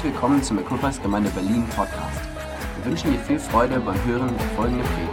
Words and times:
Herzlich 0.00 0.14
willkommen 0.14 0.42
zum 0.42 0.58
Equippers 0.58 1.02
Gemeinde 1.02 1.28
Berlin 1.28 1.66
Podcast. 1.76 2.20
Wir 2.76 2.90
wünschen 2.90 3.12
dir 3.12 3.18
viel 3.18 3.38
Freude 3.38 3.78
beim 3.80 4.02
Hören 4.06 4.34
der 4.34 4.46
folgenden 4.56 4.86
Predigt. 4.86 5.12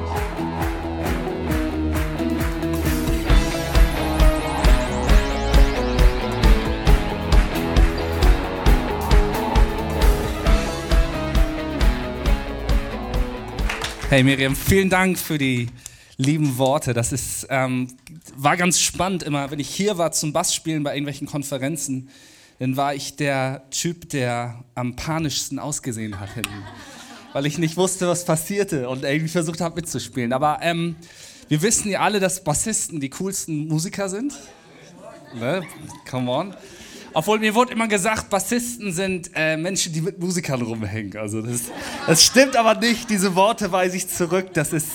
Hey 14.09 14.23
Miriam, 14.23 14.55
vielen 14.55 14.90
Dank 14.90 15.20
für 15.20 15.38
die 15.38 15.67
lieben 16.16 16.58
Worte. 16.58 16.94
Das 16.94 17.12
ist, 17.12 17.45
ähm, 17.49 17.90
war 18.38 18.55
ganz 18.55 18.80
spannend 18.80 19.23
immer, 19.23 19.52
wenn 19.52 19.59
ich 19.59 19.67
hier 19.67 19.98
war 19.98 20.13
zum 20.13 20.31
Bassspielen 20.31 20.84
bei 20.84 20.94
irgendwelchen 20.94 21.27
Konferenzen 21.27 22.08
dann 22.59 22.75
war 22.75 22.95
ich 22.95 23.16
der 23.16 23.63
Typ, 23.70 24.09
der 24.09 24.63
am 24.75 24.95
panischsten 24.95 25.59
ausgesehen 25.59 26.20
hat. 26.20 26.29
Weil 27.33 27.45
ich 27.45 27.57
nicht 27.57 27.77
wusste, 27.77 28.07
was 28.07 28.25
passierte 28.25 28.89
und 28.89 29.03
irgendwie 29.03 29.27
versucht 29.27 29.61
habe 29.61 29.75
mitzuspielen. 29.75 30.33
Aber 30.33 30.59
ähm, 30.61 30.95
wir 31.49 31.61
wissen 31.61 31.89
ja 31.89 31.99
alle, 31.99 32.20
dass 32.20 32.43
Bassisten 32.43 32.99
die 32.99 33.09
coolsten 33.09 33.67
Musiker 33.67 34.09
sind. 34.09 34.33
Ne? 35.39 35.63
Come 36.09 36.31
on. 36.31 36.55
Obwohl 37.13 37.39
mir 37.39 37.55
wurde 37.55 37.73
immer 37.73 37.88
gesagt, 37.88 38.30
Bassisten 38.30 38.91
sind 38.91 39.31
äh, 39.35 39.55
Menschen, 39.58 39.94
die 39.94 40.02
mit 40.02 40.19
Musikern 40.19 40.61
rumhängen. 40.61 41.16
Also 41.17 41.41
das, 41.41 41.63
das 42.05 42.23
stimmt 42.23 42.55
aber 42.55 42.75
nicht. 42.75 43.09
Diese 43.09 43.35
Worte 43.35 43.71
weise 43.71 43.97
ich 43.97 44.08
zurück. 44.08 44.53
Das 44.53 44.73
ist, 44.73 44.88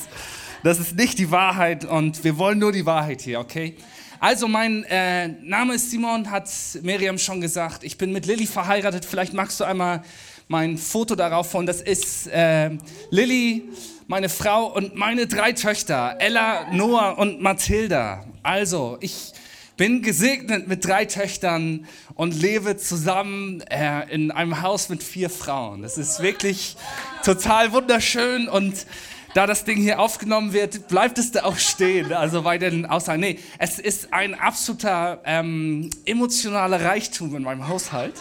das 0.63 0.79
ist 0.79 0.97
nicht 0.97 1.19
die 1.19 1.31
Wahrheit 1.31 1.85
und 1.85 2.23
wir 2.25 2.39
wollen 2.39 2.59
nur 2.59 2.73
die 2.73 2.87
Wahrheit 2.87 3.23
hier, 3.23 3.41
okay? 3.41 3.77
Also 4.23 4.47
mein 4.47 4.85
äh, 4.85 5.27
Name 5.27 5.75
ist 5.75 5.91
Simon, 5.91 6.31
hat 6.31 6.49
Miriam 6.83 7.19
schon 7.19 7.41
gesagt. 7.41 7.83
Ich 7.83 7.99
bin 7.99 8.13
mit 8.13 8.25
Lilly 8.25 8.47
verheiratet. 8.47 9.05
Vielleicht 9.05 9.33
magst 9.33 9.59
du 9.59 9.65
einmal 9.65 10.05
mein 10.47 10.79
Foto 10.79 11.17
darauf 11.17 11.51
von. 11.51 11.67
Das 11.67 11.81
ist 11.81 12.29
äh, 12.29 12.71
Lilly, 13.11 13.65
meine 14.07 14.29
Frau 14.29 14.67
und 14.67 14.95
meine 14.95 15.27
drei 15.27 15.51
Töchter, 15.51 16.19
Ella, 16.21 16.71
Noah 16.71 17.19
und 17.19 17.43
Mathilda. 17.43 18.25
Also 18.45 18.97
ich 19.01 19.33
bin 19.77 20.03
gesegnet 20.03 20.69
mit 20.69 20.85
drei 20.85 21.05
Töchtern 21.05 21.89
und 22.15 22.33
lebe 22.33 22.77
zusammen 22.77 23.61
äh, 23.63 24.09
in 24.15 24.31
einem 24.31 24.63
Haus 24.63 24.89
mit 24.89 25.03
vier 25.03 25.31
Frauen. 25.31 25.83
Das 25.83 25.99
ist 25.99 26.23
wirklich 26.23 26.77
total 27.25 27.73
wunderschön 27.73 28.49
und 28.49 28.87
da 29.35 29.47
das 29.47 29.65
Ding 29.65 29.79
hier 29.79 29.99
aufgenommen 30.01 30.53
wird, 30.53 30.89
bleibt 30.89 31.19
es 31.19 31.33
da 31.33 31.45
auch 31.45 31.57
stehen. 31.57 32.13
Also 32.13 32.43
bei 32.43 32.59
den 32.59 32.87
Aussagen. 32.87 33.21
Nee, 33.21 33.39
es 33.59 33.79
ist 33.79 34.13
ein 34.13 34.35
absoluter 34.35 35.21
ähm, 35.25 35.91
emotionaler 36.05 36.85
Reichtum 36.85 37.35
in 37.37 37.43
meinem 37.43 37.69
Haushalt. 37.69 38.15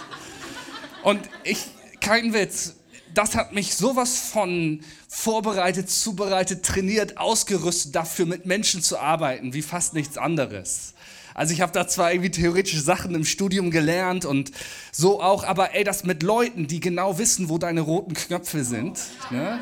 Und 1.04 1.20
ich, 1.44 1.66
kein 2.00 2.34
Witz, 2.34 2.76
das 3.14 3.36
hat 3.36 3.54
mich 3.54 3.76
sowas 3.76 4.30
von 4.32 4.82
vorbereitet, 5.10 5.90
zubereitet, 5.90 6.64
trainiert, 6.64 7.18
ausgerüstet 7.18 7.96
dafür, 7.96 8.26
mit 8.26 8.46
Menschen 8.46 8.82
zu 8.82 8.98
arbeiten, 8.98 9.54
wie 9.54 9.62
fast 9.62 9.94
nichts 9.94 10.18
anderes. 10.18 10.94
Also 11.34 11.54
ich 11.54 11.62
habe 11.62 11.72
da 11.72 11.88
zwar 11.88 12.12
irgendwie 12.12 12.32
theoretische 12.32 12.82
Sachen 12.82 13.16
im 13.16 13.26
Studium 13.26 13.72
gelernt 13.72 14.26
und 14.26 14.52
so 14.92 15.22
auch, 15.22 15.44
aber 15.44 15.74
ey, 15.76 15.84
das 15.84 16.04
mit 16.04 16.24
Leuten, 16.24 16.68
die 16.68 16.80
genau 16.80 17.18
wissen, 17.18 17.50
wo 17.50 17.58
deine 17.58 17.82
roten 17.82 18.14
Knöpfe 18.14 18.64
sind, 18.64 19.00
ne? 19.30 19.62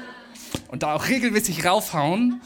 Und 0.70 0.84
da 0.84 0.94
auch 0.94 1.08
regelmäßig 1.08 1.66
raufhauen. 1.66 2.42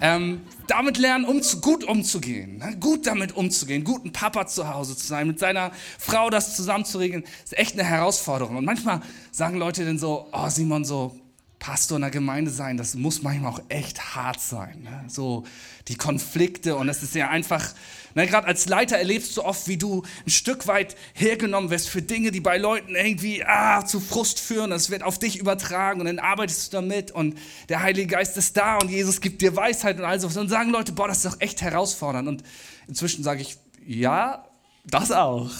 Ähm, 0.00 0.40
damit 0.66 0.98
lernen, 0.98 1.24
um 1.24 1.42
zu, 1.42 1.60
gut 1.60 1.84
umzugehen, 1.84 2.58
ne? 2.58 2.76
gut 2.80 3.06
damit 3.06 3.36
umzugehen, 3.36 3.84
guten 3.84 4.10
Papa 4.12 4.46
zu 4.48 4.68
Hause 4.68 4.96
zu 4.96 5.06
sein, 5.06 5.28
mit 5.28 5.38
seiner 5.38 5.70
Frau 5.98 6.28
das 6.28 6.56
zusammenzuregeln, 6.56 7.22
ist 7.44 7.56
echt 7.56 7.74
eine 7.74 7.84
Herausforderung. 7.84 8.56
Und 8.56 8.64
manchmal 8.64 9.00
sagen 9.30 9.58
Leute 9.58 9.84
dann 9.84 9.98
so, 9.98 10.28
oh 10.32 10.48
Simon, 10.48 10.84
so 10.84 11.14
Pastor 11.62 11.96
in 11.96 12.02
der 12.02 12.10
Gemeinde 12.10 12.50
sein, 12.50 12.76
das 12.76 12.96
muss 12.96 13.22
manchmal 13.22 13.52
auch 13.52 13.60
echt 13.68 14.16
hart 14.16 14.40
sein. 14.40 14.82
Ne? 14.82 15.04
So 15.06 15.44
die 15.86 15.94
Konflikte 15.94 16.74
und 16.74 16.88
es 16.88 17.04
ist 17.04 17.14
ja 17.14 17.28
einfach, 17.28 17.72
ne, 18.14 18.26
gerade 18.26 18.46
als 18.46 18.68
Leiter 18.68 18.96
erlebst 18.96 19.36
du 19.36 19.42
oft, 19.42 19.68
wie 19.68 19.76
du 19.76 20.02
ein 20.26 20.30
Stück 20.30 20.66
weit 20.66 20.96
hergenommen 21.14 21.70
wirst 21.70 21.88
für 21.88 22.02
Dinge, 22.02 22.30
die 22.30 22.40
bei 22.40 22.58
Leuten 22.58 22.94
irgendwie 22.94 23.44
ah, 23.44 23.84
zu 23.84 24.00
Frust 24.00 24.40
führen. 24.40 24.70
Das 24.70 24.90
wird 24.90 25.02
auf 25.02 25.18
dich 25.18 25.38
übertragen 25.38 26.00
und 26.00 26.06
dann 26.06 26.18
arbeitest 26.18 26.72
du 26.72 26.76
damit 26.76 27.10
und 27.10 27.38
der 27.68 27.82
Heilige 27.82 28.08
Geist 28.08 28.36
ist 28.36 28.56
da 28.56 28.76
und 28.78 28.90
Jesus 28.90 29.20
gibt 29.20 29.42
dir 29.42 29.56
Weisheit 29.56 29.98
und 29.98 30.04
all 30.04 30.20
so. 30.20 30.28
Und 30.38 30.48
sagen 30.48 30.70
Leute, 30.70 30.92
boah, 30.92 31.08
das 31.08 31.24
ist 31.24 31.26
doch 31.26 31.40
echt 31.40 31.62
herausfordernd. 31.62 32.28
Und 32.28 32.42
inzwischen 32.88 33.22
sage 33.22 33.42
ich, 33.42 33.58
ja, 33.86 34.44
das 34.84 35.12
auch. 35.12 35.50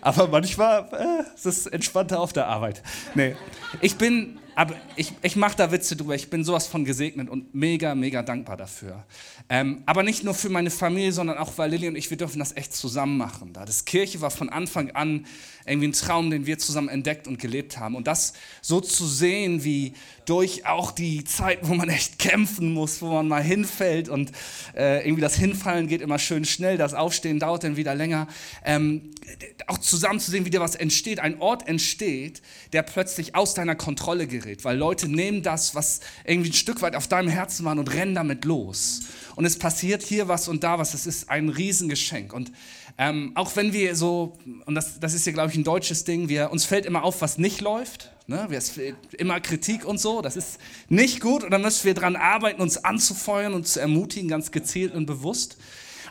Aber 0.00 0.28
manchmal 0.28 0.88
äh, 0.92 1.34
ist 1.34 1.46
es 1.46 1.66
entspannter 1.66 2.20
auf 2.20 2.32
der 2.32 2.46
Arbeit. 2.46 2.82
Nee, 3.14 3.34
ich 3.80 3.96
bin, 3.96 4.38
aber 4.56 4.74
ich, 4.96 5.12
ich 5.20 5.36
mache 5.36 5.54
da 5.54 5.70
Witze 5.70 5.96
drüber. 5.96 6.14
Ich 6.14 6.30
bin 6.30 6.42
sowas 6.42 6.66
von 6.66 6.86
gesegnet 6.86 7.28
und 7.28 7.54
mega, 7.54 7.94
mega 7.94 8.22
dankbar 8.22 8.56
dafür. 8.56 9.04
Ähm, 9.50 9.82
aber 9.84 10.02
nicht 10.02 10.24
nur 10.24 10.32
für 10.32 10.48
meine 10.48 10.70
Familie, 10.70 11.12
sondern 11.12 11.36
auch 11.36 11.58
weil 11.58 11.70
Lilly 11.70 11.88
und 11.88 11.96
ich, 11.96 12.08
wir 12.08 12.16
dürfen 12.16 12.38
das 12.38 12.56
echt 12.56 12.74
zusammen 12.74 13.18
machen. 13.18 13.52
Da 13.52 13.66
das 13.66 13.84
Kirche 13.84 14.22
war 14.22 14.30
von 14.30 14.48
Anfang 14.48 14.92
an 14.92 15.26
irgendwie 15.66 15.88
ein 15.88 15.92
Traum, 15.92 16.30
den 16.30 16.46
wir 16.46 16.58
zusammen 16.58 16.88
entdeckt 16.88 17.26
und 17.26 17.38
gelebt 17.38 17.78
haben. 17.78 17.96
Und 17.96 18.06
das 18.06 18.32
so 18.62 18.80
zu 18.80 19.06
sehen, 19.06 19.64
wie 19.64 19.92
durch 20.24 20.66
auch 20.66 20.92
die 20.92 21.24
Zeit, 21.24 21.60
wo 21.62 21.74
man 21.74 21.88
echt 21.88 22.18
kämpfen 22.18 22.72
muss, 22.72 23.02
wo 23.02 23.12
man 23.12 23.28
mal 23.28 23.42
hinfällt 23.42 24.08
und 24.08 24.32
äh, 24.76 25.04
irgendwie 25.04 25.20
das 25.20 25.36
Hinfallen 25.36 25.86
geht 25.86 26.00
immer 26.00 26.18
schön 26.18 26.44
schnell, 26.44 26.76
das 26.76 26.94
Aufstehen 26.94 27.38
dauert 27.38 27.64
dann 27.64 27.76
wieder 27.76 27.94
länger. 27.94 28.26
Ähm, 28.64 29.12
auch 29.66 29.78
zusammen 29.78 30.20
zu 30.20 30.30
sehen, 30.30 30.44
wie 30.44 30.50
dir 30.50 30.60
was 30.60 30.74
entsteht, 30.74 31.20
ein 31.20 31.40
Ort 31.40 31.68
entsteht, 31.68 32.42
der 32.72 32.82
plötzlich 32.82 33.34
aus 33.34 33.54
deiner 33.54 33.74
Kontrolle 33.74 34.26
gerät, 34.26 34.64
weil 34.64 34.76
Leute 34.76 35.08
nehmen 35.08 35.42
das, 35.42 35.74
was 35.74 36.00
irgendwie 36.24 36.50
ein 36.50 36.54
Stück 36.54 36.82
weit 36.82 36.96
auf 36.96 37.08
deinem 37.08 37.28
Herzen 37.28 37.64
war 37.64 37.76
und 37.76 37.92
rennen 37.92 38.14
damit 38.14 38.44
los 38.44 39.02
und 39.36 39.44
es 39.44 39.58
passiert 39.58 40.02
hier 40.02 40.28
was 40.28 40.48
und 40.48 40.64
da 40.64 40.78
was. 40.78 40.92
Das 40.92 41.06
ist 41.06 41.28
ein 41.28 41.50
Riesengeschenk. 41.50 42.32
Und 42.32 42.50
ähm, 42.98 43.32
auch 43.34 43.54
wenn 43.56 43.72
wir 43.72 43.94
so, 43.94 44.38
und 44.64 44.74
das, 44.74 44.98
das 45.00 45.12
ist 45.12 45.26
ja, 45.26 45.32
glaube 45.32 45.50
ich, 45.50 45.56
ein 45.56 45.64
deutsches 45.64 46.04
Ding, 46.04 46.28
wir, 46.28 46.50
uns 46.50 46.64
fällt 46.64 46.86
immer 46.86 47.04
auf, 47.04 47.20
was 47.20 47.36
nicht 47.36 47.60
läuft. 47.60 48.12
Ne? 48.26 48.48
Es 48.50 48.70
fehlt 48.70 48.96
immer 49.14 49.38
Kritik 49.40 49.84
und 49.84 49.98
so. 49.98 50.22
Das 50.22 50.36
ist 50.36 50.58
nicht 50.88 51.20
gut. 51.20 51.44
Und 51.44 51.50
dann 51.50 51.62
müssen 51.62 51.84
wir 51.84 51.94
daran 51.94 52.16
arbeiten, 52.16 52.62
uns 52.62 52.78
anzufeuern 52.78 53.52
und 53.52 53.66
zu 53.66 53.80
ermutigen, 53.80 54.28
ganz 54.28 54.50
gezielt 54.50 54.94
und 54.94 55.06
bewusst. 55.06 55.58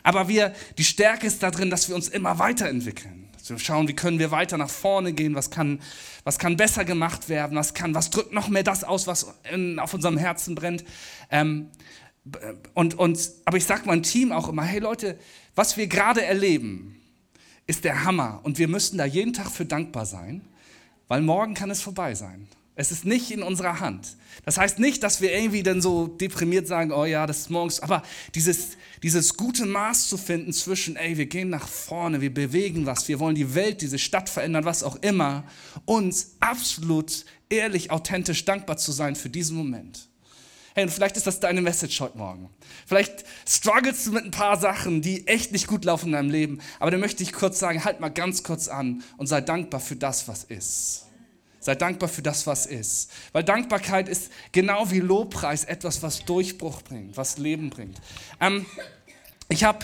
Aber 0.04 0.28
wir, 0.28 0.54
die 0.78 0.84
Stärke 0.84 1.26
ist 1.26 1.42
darin, 1.42 1.70
dass 1.70 1.88
wir 1.88 1.96
uns 1.96 2.08
immer 2.08 2.38
weiterentwickeln. 2.38 3.28
Wir 3.44 3.58
schauen, 3.58 3.86
wie 3.86 3.94
können 3.94 4.18
wir 4.18 4.30
weiter 4.30 4.56
nach 4.56 4.70
vorne 4.70 5.12
gehen, 5.12 5.34
was 5.34 5.50
kann, 5.50 5.80
was 6.24 6.38
kann 6.38 6.56
besser 6.56 6.84
gemacht 6.84 7.28
werden, 7.28 7.56
was 7.56 7.74
kann, 7.74 7.94
was 7.94 8.10
drückt 8.10 8.32
noch 8.32 8.48
mehr 8.48 8.64
das 8.64 8.82
aus, 8.82 9.06
was 9.06 9.34
in, 9.52 9.78
auf 9.78 9.94
unserem 9.94 10.16
Herzen 10.16 10.54
brennt. 10.54 10.84
Ähm, 11.30 11.70
und, 12.74 12.98
und, 12.98 13.30
aber 13.44 13.56
ich 13.56 13.64
sage 13.64 13.86
meinem 13.86 14.02
Team 14.02 14.32
auch 14.32 14.48
immer, 14.48 14.64
hey 14.64 14.80
Leute, 14.80 15.16
was 15.56 15.76
wir 15.76 15.88
gerade 15.88 16.24
erleben, 16.24 17.00
ist 17.66 17.84
der 17.84 18.04
Hammer. 18.04 18.40
Und 18.44 18.58
wir 18.58 18.68
müssen 18.68 18.98
da 18.98 19.04
jeden 19.04 19.32
Tag 19.32 19.50
für 19.50 19.64
dankbar 19.64 20.06
sein, 20.06 20.42
weil 21.08 21.22
morgen 21.22 21.54
kann 21.54 21.70
es 21.70 21.82
vorbei 21.82 22.14
sein. 22.14 22.46
Es 22.78 22.92
ist 22.92 23.06
nicht 23.06 23.30
in 23.30 23.42
unserer 23.42 23.80
Hand. 23.80 24.16
Das 24.44 24.58
heißt 24.58 24.78
nicht, 24.78 25.02
dass 25.02 25.22
wir 25.22 25.32
irgendwie 25.32 25.62
dann 25.62 25.80
so 25.80 26.08
deprimiert 26.08 26.68
sagen, 26.68 26.92
oh 26.92 27.06
ja, 27.06 27.26
das 27.26 27.38
ist 27.38 27.50
morgens, 27.50 27.80
aber 27.80 28.02
dieses, 28.34 28.76
dieses 29.02 29.38
gute 29.38 29.64
Maß 29.64 30.08
zu 30.08 30.18
finden 30.18 30.52
zwischen, 30.52 30.96
ey, 30.96 31.16
wir 31.16 31.24
gehen 31.24 31.48
nach 31.48 31.66
vorne, 31.66 32.20
wir 32.20 32.32
bewegen 32.32 32.84
was, 32.84 33.08
wir 33.08 33.18
wollen 33.18 33.34
die 33.34 33.54
Welt, 33.54 33.80
diese 33.80 33.98
Stadt 33.98 34.28
verändern, 34.28 34.66
was 34.66 34.82
auch 34.82 34.96
immer, 34.96 35.44
uns 35.86 36.36
absolut 36.40 37.24
ehrlich, 37.48 37.90
authentisch 37.90 38.44
dankbar 38.44 38.76
zu 38.76 38.92
sein 38.92 39.16
für 39.16 39.30
diesen 39.30 39.56
Moment. 39.56 40.08
Hey, 40.76 40.84
und 40.84 40.90
vielleicht 40.90 41.16
ist 41.16 41.26
das 41.26 41.40
deine 41.40 41.62
Message 41.62 41.98
heute 42.02 42.18
Morgen. 42.18 42.50
Vielleicht 42.84 43.24
strugglest 43.48 44.06
du 44.06 44.12
mit 44.12 44.26
ein 44.26 44.30
paar 44.30 44.60
Sachen, 44.60 45.00
die 45.00 45.26
echt 45.26 45.50
nicht 45.50 45.68
gut 45.68 45.86
laufen 45.86 46.08
in 46.08 46.12
deinem 46.12 46.28
Leben. 46.28 46.58
Aber 46.78 46.90
dann 46.90 47.00
möchte 47.00 47.22
ich 47.22 47.32
kurz 47.32 47.58
sagen, 47.58 47.82
halt 47.82 48.00
mal 48.00 48.10
ganz 48.10 48.42
kurz 48.42 48.68
an 48.68 49.02
und 49.16 49.26
sei 49.26 49.40
dankbar 49.40 49.80
für 49.80 49.96
das, 49.96 50.28
was 50.28 50.44
ist. 50.44 51.06
Sei 51.60 51.76
dankbar 51.76 52.10
für 52.10 52.20
das, 52.20 52.46
was 52.46 52.66
ist. 52.66 53.10
Weil 53.32 53.42
Dankbarkeit 53.42 54.06
ist 54.06 54.30
genau 54.52 54.90
wie 54.90 55.00
Lobpreis 55.00 55.64
etwas, 55.64 56.02
was 56.02 56.26
Durchbruch 56.26 56.82
bringt, 56.82 57.16
was 57.16 57.38
Leben 57.38 57.70
bringt. 57.70 57.98
Ähm, 58.38 58.66
ich 59.48 59.64
habe 59.64 59.78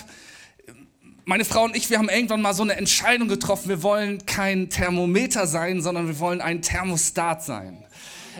meine 1.24 1.46
Frau 1.46 1.64
und 1.64 1.74
ich, 1.74 1.88
wir 1.88 2.00
haben 2.00 2.10
irgendwann 2.10 2.42
mal 2.42 2.52
so 2.52 2.64
eine 2.64 2.76
Entscheidung 2.76 3.28
getroffen. 3.28 3.70
Wir 3.70 3.82
wollen 3.82 4.26
kein 4.26 4.68
Thermometer 4.68 5.46
sein, 5.46 5.80
sondern 5.80 6.06
wir 6.06 6.18
wollen 6.18 6.42
ein 6.42 6.60
Thermostat 6.60 7.42
sein. 7.42 7.82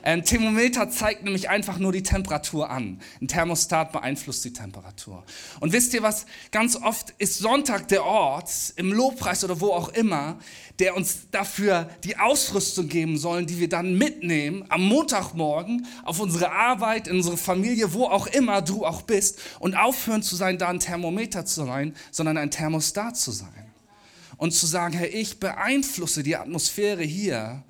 Ein 0.03 0.25
Thermometer 0.25 0.91
zeigt 0.91 1.25
nämlich 1.25 1.49
einfach 1.49 1.79
nur 1.79 1.93
die 1.93 2.03
Temperatur 2.03 2.71
an. 2.71 3.01
Ein 3.21 3.29
Thermostat 3.29 3.93
beeinflusst 3.93 4.45
die 4.45 4.53
Temperatur. 4.53 5.25
Und 5.61 5.73
wisst 5.73 5.95
ihr 5.95 6.03
was? 6.03 6.27
Ganz 6.51 6.77
oft 6.77 7.11
ist 7.19 7.39
Sonntag 7.39 7.89
der 7.89 8.05
Ort 8.05 8.51
im 8.77 8.93
Lobpreis 8.93 9.45
oder 9.45 9.61
wo 9.61 9.69
auch 9.69 9.91
immer, 9.91 10.39
der 10.79 10.97
uns 10.97 11.31
dafür 11.31 11.91
die 12.05 12.17
Ausrüstung 12.17 12.89
geben 12.89 13.19
soll, 13.19 13.47
die 13.47 13.59
wir 13.59 13.69
dann 13.69 13.97
mitnehmen 13.97 14.65
am 14.69 14.83
Montagmorgen 14.83 15.87
auf 16.05 16.21
unsere 16.21 16.51
Arbeit, 16.51 17.09
in 17.09 17.17
unsere 17.17 17.37
Familie, 17.37 17.93
wo 17.93 18.07
auch 18.07 18.27
immer 18.27 18.63
du 18.63 18.87
auch 18.87 19.03
bist 19.03 19.41
und 19.61 19.75
aufhören 19.75 20.23
zu 20.23 20.37
sein, 20.37 20.59
da 20.59 20.69
ein 20.69 20.81
Thermometer 20.81 21.45
zu 21.45 21.67
sein, 21.67 21.95
sondern 22.11 22.39
ein 22.39 22.51
Thermostat 22.51 23.17
zu 23.17 23.31
sein. 23.31 23.73
und 24.43 24.51
zu 24.51 24.67
sagen, 24.67 24.95
hey, 24.95 25.07
ich 25.07 25.39
beeinflusse 25.39 26.25
die 26.25 26.35
Atmosphäre 26.35 27.05
hier, 27.05 27.63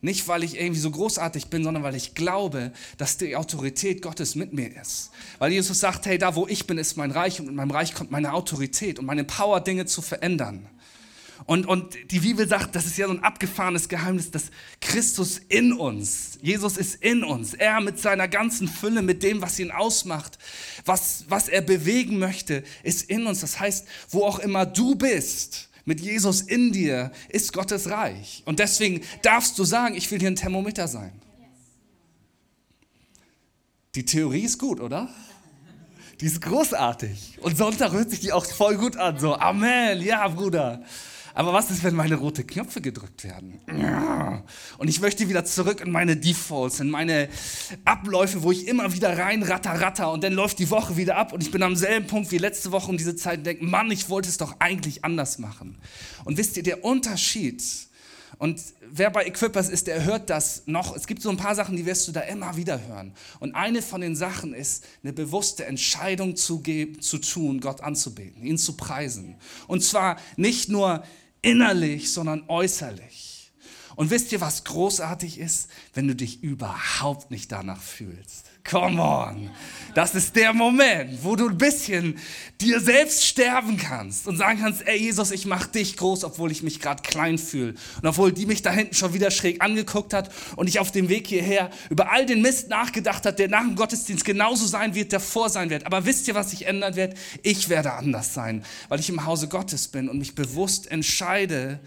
nicht 0.00 0.28
weil 0.28 0.44
ich 0.44 0.60
irgendwie 0.60 0.80
so 0.80 0.90
großartig 0.90 1.48
bin, 1.48 1.64
sondern 1.64 1.82
weil 1.82 1.94
ich 1.94 2.14
glaube, 2.14 2.72
dass 2.96 3.16
die 3.16 3.36
Autorität 3.36 4.02
Gottes 4.02 4.34
mit 4.34 4.52
mir 4.52 4.74
ist. 4.80 5.10
Weil 5.38 5.52
Jesus 5.52 5.80
sagt, 5.80 6.06
hey, 6.06 6.18
da 6.18 6.34
wo 6.34 6.46
ich 6.46 6.66
bin, 6.66 6.78
ist 6.78 6.96
mein 6.96 7.10
Reich 7.10 7.40
und 7.40 7.46
mit 7.46 7.54
meinem 7.54 7.70
Reich 7.70 7.94
kommt 7.94 8.10
meine 8.10 8.32
Autorität 8.32 8.98
und 8.98 9.06
meine 9.06 9.24
Power, 9.24 9.60
Dinge 9.60 9.86
zu 9.86 10.02
verändern. 10.02 10.68
Und, 11.46 11.66
und 11.66 11.96
die 12.10 12.20
Bibel 12.20 12.46
sagt, 12.48 12.74
das 12.74 12.86
ist 12.86 12.98
ja 12.98 13.06
so 13.06 13.12
ein 13.12 13.22
abgefahrenes 13.22 13.88
Geheimnis, 13.88 14.30
dass 14.30 14.50
Christus 14.80 15.40
in 15.48 15.72
uns, 15.72 16.38
Jesus 16.42 16.76
ist 16.76 16.96
in 16.96 17.22
uns, 17.22 17.54
er 17.54 17.80
mit 17.80 17.98
seiner 17.98 18.28
ganzen 18.28 18.68
Fülle, 18.68 19.02
mit 19.02 19.22
dem, 19.22 19.40
was 19.40 19.58
ihn 19.58 19.70
ausmacht, 19.70 20.38
was, 20.84 21.24
was 21.28 21.48
er 21.48 21.62
bewegen 21.62 22.18
möchte, 22.18 22.64
ist 22.82 23.08
in 23.08 23.26
uns. 23.26 23.40
Das 23.40 23.60
heißt, 23.60 23.86
wo 24.10 24.24
auch 24.24 24.40
immer 24.40 24.66
du 24.66 24.96
bist, 24.96 25.67
mit 25.88 26.00
Jesus 26.00 26.42
in 26.42 26.70
dir, 26.70 27.10
ist 27.30 27.54
Gottes 27.54 27.88
Reich. 27.88 28.42
Und 28.44 28.58
deswegen 28.58 29.00
darfst 29.22 29.58
du 29.58 29.64
sagen, 29.64 29.94
ich 29.94 30.10
will 30.10 30.18
hier 30.18 30.28
ein 30.28 30.36
Thermometer 30.36 30.86
sein. 30.86 31.12
Die 33.94 34.04
Theorie 34.04 34.42
ist 34.42 34.58
gut, 34.58 34.80
oder? 34.80 35.08
Die 36.20 36.26
ist 36.26 36.42
großartig. 36.42 37.38
Und 37.40 37.56
Sonntag 37.56 37.92
hört 37.92 38.10
sich 38.10 38.20
die 38.20 38.32
auch 38.32 38.44
voll 38.44 38.76
gut 38.76 38.98
an. 38.98 39.18
So, 39.18 39.34
Amen, 39.36 40.02
ja, 40.02 40.28
Bruder. 40.28 40.82
Aber 41.38 41.52
was 41.52 41.70
ist, 41.70 41.84
wenn 41.84 41.94
meine 41.94 42.16
rote 42.16 42.42
Knöpfe 42.42 42.80
gedrückt 42.80 43.22
werden? 43.22 43.60
Und 44.76 44.88
ich 44.88 45.00
möchte 45.00 45.28
wieder 45.28 45.44
zurück 45.44 45.80
in 45.80 45.92
meine 45.92 46.16
Defaults, 46.16 46.80
in 46.80 46.90
meine 46.90 47.28
Abläufe, 47.84 48.42
wo 48.42 48.50
ich 48.50 48.66
immer 48.66 48.92
wieder 48.92 49.16
rein 49.16 49.44
ratter, 49.44 49.80
ratter 49.80 50.10
und 50.10 50.24
dann 50.24 50.32
läuft 50.32 50.58
die 50.58 50.68
Woche 50.68 50.96
wieder 50.96 51.16
ab 51.16 51.32
und 51.32 51.40
ich 51.40 51.52
bin 51.52 51.62
am 51.62 51.76
selben 51.76 52.08
Punkt 52.08 52.32
wie 52.32 52.38
letzte 52.38 52.72
Woche 52.72 52.90
um 52.90 52.96
diese 52.96 53.14
Zeit 53.14 53.38
und 53.38 53.46
denke, 53.46 53.64
Mann, 53.64 53.88
ich 53.92 54.08
wollte 54.08 54.28
es 54.28 54.36
doch 54.36 54.56
eigentlich 54.58 55.04
anders 55.04 55.38
machen. 55.38 55.78
Und 56.24 56.38
wisst 56.38 56.56
ihr, 56.56 56.64
der 56.64 56.82
Unterschied, 56.82 57.62
und 58.38 58.60
wer 58.90 59.10
bei 59.10 59.24
Equippers 59.24 59.68
ist, 59.68 59.86
der 59.86 60.04
hört 60.04 60.30
das 60.30 60.64
noch. 60.66 60.96
Es 60.96 61.06
gibt 61.06 61.22
so 61.22 61.30
ein 61.30 61.36
paar 61.36 61.54
Sachen, 61.54 61.76
die 61.76 61.86
wirst 61.86 62.08
du 62.08 62.12
da 62.12 62.22
immer 62.22 62.56
wieder 62.56 62.84
hören. 62.88 63.12
Und 63.38 63.54
eine 63.54 63.80
von 63.80 64.00
den 64.00 64.16
Sachen 64.16 64.54
ist, 64.54 64.84
eine 65.04 65.12
bewusste 65.12 65.66
Entscheidung 65.66 66.34
zu, 66.34 66.60
geben, 66.62 67.00
zu 67.00 67.18
tun, 67.18 67.60
Gott 67.60 67.80
anzubeten, 67.80 68.44
ihn 68.44 68.58
zu 68.58 68.76
preisen. 68.76 69.36
Und 69.68 69.84
zwar 69.84 70.16
nicht 70.36 70.68
nur 70.68 71.04
innerlich, 71.42 72.12
sondern 72.12 72.44
äußerlich. 72.48 73.37
Und 73.98 74.10
wisst 74.10 74.30
ihr, 74.30 74.40
was 74.40 74.62
großartig 74.62 75.40
ist? 75.40 75.70
Wenn 75.92 76.06
du 76.06 76.14
dich 76.14 76.40
überhaupt 76.44 77.32
nicht 77.32 77.50
danach 77.50 77.82
fühlst. 77.82 78.44
Come 78.62 79.02
on. 79.02 79.50
Das 79.96 80.14
ist 80.14 80.36
der 80.36 80.52
Moment, 80.52 81.24
wo 81.24 81.34
du 81.34 81.48
ein 81.48 81.58
bisschen 81.58 82.16
dir 82.60 82.78
selbst 82.78 83.24
sterben 83.26 83.76
kannst 83.76 84.28
und 84.28 84.36
sagen 84.36 84.60
kannst, 84.60 84.86
ey 84.86 84.96
Jesus, 84.96 85.32
ich 85.32 85.46
mach 85.46 85.66
dich 85.66 85.96
groß, 85.96 86.22
obwohl 86.22 86.52
ich 86.52 86.62
mich 86.62 86.78
gerade 86.78 87.02
klein 87.02 87.38
fühle. 87.38 87.74
Und 88.00 88.06
obwohl 88.06 88.30
die 88.30 88.46
mich 88.46 88.62
da 88.62 88.70
hinten 88.70 88.94
schon 88.94 89.14
wieder 89.14 89.32
schräg 89.32 89.60
angeguckt 89.64 90.14
hat 90.14 90.30
und 90.54 90.68
ich 90.68 90.78
auf 90.78 90.92
dem 90.92 91.08
Weg 91.08 91.26
hierher 91.26 91.68
über 91.90 92.12
all 92.12 92.24
den 92.24 92.40
Mist 92.40 92.68
nachgedacht 92.68 93.26
hat, 93.26 93.40
der 93.40 93.48
nach 93.48 93.64
dem 93.64 93.74
Gottesdienst 93.74 94.24
genauso 94.24 94.64
sein 94.66 94.94
wird, 94.94 95.10
der 95.10 95.18
vor 95.18 95.50
sein 95.50 95.70
wird. 95.70 95.86
Aber 95.86 96.06
wisst 96.06 96.28
ihr, 96.28 96.36
was 96.36 96.50
sich 96.50 96.66
ändern 96.66 96.94
wird? 96.94 97.18
Ich 97.42 97.68
werde 97.68 97.94
anders 97.94 98.32
sein, 98.32 98.64
weil 98.90 99.00
ich 99.00 99.08
im 99.08 99.26
Hause 99.26 99.48
Gottes 99.48 99.88
bin 99.88 100.08
und 100.08 100.20
mich 100.20 100.36
bewusst 100.36 100.88
entscheide, 100.88 101.80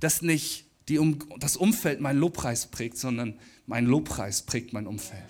dass 0.00 0.20
nicht 0.20 0.64
die 0.88 0.98
um 0.98 1.18
das 1.38 1.56
Umfeld 1.56 2.00
mein 2.00 2.16
Lobpreis 2.16 2.66
prägt, 2.66 2.98
sondern 2.98 3.34
mein 3.66 3.86
Lobpreis 3.86 4.42
prägt 4.42 4.72
mein 4.72 4.86
Umfeld. 4.86 5.22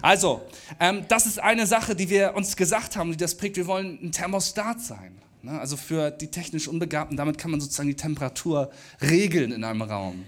Also, 0.00 0.42
ähm, 0.80 1.04
das 1.08 1.26
ist 1.26 1.40
eine 1.40 1.66
Sache, 1.66 1.96
die 1.96 2.08
wir 2.08 2.34
uns 2.34 2.56
gesagt 2.56 2.96
haben, 2.96 3.10
die 3.10 3.16
das 3.16 3.36
prägt. 3.36 3.56
Wir 3.56 3.66
wollen 3.66 3.98
ein 4.02 4.12
Thermostat 4.12 4.80
sein. 4.80 5.18
Ne? 5.42 5.58
Also 5.58 5.76
für 5.76 6.10
die 6.10 6.28
technisch 6.28 6.68
Unbegabten, 6.68 7.16
damit 7.16 7.38
kann 7.38 7.50
man 7.50 7.60
sozusagen 7.60 7.88
die 7.88 7.96
Temperatur 7.96 8.70
regeln 9.00 9.52
in 9.52 9.64
einem 9.64 9.82
Raum. 9.82 10.24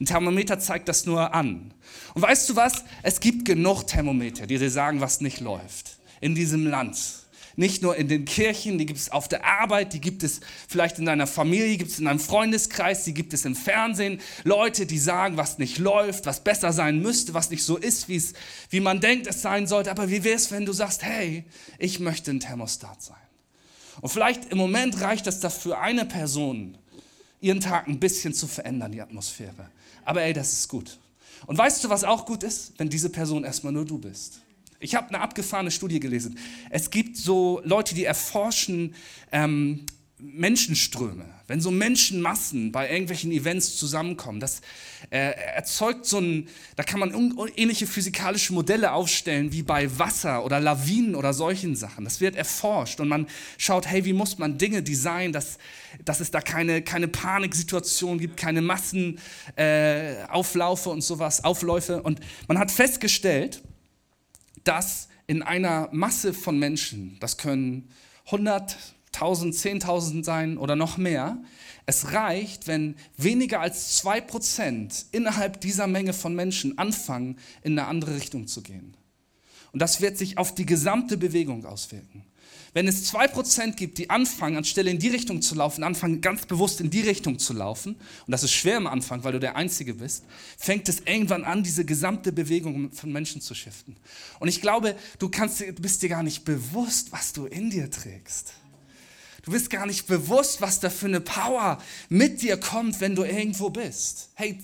Ein 0.00 0.06
Thermometer 0.06 0.58
zeigt 0.58 0.88
das 0.88 1.06
nur 1.06 1.32
an. 1.32 1.72
Und 2.14 2.22
weißt 2.22 2.48
du 2.48 2.56
was? 2.56 2.84
Es 3.02 3.20
gibt 3.20 3.44
genug 3.44 3.86
Thermometer, 3.86 4.46
die 4.46 4.58
dir 4.58 4.70
sagen, 4.70 5.00
was 5.00 5.20
nicht 5.20 5.40
läuft 5.40 5.98
in 6.20 6.34
diesem 6.34 6.66
Land 6.66 7.23
nicht 7.56 7.82
nur 7.82 7.96
in 7.96 8.08
den 8.08 8.24
Kirchen, 8.24 8.78
die 8.78 8.86
gibt 8.86 8.98
es 8.98 9.10
auf 9.10 9.28
der 9.28 9.44
Arbeit, 9.44 9.92
die 9.92 10.00
gibt 10.00 10.22
es 10.22 10.40
vielleicht 10.68 10.98
in 10.98 11.04
deiner 11.04 11.26
Familie, 11.26 11.76
gibt 11.76 11.90
es 11.90 11.98
in 11.98 12.06
deinem 12.06 12.20
Freundeskreis, 12.20 13.04
die 13.04 13.14
gibt 13.14 13.32
es 13.32 13.44
im 13.44 13.54
Fernsehen. 13.54 14.20
Leute, 14.44 14.86
die 14.86 14.98
sagen, 14.98 15.36
was 15.36 15.58
nicht 15.58 15.78
läuft, 15.78 16.26
was 16.26 16.42
besser 16.42 16.72
sein 16.72 17.00
müsste, 17.00 17.34
was 17.34 17.50
nicht 17.50 17.62
so 17.62 17.76
ist, 17.76 18.08
wie 18.08 18.80
man 18.80 19.00
denkt, 19.00 19.26
es 19.26 19.42
sein 19.42 19.66
sollte. 19.66 19.90
Aber 19.90 20.10
wie 20.10 20.24
wäre 20.24 20.36
es, 20.36 20.50
wenn 20.50 20.66
du 20.66 20.72
sagst, 20.72 21.02
hey, 21.02 21.44
ich 21.78 22.00
möchte 22.00 22.30
ein 22.30 22.40
Thermostat 22.40 23.02
sein? 23.02 23.16
Und 24.00 24.10
vielleicht 24.10 24.50
im 24.50 24.58
Moment 24.58 25.00
reicht 25.00 25.26
es 25.26 25.40
dafür, 25.40 25.80
eine 25.80 26.04
Person 26.04 26.76
ihren 27.40 27.60
Tag 27.60 27.86
ein 27.86 28.00
bisschen 28.00 28.32
zu 28.32 28.46
verändern, 28.46 28.90
die 28.92 29.02
Atmosphäre. 29.02 29.70
Aber 30.04 30.22
ey, 30.22 30.32
das 30.32 30.52
ist 30.52 30.68
gut. 30.68 30.98
Und 31.46 31.58
weißt 31.58 31.84
du, 31.84 31.90
was 31.90 32.02
auch 32.02 32.24
gut 32.24 32.42
ist? 32.42 32.72
Wenn 32.78 32.88
diese 32.88 33.10
Person 33.10 33.44
erstmal 33.44 33.72
nur 33.72 33.84
du 33.84 33.98
bist. 33.98 34.40
Ich 34.84 34.94
habe 34.94 35.08
eine 35.08 35.20
abgefahrene 35.20 35.70
Studie 35.70 35.98
gelesen. 35.98 36.38
Es 36.68 36.90
gibt 36.90 37.16
so 37.16 37.62
Leute, 37.64 37.94
die 37.94 38.04
erforschen 38.04 38.94
ähm, 39.32 39.86
Menschenströme. 40.18 41.24
Wenn 41.46 41.62
so 41.62 41.70
Menschenmassen 41.70 42.70
bei 42.70 42.90
irgendwelchen 42.90 43.32
Events 43.32 43.78
zusammenkommen, 43.78 44.40
das 44.40 44.60
äh, 45.08 45.30
erzeugt 45.54 46.04
so 46.04 46.18
ein, 46.18 46.48
da 46.76 46.82
kann 46.82 47.00
man 47.00 47.34
ähnliche 47.56 47.86
physikalische 47.86 48.52
Modelle 48.52 48.92
aufstellen 48.92 49.52
wie 49.52 49.62
bei 49.62 49.98
Wasser 49.98 50.44
oder 50.44 50.60
Lawinen 50.60 51.14
oder 51.14 51.32
solchen 51.32 51.76
Sachen. 51.76 52.04
Das 52.04 52.20
wird 52.20 52.36
erforscht 52.36 53.00
und 53.00 53.08
man 53.08 53.26
schaut, 53.56 53.86
hey, 53.86 54.04
wie 54.04 54.12
muss 54.12 54.36
man 54.36 54.58
Dinge 54.58 54.82
designen, 54.82 55.32
dass, 55.32 55.56
dass 56.04 56.20
es 56.20 56.30
da 56.30 56.42
keine, 56.42 56.82
keine 56.82 57.08
Paniksituation 57.08 58.18
gibt, 58.18 58.36
keine 58.36 58.60
Massenauflaufe 58.60 60.90
äh, 60.90 60.92
und 60.92 61.02
sowas, 61.02 61.42
Aufläufe. 61.42 62.02
Und 62.02 62.20
man 62.48 62.58
hat 62.58 62.70
festgestellt, 62.70 63.62
dass 64.64 65.08
in 65.26 65.42
einer 65.42 65.88
Masse 65.92 66.34
von 66.34 66.58
Menschen, 66.58 67.16
das 67.20 67.38
können 67.38 67.88
100, 68.26 68.76
1000, 69.14 69.54
10.000 69.54 70.24
sein 70.24 70.58
oder 70.58 70.76
noch 70.76 70.96
mehr, 70.96 71.38
es 71.86 72.12
reicht, 72.12 72.66
wenn 72.66 72.96
weniger 73.16 73.60
als 73.60 74.02
2% 74.02 75.06
innerhalb 75.12 75.60
dieser 75.60 75.86
Menge 75.86 76.12
von 76.12 76.34
Menschen 76.34 76.78
anfangen, 76.78 77.38
in 77.62 77.78
eine 77.78 77.88
andere 77.88 78.16
Richtung 78.16 78.46
zu 78.46 78.62
gehen. 78.62 78.96
Und 79.72 79.80
das 79.80 80.00
wird 80.00 80.16
sich 80.16 80.38
auf 80.38 80.54
die 80.54 80.66
gesamte 80.66 81.16
Bewegung 81.16 81.64
auswirken. 81.66 82.24
Wenn 82.74 82.88
es 82.88 83.04
zwei 83.04 83.28
Prozent 83.28 83.76
gibt, 83.76 83.98
die 83.98 84.10
anfangen, 84.10 84.56
anstelle 84.56 84.90
in 84.90 84.98
die 84.98 85.08
Richtung 85.08 85.40
zu 85.40 85.54
laufen, 85.54 85.84
anfangen 85.84 86.20
ganz 86.20 86.44
bewusst 86.44 86.80
in 86.80 86.90
die 86.90 87.02
Richtung 87.02 87.38
zu 87.38 87.52
laufen, 87.52 87.94
und 88.26 88.32
das 88.32 88.42
ist 88.42 88.52
schwer 88.52 88.76
am 88.76 88.88
Anfang, 88.88 89.22
weil 89.22 89.32
du 89.32 89.38
der 89.38 89.54
Einzige 89.54 89.94
bist, 89.94 90.24
fängt 90.58 90.88
es 90.88 91.00
irgendwann 91.06 91.44
an, 91.44 91.62
diese 91.62 91.84
gesamte 91.84 92.32
Bewegung 92.32 92.90
von 92.90 93.12
Menschen 93.12 93.40
zu 93.40 93.54
shiften. 93.54 93.96
Und 94.40 94.48
ich 94.48 94.60
glaube, 94.60 94.96
du, 95.20 95.28
kannst, 95.28 95.62
bist 95.80 96.02
dir 96.02 96.08
gar 96.08 96.24
nicht 96.24 96.44
bewusst, 96.44 97.12
was 97.12 97.32
du 97.32 97.46
in 97.46 97.70
dir 97.70 97.88
trägst. 97.92 98.54
Du 99.42 99.52
bist 99.52 99.70
gar 99.70 99.86
nicht 99.86 100.08
bewusst, 100.08 100.60
was 100.60 100.80
da 100.80 100.90
für 100.90 101.06
eine 101.06 101.20
Power 101.20 101.80
mit 102.08 102.42
dir 102.42 102.56
kommt, 102.56 103.00
wenn 103.00 103.14
du 103.14 103.22
irgendwo 103.22 103.70
bist. 103.70 104.30
Hey, 104.34 104.58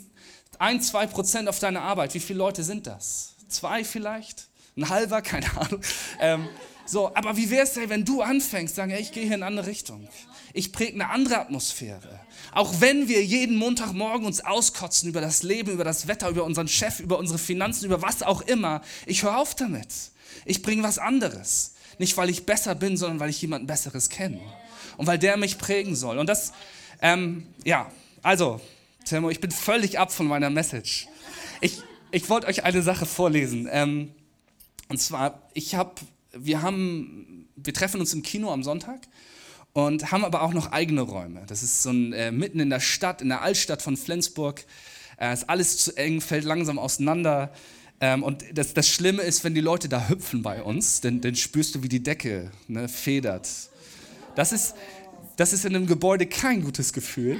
ein, 0.58 0.82
zwei 0.82 1.06
Prozent 1.06 1.49
auf 1.49 1.61
deiner 1.61 1.82
Arbeit, 1.82 2.14
wie 2.14 2.20
viele 2.20 2.40
Leute 2.40 2.64
sind 2.64 2.88
das? 2.88 3.35
Zwei 3.49 3.85
vielleicht? 3.85 4.49
Ein 4.76 4.88
halber? 4.88 5.23
Keine 5.23 5.56
Ahnung. 5.56 5.80
Ähm, 6.18 6.49
so, 6.90 7.14
aber 7.14 7.37
wie 7.37 7.50
wäre 7.50 7.62
es 7.62 7.75
denn, 7.75 7.88
wenn 7.88 8.04
du 8.04 8.20
anfängst, 8.20 8.75
sagen, 8.75 8.90
ey, 8.90 9.00
ich 9.00 9.12
gehe 9.12 9.23
hier 9.23 9.37
in 9.37 9.44
eine 9.44 9.47
andere 9.47 9.68
Richtung. 9.68 10.09
Ich 10.52 10.73
präge 10.73 10.94
eine 10.94 11.09
andere 11.11 11.38
Atmosphäre. 11.38 12.18
Auch 12.52 12.80
wenn 12.80 13.06
wir 13.06 13.25
jeden 13.25 13.54
Montagmorgen 13.54 14.26
uns 14.26 14.40
auskotzen 14.40 15.09
über 15.09 15.20
das 15.20 15.44
Leben, 15.44 15.70
über 15.70 15.85
das 15.85 16.09
Wetter, 16.09 16.28
über 16.28 16.42
unseren 16.42 16.66
Chef, 16.66 16.99
über 16.99 17.16
unsere 17.20 17.38
Finanzen, 17.38 17.85
über 17.85 18.02
was 18.02 18.25
auch 18.25 18.40
immer, 18.40 18.82
ich 19.06 19.23
höre 19.23 19.38
auf 19.38 19.54
damit. 19.54 19.87
Ich 20.44 20.62
bringe 20.62 20.82
was 20.82 20.99
anderes. 20.99 21.75
Nicht, 21.99 22.16
weil 22.16 22.28
ich 22.28 22.44
besser 22.44 22.75
bin, 22.75 22.97
sondern 22.97 23.20
weil 23.20 23.30
ich 23.30 23.40
jemanden 23.40 23.68
Besseres 23.68 24.09
kenne. 24.09 24.40
Und 24.97 25.06
weil 25.06 25.18
der 25.20 25.37
mich 25.37 25.59
prägen 25.59 25.94
soll. 25.94 26.18
Und 26.18 26.26
das, 26.26 26.52
ähm, 27.02 27.47
ja, 27.64 27.88
also, 28.20 28.61
Timo, 29.04 29.30
ich 29.30 29.38
bin 29.38 29.52
völlig 29.52 30.00
ab 30.00 30.11
von 30.11 30.26
meiner 30.26 30.50
Message. 30.50 31.06
Ich, 31.61 31.82
ich 32.11 32.28
wollte 32.28 32.49
euch 32.49 32.64
eine 32.64 32.82
Sache 32.82 33.06
vorlesen. 33.06 33.68
Ähm, 33.70 34.12
und 34.88 35.00
zwar, 35.00 35.40
ich 35.54 35.76
habe 35.76 35.94
wir 36.32 36.62
haben, 36.62 37.49
wir 37.56 37.75
treffen 37.75 38.00
uns 38.00 38.12
im 38.14 38.22
Kino 38.22 38.52
am 38.52 38.62
Sonntag 38.62 39.00
und 39.72 40.10
haben 40.10 40.25
aber 40.25 40.42
auch 40.42 40.52
noch 40.52 40.72
eigene 40.72 41.02
Räume. 41.02 41.42
Das 41.46 41.62
ist 41.62 41.82
so 41.82 41.90
ein, 41.90 42.12
äh, 42.12 42.30
mitten 42.30 42.60
in 42.60 42.70
der 42.70 42.80
Stadt, 42.80 43.22
in 43.22 43.28
der 43.28 43.42
Altstadt 43.42 43.82
von 43.82 43.96
Flensburg. 43.96 44.64
Äh, 45.18 45.32
ist 45.32 45.49
alles 45.49 45.78
zu 45.78 45.96
eng, 45.96 46.20
fällt 46.20 46.44
langsam 46.44 46.78
auseinander. 46.78 47.52
Ähm, 48.00 48.22
und 48.22 48.44
das, 48.54 48.75
das 48.75 48.88
Schlimme 48.88 49.22
ist, 49.22 49.44
wenn 49.44 49.54
die 49.54 49.60
Leute 49.60 49.88
da 49.88 50.08
hüpfen 50.08 50.42
bei 50.42 50.62
uns, 50.62 51.00
dann, 51.00 51.20
dann 51.20 51.37
spürst 51.37 51.75
du, 51.75 51.82
wie 51.82 51.88
die 51.88 52.02
Decke 52.02 52.50
ne, 52.66 52.88
federt. 52.88 53.49
Das 54.34 54.52
ist, 54.52 54.75
das 55.37 55.52
ist 55.52 55.64
in 55.64 55.76
einem 55.76 55.87
Gebäude 55.87 56.26
kein 56.26 56.62
gutes 56.62 56.92
Gefühl. 56.92 57.38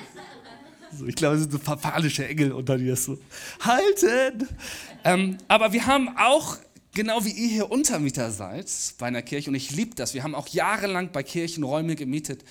So, 0.93 1.07
ich 1.07 1.15
glaube, 1.15 1.37
es 1.37 1.43
sind 1.43 1.53
so 1.53 1.59
papanische 1.59 2.27
Engel 2.27 2.53
unter 2.53 2.77
dir 2.77 2.97
so. 2.97 3.17
Halten! 3.61 4.49
Ähm, 5.05 5.39
aber 5.49 5.73
wir 5.73 5.87
haben 5.87 6.09
auch 6.17 6.59
genau 6.95 7.25
wie 7.25 7.31
ihr 7.31 7.49
hier 7.49 7.71
Untermieter 7.71 8.31
seid 8.31 8.67
bei 8.99 9.07
einer 9.07 9.23
Kirche, 9.23 9.51
und 9.51 9.57
ich 9.57 9.71
liebe 9.71 9.95
das, 9.95 10.15
wir 10.15 10.23
haben 10.23 10.35
auch 10.35 10.49
jahrelang 10.49 11.13
bei 11.13 11.23
Kirchen 11.23 11.65
Räume 11.65 11.97
gemietet, 11.97 12.45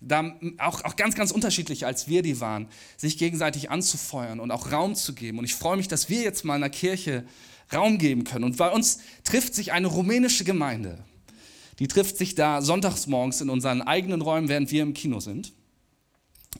da 0.00 0.34
auch, 0.58 0.84
auch 0.84 0.96
ganz, 0.96 1.14
ganz 1.14 1.30
unterschiedlich, 1.30 1.86
als 1.86 2.08
wir 2.08 2.22
die 2.22 2.40
waren, 2.40 2.68
sich 2.96 3.18
gegenseitig 3.18 3.70
anzufeuern 3.70 4.40
und 4.40 4.50
auch 4.50 4.72
Raum 4.72 4.94
zu 4.94 5.14
geben. 5.14 5.38
Und 5.38 5.44
ich 5.44 5.54
freue 5.54 5.76
mich, 5.76 5.88
dass 5.88 6.08
wir 6.08 6.22
jetzt 6.22 6.44
mal 6.44 6.56
in 6.56 6.64
einer 6.64 6.70
Kirche 6.70 7.24
Raum 7.72 7.98
geben 7.98 8.24
können. 8.24 8.44
Und 8.44 8.56
bei 8.56 8.68
uns 8.70 8.98
trifft 9.24 9.54
sich 9.54 9.72
eine 9.72 9.86
rumänische 9.86 10.44
Gemeinde. 10.44 10.98
Die 11.78 11.88
trifft 11.88 12.18
sich 12.18 12.34
da 12.34 12.62
sonntags 12.62 13.06
morgens 13.06 13.40
in 13.40 13.48
unseren 13.48 13.82
eigenen 13.82 14.20
Räumen, 14.20 14.48
während 14.48 14.70
wir 14.70 14.82
im 14.82 14.94
Kino 14.94 15.20
sind. 15.20 15.52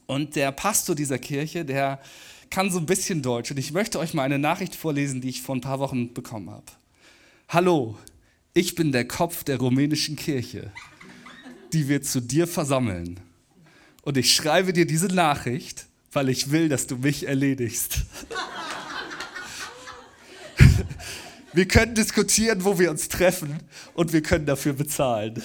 Und 0.06 0.36
der 0.36 0.52
Pastor 0.52 0.94
dieser 0.94 1.18
Kirche, 1.18 1.64
der 1.64 2.00
kann 2.48 2.70
so 2.70 2.78
ein 2.78 2.86
bisschen 2.86 3.22
Deutsch. 3.22 3.50
Und 3.50 3.58
ich 3.58 3.72
möchte 3.72 3.98
euch 3.98 4.14
mal 4.14 4.22
eine 4.22 4.38
Nachricht 4.38 4.74
vorlesen, 4.74 5.20
die 5.20 5.28
ich 5.28 5.42
vor 5.42 5.54
ein 5.54 5.60
paar 5.60 5.80
Wochen 5.80 6.14
bekommen 6.14 6.50
habe. 6.50 6.64
Hallo, 7.54 7.98
ich 8.54 8.76
bin 8.76 8.92
der 8.92 9.06
Kopf 9.06 9.44
der 9.44 9.58
rumänischen 9.58 10.16
Kirche, 10.16 10.72
die 11.74 11.86
wir 11.86 12.00
zu 12.00 12.22
dir 12.22 12.46
versammeln. 12.46 13.20
Und 14.00 14.16
ich 14.16 14.34
schreibe 14.34 14.72
dir 14.72 14.86
diese 14.86 15.08
Nachricht, 15.08 15.84
weil 16.12 16.30
ich 16.30 16.50
will, 16.50 16.70
dass 16.70 16.86
du 16.86 16.96
mich 16.96 17.28
erledigst. 17.28 18.06
Wir 21.52 21.68
können 21.68 21.94
diskutieren, 21.94 22.64
wo 22.64 22.78
wir 22.78 22.90
uns 22.90 23.10
treffen 23.10 23.60
und 23.92 24.14
wir 24.14 24.22
können 24.22 24.46
dafür 24.46 24.72
bezahlen. 24.72 25.42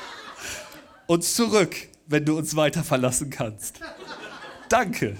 Und 1.06 1.22
zurück, 1.22 1.76
wenn 2.06 2.24
du 2.24 2.38
uns 2.38 2.56
weiter 2.56 2.82
verlassen 2.82 3.28
kannst. 3.28 3.78
Danke. 4.70 5.18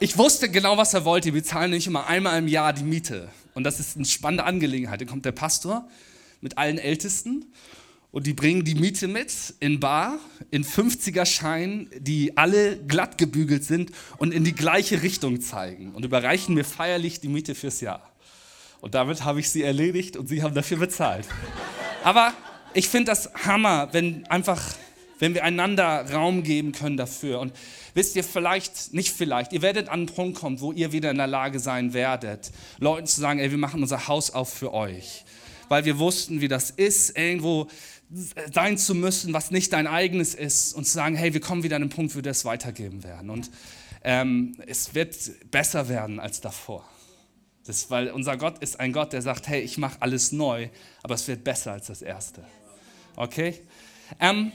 Ich 0.00 0.16
wusste 0.16 0.48
genau, 0.48 0.78
was 0.78 0.94
er 0.94 1.04
wollte. 1.04 1.34
Wir 1.34 1.44
zahlen 1.44 1.72
nicht 1.72 1.86
immer 1.86 2.06
einmal 2.06 2.38
im 2.38 2.48
Jahr 2.48 2.72
die 2.72 2.84
Miete. 2.84 3.28
Und 3.56 3.64
das 3.64 3.80
ist 3.80 3.96
eine 3.96 4.04
spannende 4.04 4.44
Angelegenheit. 4.44 5.00
Dann 5.00 5.08
kommt 5.08 5.24
der 5.24 5.32
Pastor 5.32 5.88
mit 6.42 6.58
allen 6.58 6.76
Ältesten 6.76 7.46
und 8.12 8.26
die 8.26 8.34
bringen 8.34 8.64
die 8.64 8.74
Miete 8.74 9.08
mit 9.08 9.54
in 9.60 9.80
Bar, 9.80 10.18
in 10.50 10.62
50er 10.62 11.24
Schein, 11.24 11.88
die 11.98 12.36
alle 12.36 12.76
glatt 12.76 13.16
gebügelt 13.16 13.64
sind 13.64 13.92
und 14.18 14.34
in 14.34 14.44
die 14.44 14.54
gleiche 14.54 15.02
Richtung 15.02 15.40
zeigen 15.40 15.94
und 15.94 16.04
überreichen 16.04 16.54
mir 16.54 16.64
feierlich 16.64 17.20
die 17.20 17.28
Miete 17.28 17.54
fürs 17.54 17.80
Jahr. 17.80 18.12
Und 18.82 18.94
damit 18.94 19.24
habe 19.24 19.40
ich 19.40 19.48
sie 19.48 19.62
erledigt 19.62 20.18
und 20.18 20.28
sie 20.28 20.42
haben 20.42 20.54
dafür 20.54 20.76
bezahlt. 20.76 21.26
Aber 22.04 22.34
ich 22.74 22.90
finde 22.90 23.06
das 23.06 23.32
Hammer, 23.46 23.88
wenn 23.92 24.26
einfach, 24.26 24.62
wenn 25.18 25.34
wir 25.34 25.44
einander 25.44 26.10
Raum 26.12 26.42
geben 26.42 26.72
können 26.72 26.96
dafür. 26.96 27.40
Und 27.40 27.52
wisst 27.94 28.16
ihr, 28.16 28.24
vielleicht, 28.24 28.92
nicht 28.92 29.12
vielleicht, 29.12 29.52
ihr 29.52 29.62
werdet 29.62 29.88
an 29.88 30.00
einen 30.00 30.06
Punkt 30.06 30.38
kommen, 30.38 30.60
wo 30.60 30.72
ihr 30.72 30.92
wieder 30.92 31.10
in 31.10 31.16
der 31.16 31.26
Lage 31.26 31.58
sein 31.58 31.94
werdet, 31.94 32.50
Leuten 32.78 33.06
zu 33.06 33.20
sagen, 33.20 33.40
ey, 33.40 33.50
wir 33.50 33.58
machen 33.58 33.82
unser 33.82 34.08
Haus 34.08 34.30
auf 34.30 34.52
für 34.52 34.72
euch. 34.72 35.24
Weil 35.68 35.84
wir 35.84 35.98
wussten, 35.98 36.40
wie 36.40 36.48
das 36.48 36.70
ist, 36.70 37.16
irgendwo 37.18 37.68
sein 38.52 38.78
zu 38.78 38.94
müssen, 38.94 39.32
was 39.32 39.50
nicht 39.50 39.72
dein 39.72 39.86
eigenes 39.86 40.34
ist 40.34 40.74
und 40.74 40.84
zu 40.84 40.92
sagen, 40.92 41.16
hey, 41.16 41.32
wir 41.32 41.40
kommen 41.40 41.62
wieder 41.62 41.76
an 41.76 41.82
den 41.82 41.90
Punkt, 41.90 42.12
wo 42.14 42.16
wir 42.16 42.22
das 42.22 42.44
weitergeben 42.44 43.02
werden. 43.02 43.30
Und 43.30 43.50
ähm, 44.04 44.56
es 44.66 44.94
wird 44.94 45.16
besser 45.50 45.88
werden 45.88 46.20
als 46.20 46.40
davor. 46.40 46.84
Das, 47.66 47.90
weil 47.90 48.10
unser 48.10 48.36
Gott 48.36 48.58
ist 48.60 48.78
ein 48.78 48.92
Gott, 48.92 49.12
der 49.12 49.22
sagt, 49.22 49.48
hey, 49.48 49.60
ich 49.60 49.76
mache 49.76 50.00
alles 50.00 50.30
neu, 50.30 50.68
aber 51.02 51.14
es 51.14 51.26
wird 51.26 51.42
besser 51.42 51.72
als 51.72 51.86
das 51.88 52.02
Erste. 52.02 52.44
Okay? 53.16 53.60
Ähm, 54.20 54.52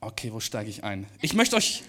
okay, 0.00 0.32
wo 0.32 0.40
steige 0.40 0.70
ich 0.70 0.84
ein? 0.84 1.06
Ich 1.20 1.34
möchte 1.34 1.56
euch 1.56 1.82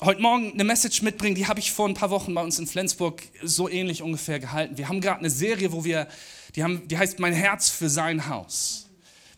heute 0.00 0.20
Morgen 0.20 0.52
eine 0.52 0.64
Message 0.64 1.02
mitbringen, 1.02 1.34
die 1.34 1.46
habe 1.46 1.60
ich 1.60 1.72
vor 1.72 1.88
ein 1.88 1.94
paar 1.94 2.10
Wochen 2.10 2.34
bei 2.34 2.42
uns 2.42 2.58
in 2.58 2.66
Flensburg 2.66 3.22
so 3.42 3.68
ähnlich 3.68 4.02
ungefähr 4.02 4.38
gehalten. 4.38 4.78
Wir 4.78 4.88
haben 4.88 5.00
gerade 5.00 5.20
eine 5.20 5.30
Serie, 5.30 5.72
wo 5.72 5.84
wir, 5.84 6.08
die, 6.54 6.62
haben, 6.62 6.86
die 6.88 6.98
heißt 6.98 7.18
Mein 7.18 7.32
Herz 7.32 7.70
für 7.70 7.88
sein 7.88 8.28
Haus. 8.28 8.85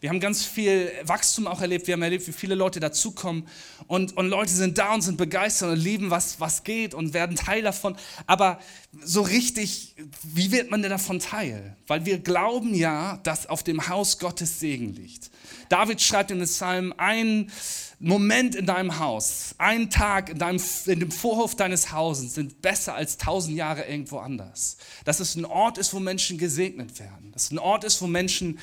Wir 0.01 0.11
haben 0.11 0.21
ganz 0.21 0.45
viel 0.45 0.93
Wachstum 1.03 1.49
auch 1.49 1.61
erlebt. 1.61 1.89
Wir 1.89 1.95
haben 1.95 2.03
erlebt, 2.03 2.27
wie 2.29 2.33
viele 2.33 2.55
Leute 2.55 2.79
dazukommen. 2.79 3.49
Und, 3.89 4.17
und 4.17 4.29
Leute 4.29 4.53
sind 4.53 4.79
da 4.79 4.95
und 4.95 5.03
sind 5.03 5.17
begeistert 5.17 5.73
und 5.73 5.79
lieben, 5.79 6.11
was, 6.11 6.39
was 6.39 6.63
geht 6.63 6.95
und 6.95 7.15
werden 7.15 7.35
Teil 7.35 7.63
davon. 7.63 7.97
Aber 8.27 8.61
so 9.03 9.23
richtig, 9.23 9.97
wie 10.23 10.53
wird 10.53 10.71
man 10.71 10.83
denn 10.83 10.93
davon 10.93 11.19
Teil? 11.19 11.77
Weil 11.89 12.07
wir 12.07 12.19
glauben 12.19 12.75
ja, 12.75 13.19
dass 13.25 13.49
auf 13.49 13.65
dem 13.65 13.89
Haus 13.89 14.21
Gottes 14.21 14.61
Segen 14.61 14.95
liegt. 14.95 15.31
David 15.69 16.01
schreibt 16.01 16.31
in 16.31 16.39
den 16.39 16.47
Psalm, 16.47 16.95
ein 16.97 17.51
Moment 17.99 18.55
in 18.55 18.67
deinem 18.67 19.01
Haus, 19.01 19.57
ein 19.59 19.91
Tag 19.91 20.31
in, 20.31 20.39
deinem, 20.39 20.61
in 20.87 21.01
dem 21.01 21.11
Vorhof 21.11 21.57
deines 21.57 21.91
Hauses 21.91 22.35
sind 22.35 22.63
besser 22.63 22.95
als 22.95 23.19
tausend 23.19 23.57
Jahre 23.57 23.85
irgendwo 23.85 24.19
anders. 24.19 24.77
Dass 25.05 25.19
es 25.19 25.35
ein 25.35 25.45
Ort 25.45 25.79
ist, 25.79 25.93
wo 25.93 25.99
Menschen 25.99 26.39
gesegnet 26.39 27.01
werden. 27.01 27.33
Dass 27.33 27.47
es 27.47 27.51
ein 27.51 27.59
Ort 27.59 27.83
ist, 27.83 28.01
wo 28.01 28.07
Menschen 28.07 28.61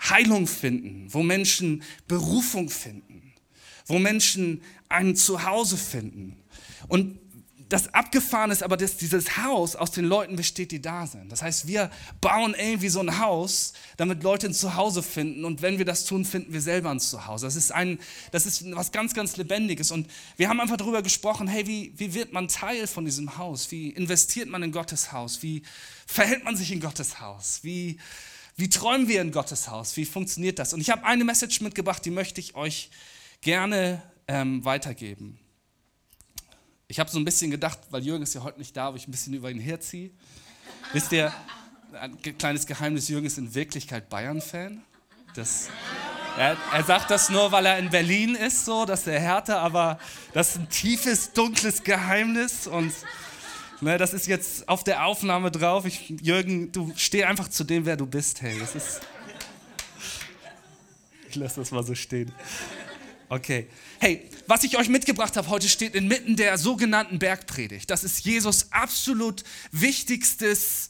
Heilung 0.00 0.46
finden, 0.46 1.12
wo 1.12 1.22
Menschen 1.22 1.82
Berufung 2.06 2.70
finden, 2.70 3.32
wo 3.86 3.98
Menschen 3.98 4.62
ein 4.88 5.16
Zuhause 5.16 5.76
finden. 5.76 6.36
Und 6.88 7.18
das 7.68 7.92
Abgefahren 7.92 8.50
ist 8.50 8.62
aber, 8.62 8.78
dass 8.78 8.96
dieses 8.96 9.36
Haus 9.36 9.76
aus 9.76 9.90
den 9.90 10.06
Leuten 10.06 10.36
besteht, 10.36 10.72
die 10.72 10.80
da 10.80 11.06
sind. 11.06 11.30
Das 11.30 11.42
heißt, 11.42 11.66
wir 11.66 11.90
bauen 12.20 12.54
irgendwie 12.58 12.88
so 12.88 13.00
ein 13.00 13.18
Haus, 13.18 13.74
damit 13.98 14.22
Leute 14.22 14.46
ein 14.46 14.54
Zuhause 14.54 15.02
finden. 15.02 15.44
Und 15.44 15.60
wenn 15.60 15.76
wir 15.76 15.84
das 15.84 16.06
tun, 16.06 16.24
finden 16.24 16.54
wir 16.54 16.62
selber 16.62 16.90
ein 16.90 17.00
Zuhause. 17.00 17.46
Das 17.46 17.56
ist, 17.56 17.70
ein, 17.72 17.98
das 18.32 18.46
ist 18.46 18.64
was 18.74 18.90
ganz, 18.90 19.12
ganz 19.12 19.36
Lebendiges. 19.36 19.90
Und 19.90 20.08
wir 20.38 20.48
haben 20.48 20.60
einfach 20.60 20.78
darüber 20.78 21.02
gesprochen, 21.02 21.46
hey, 21.46 21.66
wie, 21.66 21.92
wie 21.96 22.14
wird 22.14 22.32
man 22.32 22.48
Teil 22.48 22.86
von 22.86 23.04
diesem 23.04 23.36
Haus? 23.36 23.70
Wie 23.70 23.90
investiert 23.90 24.48
man 24.48 24.62
in 24.62 24.72
Gottes 24.72 25.12
Haus? 25.12 25.42
Wie 25.42 25.62
verhält 26.06 26.44
man 26.44 26.56
sich 26.56 26.72
in 26.72 26.80
Gottes 26.80 27.20
Haus? 27.20 27.60
Wie, 27.62 27.98
wie 28.58 28.68
träumen 28.68 29.06
wir 29.06 29.22
in 29.22 29.30
Gottes 29.30 29.68
Haus? 29.68 29.96
Wie 29.96 30.04
funktioniert 30.04 30.58
das? 30.58 30.72
Und 30.72 30.80
ich 30.80 30.90
habe 30.90 31.04
eine 31.04 31.22
Message 31.22 31.60
mitgebracht, 31.60 32.04
die 32.04 32.10
möchte 32.10 32.40
ich 32.40 32.56
euch 32.56 32.90
gerne 33.40 34.02
ähm, 34.26 34.64
weitergeben. 34.64 35.38
Ich 36.88 36.98
habe 36.98 37.08
so 37.08 37.20
ein 37.20 37.24
bisschen 37.24 37.52
gedacht, 37.52 37.78
weil 37.90 38.04
Jürgen 38.04 38.24
ist 38.24 38.34
ja 38.34 38.42
heute 38.42 38.58
nicht 38.58 38.76
da, 38.76 38.88
ob 38.88 38.96
ich 38.96 39.06
ein 39.06 39.12
bisschen 39.12 39.32
über 39.32 39.48
ihn 39.48 39.60
herziehe. 39.60 40.10
Wisst 40.92 41.12
ihr, 41.12 41.32
ein 42.00 42.20
kleines 42.36 42.66
Geheimnis, 42.66 43.08
Jürgen 43.08 43.28
ist 43.28 43.38
in 43.38 43.54
Wirklichkeit 43.54 44.08
Bayern-Fan. 44.08 44.82
er, 46.36 46.56
er, 46.72 46.84
sagt 46.84 47.12
das 47.12 47.30
nur, 47.30 47.52
weil 47.52 47.64
er 47.64 47.78
in 47.78 47.90
Berlin 47.90 48.34
ist, 48.34 48.64
so, 48.64 48.84
dass 48.86 49.06
er 49.06 49.20
Härte, 49.20 49.58
aber 49.58 50.00
das 50.32 50.50
ist 50.50 50.56
ein 50.56 50.68
tiefes, 50.68 51.32
dunkles 51.32 51.84
Geheimnis 51.84 52.66
und 52.66 52.92
Ne, 53.80 53.96
das 53.96 54.12
ist 54.12 54.26
jetzt 54.26 54.68
auf 54.68 54.82
der 54.82 55.04
Aufnahme 55.06 55.50
drauf. 55.52 55.84
Ich, 55.84 56.08
Jürgen, 56.20 56.72
du 56.72 56.92
steh 56.96 57.24
einfach 57.24 57.48
zu 57.48 57.62
dem, 57.62 57.86
wer 57.86 57.96
du 57.96 58.06
bist. 58.06 58.42
Hey, 58.42 58.58
das 58.58 58.74
ist. 58.74 59.00
Ich 61.28 61.36
lasse 61.36 61.60
das 61.60 61.70
mal 61.70 61.84
so 61.84 61.94
stehen. 61.94 62.32
Okay. 63.30 63.66
Hey, 64.00 64.26
was 64.46 64.64
ich 64.64 64.78
euch 64.78 64.88
mitgebracht 64.88 65.36
habe 65.36 65.48
heute 65.48 65.68
steht 65.68 65.94
inmitten 65.94 66.36
der 66.36 66.56
sogenannten 66.56 67.18
Bergpredigt. 67.18 67.90
Das 67.90 68.02
ist 68.02 68.24
Jesus 68.24 68.72
absolut 68.72 69.44
wichtigstes 69.70 70.88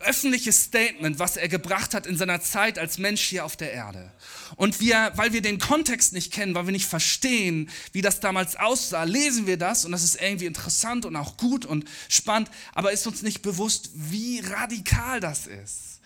öffentliches 0.00 0.64
Statement, 0.64 1.18
was 1.18 1.38
er 1.38 1.48
gebracht 1.48 1.94
hat 1.94 2.06
in 2.06 2.18
seiner 2.18 2.42
Zeit 2.42 2.78
als 2.78 2.98
Mensch 2.98 3.22
hier 3.22 3.46
auf 3.46 3.56
der 3.56 3.72
Erde. 3.72 4.12
Und 4.56 4.80
wir, 4.80 5.12
weil 5.14 5.32
wir 5.32 5.40
den 5.40 5.58
Kontext 5.58 6.12
nicht 6.12 6.30
kennen, 6.30 6.54
weil 6.54 6.66
wir 6.66 6.72
nicht 6.72 6.86
verstehen, 6.86 7.70
wie 7.92 8.02
das 8.02 8.20
damals 8.20 8.56
aussah, 8.56 9.04
lesen 9.04 9.46
wir 9.46 9.56
das 9.56 9.86
und 9.86 9.92
das 9.92 10.04
ist 10.04 10.20
irgendwie 10.20 10.46
interessant 10.46 11.06
und 11.06 11.16
auch 11.16 11.38
gut 11.38 11.64
und 11.64 11.88
spannend, 12.10 12.50
aber 12.74 12.92
ist 12.92 13.06
uns 13.06 13.22
nicht 13.22 13.40
bewusst, 13.40 13.90
wie 13.94 14.40
radikal 14.40 15.20
das 15.20 15.46
ist. 15.46 16.00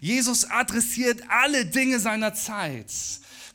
Jesus 0.00 0.46
adressiert 0.46 1.22
alle 1.28 1.66
Dinge 1.66 2.00
seiner 2.00 2.34
Zeit 2.34 2.90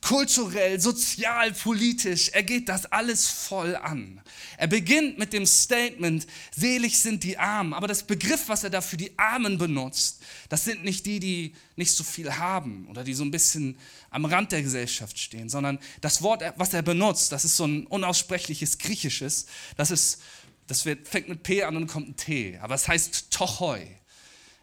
kulturell, 0.02 0.80
sozial, 0.80 1.52
politisch. 1.54 2.30
Er 2.30 2.44
geht 2.44 2.70
das 2.70 2.86
alles 2.86 3.28
voll 3.28 3.76
an. 3.76 4.22
Er 4.58 4.68
beginnt 4.68 5.18
mit 5.18 5.34
dem 5.34 5.46
Statement, 5.46 6.28
selig 6.56 7.00
sind 7.00 7.24
die 7.24 7.38
Armen. 7.38 7.74
Aber 7.74 7.88
das 7.88 8.04
Begriff, 8.04 8.48
was 8.48 8.64
er 8.64 8.70
da 8.70 8.82
für 8.82 8.98
die 8.98 9.18
Armen 9.18 9.58
benutzt, 9.58 10.22
das 10.50 10.64
sind 10.64 10.84
nicht 10.84 11.06
die, 11.06 11.20
die 11.20 11.54
nicht 11.76 11.92
so 11.92 12.04
viel 12.04 12.34
haben 12.38 12.88
oder 12.88 13.04
die 13.04 13.14
so 13.14 13.24
ein 13.24 13.32
bisschen 13.32 13.78
am 14.10 14.26
Rand 14.26 14.52
der 14.52 14.62
Gesellschaft 14.62 15.18
stehen, 15.20 15.50
sondern 15.50 15.80
das 16.02 16.22
Wort, 16.22 16.44
was 16.56 16.74
er 16.74 16.82
benutzt, 16.82 17.32
das 17.32 17.46
ist 17.46 17.58
so 17.58 17.66
ein 17.66 17.86
unaussprechliches 17.88 18.78
Griechisches. 18.78 19.48
Das, 19.76 19.92
ist, 19.92 20.22
das 20.68 20.86
wird, 20.86 21.08
fängt 21.08 21.30
mit 21.30 21.44
P 21.44 21.64
an 21.64 21.76
und 21.76 21.88
kommt 21.88 22.10
ein 22.10 22.16
T. 22.16 22.58
Aber 22.60 22.76
es 22.76 22.88
heißt 22.88 23.32
Tochoi. 23.32 23.86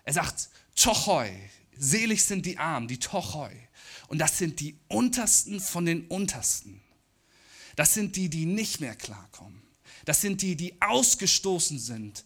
Er 0.04 0.12
sagt 0.12 0.48
Tochoi. 0.76 1.30
Selig 1.76 2.24
sind 2.24 2.46
die 2.46 2.58
Armen, 2.58 2.88
die 2.88 2.98
Tochoi. 2.98 3.50
Und 4.14 4.18
das 4.18 4.38
sind 4.38 4.60
die 4.60 4.78
untersten 4.86 5.58
von 5.58 5.86
den 5.86 6.06
untersten. 6.06 6.80
Das 7.74 7.94
sind 7.94 8.14
die, 8.14 8.28
die 8.28 8.46
nicht 8.46 8.78
mehr 8.78 8.94
klarkommen. 8.94 9.60
Das 10.04 10.20
sind 10.20 10.40
die, 10.40 10.54
die 10.54 10.80
ausgestoßen 10.80 11.80
sind 11.80 12.24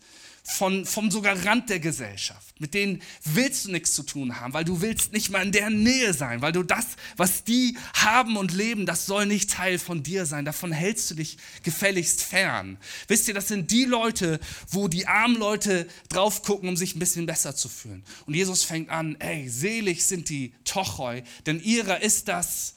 von, 0.48 0.86
vom 0.86 1.10
sogar 1.10 1.44
Rand 1.44 1.68
der 1.68 1.78
Gesellschaft. 1.78 2.58
Mit 2.58 2.72
denen 2.72 3.02
willst 3.24 3.66
du 3.66 3.70
nichts 3.70 3.92
zu 3.92 4.02
tun 4.02 4.40
haben, 4.40 4.54
weil 4.54 4.64
du 4.64 4.80
willst 4.80 5.12
nicht 5.12 5.30
mal 5.30 5.44
in 5.44 5.52
deren 5.52 5.82
Nähe 5.82 6.14
sein, 6.14 6.40
weil 6.40 6.52
du 6.52 6.62
das, 6.62 6.86
was 7.16 7.44
die 7.44 7.76
haben 7.92 8.36
und 8.36 8.52
leben, 8.52 8.86
das 8.86 9.04
soll 9.04 9.26
nicht 9.26 9.50
Teil 9.50 9.78
von 9.78 10.02
dir 10.02 10.24
sein. 10.24 10.46
Davon 10.46 10.72
hältst 10.72 11.10
du 11.10 11.14
dich 11.14 11.36
gefälligst 11.62 12.22
fern. 12.22 12.78
Wisst 13.08 13.28
ihr, 13.28 13.34
das 13.34 13.48
sind 13.48 13.70
die 13.70 13.84
Leute, 13.84 14.40
wo 14.70 14.88
die 14.88 15.06
armen 15.06 15.36
Leute 15.36 15.86
drauf 16.08 16.42
gucken, 16.42 16.70
um 16.70 16.76
sich 16.76 16.96
ein 16.96 16.98
bisschen 16.98 17.26
besser 17.26 17.54
zu 17.54 17.68
fühlen. 17.68 18.02
Und 18.26 18.34
Jesus 18.34 18.64
fängt 18.64 18.88
an, 18.88 19.16
ey, 19.20 19.48
selig 19.50 20.06
sind 20.06 20.30
die 20.30 20.54
Tochoi, 20.64 21.22
denn 21.46 21.60
ihrer 21.62 22.00
ist 22.00 22.26
das 22.26 22.74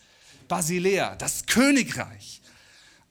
Basilea, 0.49 1.15
das 1.15 1.45
Königreich. 1.45 2.41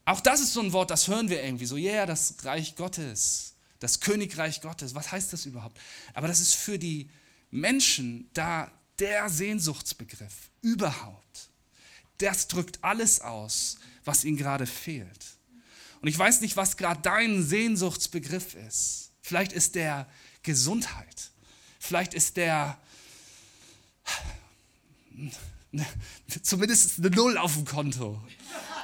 Auch 0.04 0.20
das 0.20 0.40
ist 0.40 0.52
so 0.52 0.60
ein 0.60 0.74
Wort, 0.74 0.90
das 0.90 1.08
hören 1.08 1.30
wir 1.30 1.42
irgendwie 1.42 1.66
so, 1.66 1.78
ja, 1.78 1.92
yeah, 1.92 2.06
das 2.06 2.34
Reich 2.44 2.76
Gottes 2.76 3.49
das 3.80 4.00
Königreich 4.00 4.60
Gottes. 4.60 4.94
Was 4.94 5.10
heißt 5.10 5.32
das 5.32 5.46
überhaupt? 5.46 5.80
Aber 6.14 6.28
das 6.28 6.40
ist 6.40 6.54
für 6.54 6.78
die 6.78 7.10
Menschen 7.50 8.30
da 8.32 8.70
der 8.98 9.28
Sehnsuchtsbegriff 9.28 10.50
überhaupt. 10.62 11.50
Das 12.18 12.46
drückt 12.46 12.84
alles 12.84 13.20
aus, 13.20 13.78
was 14.04 14.24
ihnen 14.24 14.36
gerade 14.36 14.66
fehlt. 14.66 15.26
Und 16.02 16.08
ich 16.08 16.18
weiß 16.18 16.42
nicht, 16.42 16.56
was 16.56 16.76
gerade 16.76 17.00
dein 17.02 17.42
Sehnsuchtsbegriff 17.42 18.54
ist. 18.54 19.10
Vielleicht 19.22 19.52
ist 19.52 19.74
der 19.74 20.06
Gesundheit. 20.42 21.30
Vielleicht 21.78 22.14
ist 22.14 22.36
der 22.36 22.78
zumindest 26.42 26.98
eine 26.98 27.10
Null 27.10 27.38
auf 27.38 27.54
dem 27.54 27.64
Konto. 27.64 28.22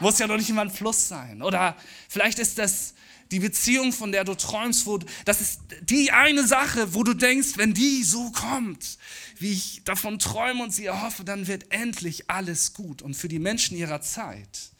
Muss 0.00 0.18
ja 0.18 0.26
noch 0.26 0.36
nicht 0.36 0.50
immer 0.50 0.62
ein 0.62 0.70
Fluss 0.70 1.08
sein. 1.08 1.42
Oder 1.42 1.76
vielleicht 2.08 2.38
ist 2.38 2.58
das 2.58 2.94
die 3.30 3.40
Beziehung, 3.40 3.92
von 3.92 4.12
der 4.12 4.24
du 4.24 4.34
träumst, 4.34 4.86
wo, 4.86 4.98
das 5.24 5.40
ist 5.40 5.60
die 5.82 6.12
eine 6.12 6.46
Sache, 6.46 6.94
wo 6.94 7.02
du 7.02 7.14
denkst, 7.14 7.56
wenn 7.56 7.74
die 7.74 8.02
so 8.04 8.30
kommt, 8.30 8.98
wie 9.38 9.52
ich 9.52 9.82
davon 9.84 10.18
träume 10.18 10.62
und 10.62 10.72
sie 10.72 10.86
erhoffe, 10.86 11.24
dann 11.24 11.46
wird 11.46 11.72
endlich 11.72 12.30
alles 12.30 12.72
gut. 12.72 13.02
Und 13.02 13.14
für 13.14 13.28
die 13.28 13.38
Menschen 13.38 13.76
ihrer 13.76 14.00
Zeit, 14.00 14.70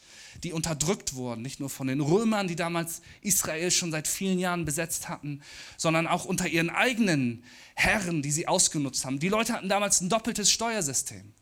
die 0.43 0.53
unterdrückt 0.53 1.15
wurden, 1.15 1.41
nicht 1.41 1.59
nur 1.59 1.69
von 1.69 1.87
den 1.87 1.99
Römern, 1.99 2.47
die 2.47 2.55
damals 2.55 3.01
Israel 3.21 3.71
schon 3.71 3.91
seit 3.91 4.07
vielen 4.07 4.39
Jahren 4.39 4.65
besetzt 4.65 5.09
hatten, 5.09 5.41
sondern 5.77 6.07
auch 6.07 6.25
unter 6.25 6.47
ihren 6.47 6.69
eigenen 6.69 7.43
Herren, 7.75 8.21
die 8.21 8.31
sie 8.31 8.47
ausgenutzt 8.47 9.05
haben. 9.05 9.19
Die 9.19 9.29
Leute 9.29 9.53
hatten 9.53 9.69
damals 9.69 10.01
ein 10.01 10.09
doppeltes 10.09 10.51
Steuersystem. 10.51 11.33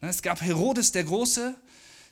Es 0.00 0.22
gab 0.22 0.42
Herodes 0.42 0.92
der 0.92 1.04
Große, 1.04 1.54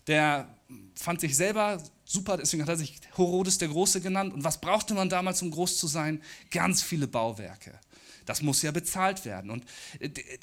der 0.06 0.48
fand 0.94 1.20
sich 1.20 1.36
selber 1.36 1.82
super, 2.12 2.36
deswegen 2.36 2.62
hat 2.62 2.68
er 2.68 2.76
sich 2.76 3.00
Herodes 3.16 3.58
der 3.58 3.68
Große 3.68 4.00
genannt. 4.00 4.32
Und 4.34 4.44
was 4.44 4.60
brauchte 4.60 4.94
man 4.94 5.08
damals, 5.08 5.42
um 5.42 5.50
groß 5.50 5.78
zu 5.78 5.86
sein? 5.86 6.22
Ganz 6.50 6.82
viele 6.82 7.06
Bauwerke. 7.06 7.78
Das 8.26 8.42
muss 8.42 8.62
ja 8.62 8.70
bezahlt 8.70 9.24
werden. 9.24 9.50
Und 9.50 9.64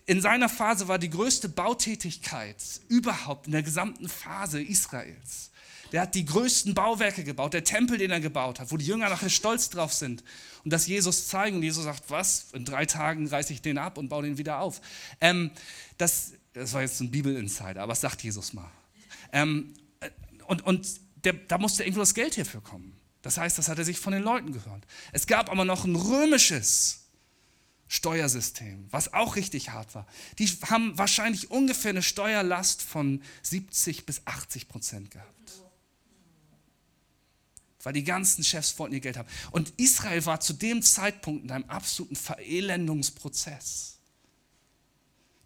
in 0.05 0.21
seiner 0.21 0.49
Phase 0.49 0.87
war 0.87 0.99
die 0.99 1.09
größte 1.09 1.47
Bautätigkeit 1.47 2.57
überhaupt 2.89 3.45
in 3.47 3.53
der 3.53 3.63
gesamten 3.63 4.09
Phase 4.09 4.61
Israels. 4.61 5.51
Der 5.91 6.01
hat 6.01 6.13
die 6.13 6.25
größten 6.25 6.73
Bauwerke 6.73 7.23
gebaut, 7.23 7.53
der 7.53 7.63
Tempel, 7.63 7.97
den 7.97 8.11
er 8.11 8.19
gebaut 8.19 8.59
hat, 8.59 8.71
wo 8.71 8.77
die 8.77 8.85
Jünger 8.85 9.09
nachher 9.09 9.29
stolz 9.29 9.69
drauf 9.69 9.93
sind 9.93 10.23
und 10.63 10.71
das 10.71 10.87
Jesus 10.87 11.27
zeigen. 11.27 11.57
Und 11.57 11.63
Jesus 11.63 11.85
sagt, 11.85 12.03
was? 12.09 12.47
In 12.53 12.65
drei 12.65 12.85
Tagen 12.85 13.27
reiße 13.27 13.53
ich 13.53 13.61
den 13.61 13.77
ab 13.77 13.97
und 13.97 14.09
baue 14.09 14.23
den 14.23 14.37
wieder 14.37 14.59
auf. 14.59 14.81
Ähm, 15.19 15.51
das, 15.97 16.33
das 16.53 16.73
war 16.73 16.81
jetzt 16.81 16.99
ein 16.99 17.11
Bibel-Insider, 17.11 17.81
aber 17.81 17.91
was 17.91 18.01
sagt 18.01 18.21
Jesus 18.23 18.53
mal? 18.53 18.69
Ähm, 19.31 19.73
und, 20.47 20.65
und 20.65 20.87
der, 21.23 21.33
da 21.33 21.57
musste 21.57 21.83
irgendwo 21.83 22.01
das 22.01 22.13
Geld 22.13 22.35
hierfür 22.35 22.61
kommen. 22.61 22.99
Das 23.21 23.37
heißt, 23.37 23.57
das 23.57 23.67
hat 23.67 23.77
er 23.77 23.85
sich 23.85 23.99
von 23.99 24.13
den 24.13 24.23
Leuten 24.23 24.53
gehört. 24.53 24.85
Es 25.11 25.27
gab 25.27 25.49
aber 25.49 25.65
noch 25.65 25.83
ein 25.83 25.95
römisches 25.95 27.01
Steuersystem, 27.87 28.85
was 28.91 29.13
auch 29.13 29.35
richtig 29.35 29.71
hart 29.71 29.95
war. 29.95 30.07
Die 30.37 30.47
haben 30.69 30.97
wahrscheinlich 30.97 31.49
ungefähr 31.49 31.89
eine 31.89 32.03
Steuerlast 32.03 32.83
von 32.83 33.21
70 33.41 34.05
bis 34.05 34.21
80 34.25 34.67
Prozent 34.69 35.11
gehabt. 35.11 35.29
Weil 37.81 37.93
die 37.93 38.03
ganzen 38.03 38.43
Chefs 38.43 38.77
wollten 38.77 38.93
ihr 38.93 38.99
Geld 38.99 39.17
haben. 39.17 39.29
Und 39.51 39.73
Israel 39.77 40.25
war 40.25 40.39
zu 40.39 40.53
dem 40.53 40.81
Zeitpunkt 40.81 41.45
in 41.45 41.51
einem 41.51 41.65
absoluten 41.65 42.15
Verelendungsprozess. 42.15 43.97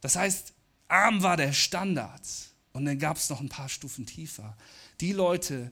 Das 0.02 0.16
heißt, 0.16 0.54
arm 0.90 1.24
war 1.24 1.38
der 1.38 1.54
Standard. 1.54 2.28
Und 2.74 2.86
dann 2.86 3.00
gab 3.00 3.18
es 3.18 3.30
noch 3.30 3.40
ein 3.40 3.50
paar 3.50 3.70
Stufen 3.70 4.06
tiefer. 4.06 4.58
Die 5.04 5.12
Leute, 5.12 5.70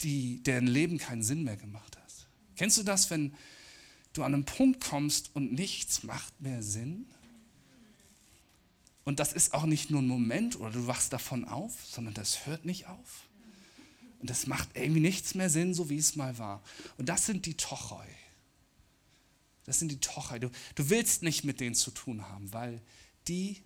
die, 0.00 0.42
deren 0.42 0.66
Leben 0.66 0.96
keinen 0.96 1.22
Sinn 1.22 1.44
mehr 1.44 1.58
gemacht 1.58 1.98
hat. 1.98 2.26
Kennst 2.56 2.78
du 2.78 2.82
das, 2.82 3.10
wenn 3.10 3.34
du 4.14 4.22
an 4.22 4.32
einen 4.32 4.46
Punkt 4.46 4.82
kommst 4.82 5.36
und 5.36 5.52
nichts 5.52 6.02
macht 6.02 6.40
mehr 6.40 6.62
Sinn? 6.62 7.04
Und 9.04 9.20
das 9.20 9.34
ist 9.34 9.52
auch 9.52 9.66
nicht 9.66 9.90
nur 9.90 10.00
ein 10.00 10.08
Moment 10.08 10.58
oder 10.58 10.70
du 10.70 10.86
wachst 10.86 11.12
davon 11.12 11.44
auf, 11.44 11.84
sondern 11.84 12.14
das 12.14 12.46
hört 12.46 12.64
nicht 12.64 12.86
auf. 12.86 13.28
Und 14.20 14.30
das 14.30 14.46
macht 14.46 14.70
irgendwie 14.72 15.02
nichts 15.02 15.34
mehr 15.34 15.50
Sinn, 15.50 15.74
so 15.74 15.90
wie 15.90 15.98
es 15.98 16.16
mal 16.16 16.38
war. 16.38 16.62
Und 16.96 17.10
das 17.10 17.26
sind 17.26 17.44
die 17.44 17.58
Tochoi. 17.58 18.06
Das 19.66 19.78
sind 19.78 19.90
die 19.90 20.00
Tochoi. 20.00 20.38
Du, 20.38 20.50
du 20.74 20.88
willst 20.88 21.22
nicht 21.22 21.44
mit 21.44 21.60
denen 21.60 21.74
zu 21.74 21.90
tun 21.90 22.26
haben, 22.30 22.50
weil 22.54 22.80
die, 23.28 23.62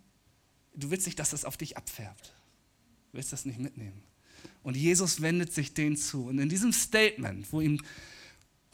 du 0.75 0.91
willst 0.91 1.07
nicht, 1.07 1.21
dass 1.21 1.31
das 1.31 1.45
auf 1.45 1.57
dich 1.57 1.77
abfärbt. 1.77 2.35
Du 3.13 3.19
willst 3.19 3.33
das 3.33 3.45
nicht 3.45 3.61
mitnehmen. 3.61 4.08
Und 4.69 4.77
Jesus 4.77 5.23
wendet 5.23 5.51
sich 5.51 5.73
denen 5.73 5.97
zu. 5.97 6.27
Und 6.27 6.39
in 6.39 6.51
diesem 6.51 6.75
Statement, 6.75 7.51
wo 7.55 7.63
ihm 7.63 7.81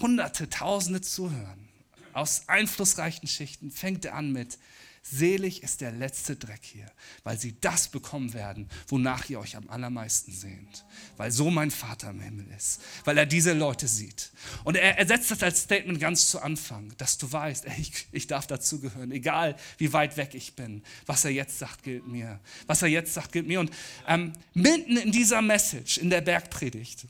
Hunderte, 0.01 0.51
Tausende 0.51 1.01
zuhören, 1.01 1.69
aus 2.13 2.49
einflussreichen 2.49 3.29
Schichten, 3.29 3.71
fängt 3.71 4.05
er 4.05 4.17
an 4.17 4.33
mit, 4.33 4.59
Selig 5.07 5.63
ist 5.63 5.83
der 5.83 5.93
letzte 5.93 6.35
Dreck 6.35 6.63
hier, 6.63 6.91
weil 7.25 7.39
sie 7.39 7.61
das 7.61 7.89
bekommen 7.89 8.33
werden, 8.33 8.71
wonach 8.89 9.29
ihr 9.29 9.39
euch 9.39 9.55
am 9.55 9.69
allermeisten 9.69 10.33
sehnt. 10.33 10.87
Weil 11.19 11.31
so 11.31 11.51
mein 11.51 11.71
Vater 11.71 12.09
im 12.09 12.21
Himmel 12.21 12.47
ist, 12.57 12.81
weil 13.05 13.19
er 13.19 13.27
diese 13.27 13.53
Leute 13.53 13.87
sieht. 13.87 14.31
Und 14.65 14.79
er, 14.79 14.97
er 14.97 15.07
setzt 15.07 15.31
das 15.31 15.43
als 15.43 15.61
Statement 15.61 16.01
ganz 16.01 16.31
zu 16.31 16.41
Anfang, 16.41 16.91
dass 16.97 17.19
du 17.19 17.31
weißt, 17.31 17.67
ey, 17.67 17.83
ich, 17.83 18.07
ich 18.13 18.27
darf 18.29 18.47
dazugehören, 18.47 19.13
egal 19.13 19.57
wie 19.77 19.93
weit 19.93 20.17
weg 20.17 20.31
ich 20.33 20.57
bin. 20.57 20.83
Was 21.05 21.27
er 21.27 21.33
jetzt 21.33 21.59
sagt, 21.59 21.83
gilt 21.83 22.07
mir. 22.07 22.41
Was 22.67 22.81
er 22.81 22.89
jetzt 22.89 23.13
sagt, 23.13 23.33
gilt 23.33 23.47
mir. 23.47 23.61
Und 23.61 23.71
ähm, 24.09 24.33
mitten 24.55 24.97
in 24.97 25.13
dieser 25.13 25.43
Message, 25.43 25.99
in 25.99 26.09
der 26.09 26.23
Bergpredigt, 26.23 27.07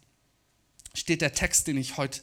steht 0.95 1.21
der 1.21 1.33
Text, 1.33 1.69
den 1.69 1.77
ich 1.77 1.97
heute 1.97 2.23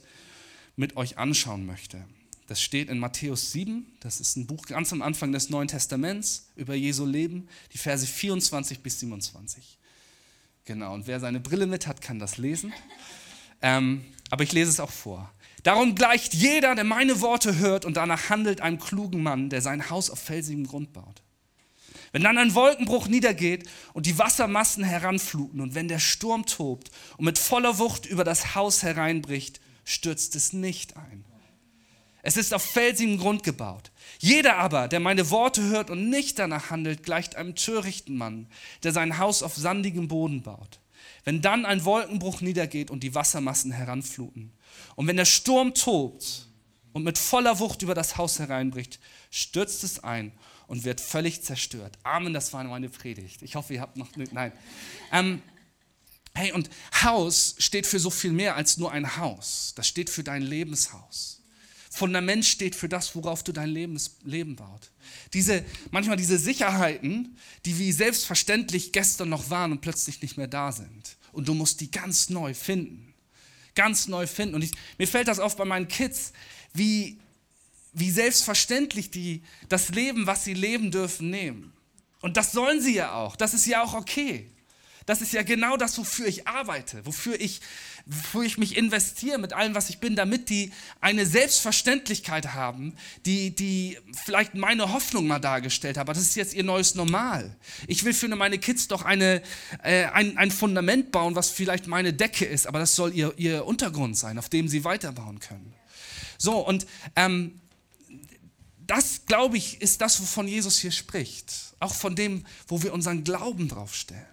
mit 0.76 0.98
euch 0.98 1.16
anschauen 1.16 1.64
möchte. 1.64 2.04
Das 2.52 2.60
steht 2.60 2.90
in 2.90 2.98
Matthäus 2.98 3.50
7, 3.52 3.86
das 4.00 4.20
ist 4.20 4.36
ein 4.36 4.46
Buch 4.46 4.66
ganz 4.66 4.92
am 4.92 5.00
Anfang 5.00 5.32
des 5.32 5.48
Neuen 5.48 5.68
Testaments 5.68 6.50
über 6.54 6.74
Jesu 6.74 7.06
Leben, 7.06 7.48
die 7.72 7.78
Verse 7.78 8.06
24 8.06 8.80
bis 8.80 9.00
27. 9.00 9.78
Genau, 10.66 10.92
und 10.92 11.06
wer 11.06 11.18
seine 11.18 11.40
Brille 11.40 11.66
mit 11.66 11.86
hat, 11.86 12.02
kann 12.02 12.18
das 12.18 12.36
lesen. 12.36 12.74
Ähm, 13.62 14.04
aber 14.28 14.44
ich 14.44 14.52
lese 14.52 14.68
es 14.68 14.80
auch 14.80 14.90
vor. 14.90 15.32
Darum 15.62 15.94
gleicht 15.94 16.34
jeder, 16.34 16.74
der 16.74 16.84
meine 16.84 17.22
Worte 17.22 17.56
hört 17.56 17.86
und 17.86 17.96
danach 17.96 18.28
handelt, 18.28 18.60
einem 18.60 18.78
klugen 18.78 19.22
Mann, 19.22 19.48
der 19.48 19.62
sein 19.62 19.88
Haus 19.88 20.10
auf 20.10 20.18
felsigem 20.18 20.66
Grund 20.66 20.92
baut. 20.92 21.22
Wenn 22.10 22.22
dann 22.22 22.36
ein 22.36 22.54
Wolkenbruch 22.54 23.08
niedergeht 23.08 23.66
und 23.94 24.04
die 24.04 24.18
Wassermassen 24.18 24.84
heranfluten 24.84 25.62
und 25.62 25.74
wenn 25.74 25.88
der 25.88 26.00
Sturm 26.00 26.44
tobt 26.44 26.90
und 27.16 27.24
mit 27.24 27.38
voller 27.38 27.78
Wucht 27.78 28.04
über 28.04 28.24
das 28.24 28.54
Haus 28.54 28.82
hereinbricht, 28.82 29.62
stürzt 29.86 30.36
es 30.36 30.52
nicht 30.52 30.98
ein 30.98 31.24
es 32.22 32.36
ist 32.36 32.54
auf 32.54 32.62
felsigem 32.62 33.18
Grund 33.18 33.42
gebaut. 33.42 33.90
Jeder 34.18 34.58
aber, 34.58 34.86
der 34.86 35.00
meine 35.00 35.30
Worte 35.30 35.62
hört 35.64 35.90
und 35.90 36.08
nicht 36.08 36.38
danach 36.38 36.70
handelt, 36.70 37.02
gleicht 37.02 37.34
einem 37.34 37.56
törichten 37.56 38.16
Mann, 38.16 38.46
der 38.84 38.92
sein 38.92 39.18
Haus 39.18 39.42
auf 39.42 39.56
sandigem 39.56 40.06
Boden 40.06 40.42
baut. 40.42 40.78
Wenn 41.24 41.42
dann 41.42 41.66
ein 41.66 41.84
Wolkenbruch 41.84 42.40
niedergeht 42.40 42.90
und 42.90 43.02
die 43.02 43.14
Wassermassen 43.14 43.72
heranfluten, 43.72 44.52
und 44.94 45.06
wenn 45.06 45.16
der 45.16 45.24
Sturm 45.24 45.74
tobt 45.74 46.46
und 46.92 47.02
mit 47.02 47.18
voller 47.18 47.58
Wucht 47.58 47.82
über 47.82 47.94
das 47.94 48.16
Haus 48.16 48.38
hereinbricht, 48.38 49.00
stürzt 49.30 49.82
es 49.84 50.02
ein 50.02 50.32
und 50.66 50.84
wird 50.84 51.00
völlig 51.00 51.42
zerstört. 51.42 51.98
Amen, 52.04 52.32
das 52.32 52.52
war 52.52 52.62
meine 52.64 52.88
Predigt. 52.88 53.42
Ich 53.42 53.56
hoffe, 53.56 53.74
ihr 53.74 53.80
habt 53.80 53.96
noch. 53.96 54.08
Nein. 54.16 54.52
Ähm, 55.12 55.42
hey, 56.34 56.52
und 56.52 56.70
Haus 57.02 57.56
steht 57.58 57.86
für 57.86 57.98
so 57.98 58.10
viel 58.10 58.32
mehr 58.32 58.56
als 58.56 58.76
nur 58.76 58.92
ein 58.92 59.16
Haus. 59.16 59.72
Das 59.76 59.88
steht 59.88 60.08
für 60.08 60.22
dein 60.22 60.42
Lebenshaus. 60.42 61.41
Fundament 61.94 62.46
steht 62.46 62.74
für 62.74 62.88
das, 62.88 63.14
worauf 63.14 63.42
du 63.42 63.52
dein 63.52 63.68
Lebens, 63.68 64.16
Leben 64.24 64.56
baut. 64.56 64.90
Diese, 65.34 65.62
manchmal 65.90 66.16
diese 66.16 66.38
Sicherheiten, 66.38 67.36
die 67.66 67.78
wie 67.78 67.92
selbstverständlich 67.92 68.92
gestern 68.92 69.28
noch 69.28 69.50
waren 69.50 69.72
und 69.72 69.82
plötzlich 69.82 70.22
nicht 70.22 70.38
mehr 70.38 70.46
da 70.48 70.72
sind. 70.72 71.18
Und 71.32 71.48
du 71.48 71.54
musst 71.54 71.82
die 71.82 71.90
ganz 71.90 72.30
neu 72.30 72.54
finden. 72.54 73.12
Ganz 73.74 74.08
neu 74.08 74.26
finden. 74.26 74.54
Und 74.54 74.62
ich, 74.62 74.70
mir 74.96 75.06
fällt 75.06 75.28
das 75.28 75.38
auf 75.38 75.56
bei 75.56 75.66
meinen 75.66 75.86
Kids, 75.86 76.32
wie, 76.72 77.20
wie 77.92 78.10
selbstverständlich 78.10 79.10
die 79.10 79.42
das 79.68 79.90
Leben, 79.90 80.26
was 80.26 80.44
sie 80.44 80.54
leben 80.54 80.90
dürfen, 80.90 81.28
nehmen. 81.28 81.74
Und 82.22 82.38
das 82.38 82.52
sollen 82.52 82.80
sie 82.80 82.94
ja 82.94 83.12
auch. 83.12 83.36
Das 83.36 83.52
ist 83.52 83.66
ja 83.66 83.82
auch 83.82 83.92
okay. 83.92 84.50
Das 85.06 85.20
ist 85.20 85.32
ja 85.32 85.42
genau 85.42 85.76
das, 85.76 85.98
wofür 85.98 86.26
ich 86.26 86.46
arbeite, 86.46 87.04
wofür 87.06 87.40
ich, 87.40 87.60
wofür 88.06 88.42
ich 88.42 88.58
mich 88.58 88.76
investiere 88.76 89.38
mit 89.38 89.52
allem, 89.52 89.74
was 89.74 89.90
ich 89.90 89.98
bin, 89.98 90.16
damit 90.16 90.48
die 90.48 90.72
eine 91.00 91.26
Selbstverständlichkeit 91.26 92.54
haben, 92.54 92.94
die, 93.26 93.54
die 93.54 93.98
vielleicht 94.24 94.54
meine 94.54 94.92
Hoffnung 94.92 95.26
mal 95.26 95.38
dargestellt 95.38 95.96
haben. 95.96 96.06
Aber 96.08 96.14
das 96.14 96.22
ist 96.22 96.36
jetzt 96.36 96.54
ihr 96.54 96.64
neues 96.64 96.94
Normal. 96.94 97.56
Ich 97.86 98.04
will 98.04 98.14
für 98.14 98.28
meine 98.28 98.58
Kids 98.58 98.88
doch 98.88 99.02
eine, 99.02 99.42
äh, 99.82 100.04
ein, 100.06 100.38
ein 100.38 100.50
Fundament 100.50 101.12
bauen, 101.12 101.34
was 101.34 101.50
vielleicht 101.50 101.86
meine 101.86 102.12
Decke 102.12 102.44
ist, 102.44 102.66
aber 102.66 102.78
das 102.78 102.96
soll 102.96 103.14
ihr, 103.14 103.34
ihr 103.36 103.66
Untergrund 103.66 104.16
sein, 104.16 104.38
auf 104.38 104.48
dem 104.48 104.68
sie 104.68 104.84
weiterbauen 104.84 105.38
können. 105.40 105.74
So, 106.38 106.58
und 106.58 106.86
ähm, 107.14 107.60
das, 108.86 109.26
glaube 109.26 109.56
ich, 109.56 109.80
ist 109.80 110.00
das, 110.00 110.20
wovon 110.20 110.48
Jesus 110.48 110.78
hier 110.78 110.90
spricht. 110.90 111.74
Auch 111.78 111.94
von 111.94 112.14
dem, 112.14 112.44
wo 112.66 112.82
wir 112.82 112.92
unseren 112.92 113.24
Glauben 113.24 113.68
draufstellen. 113.68 114.31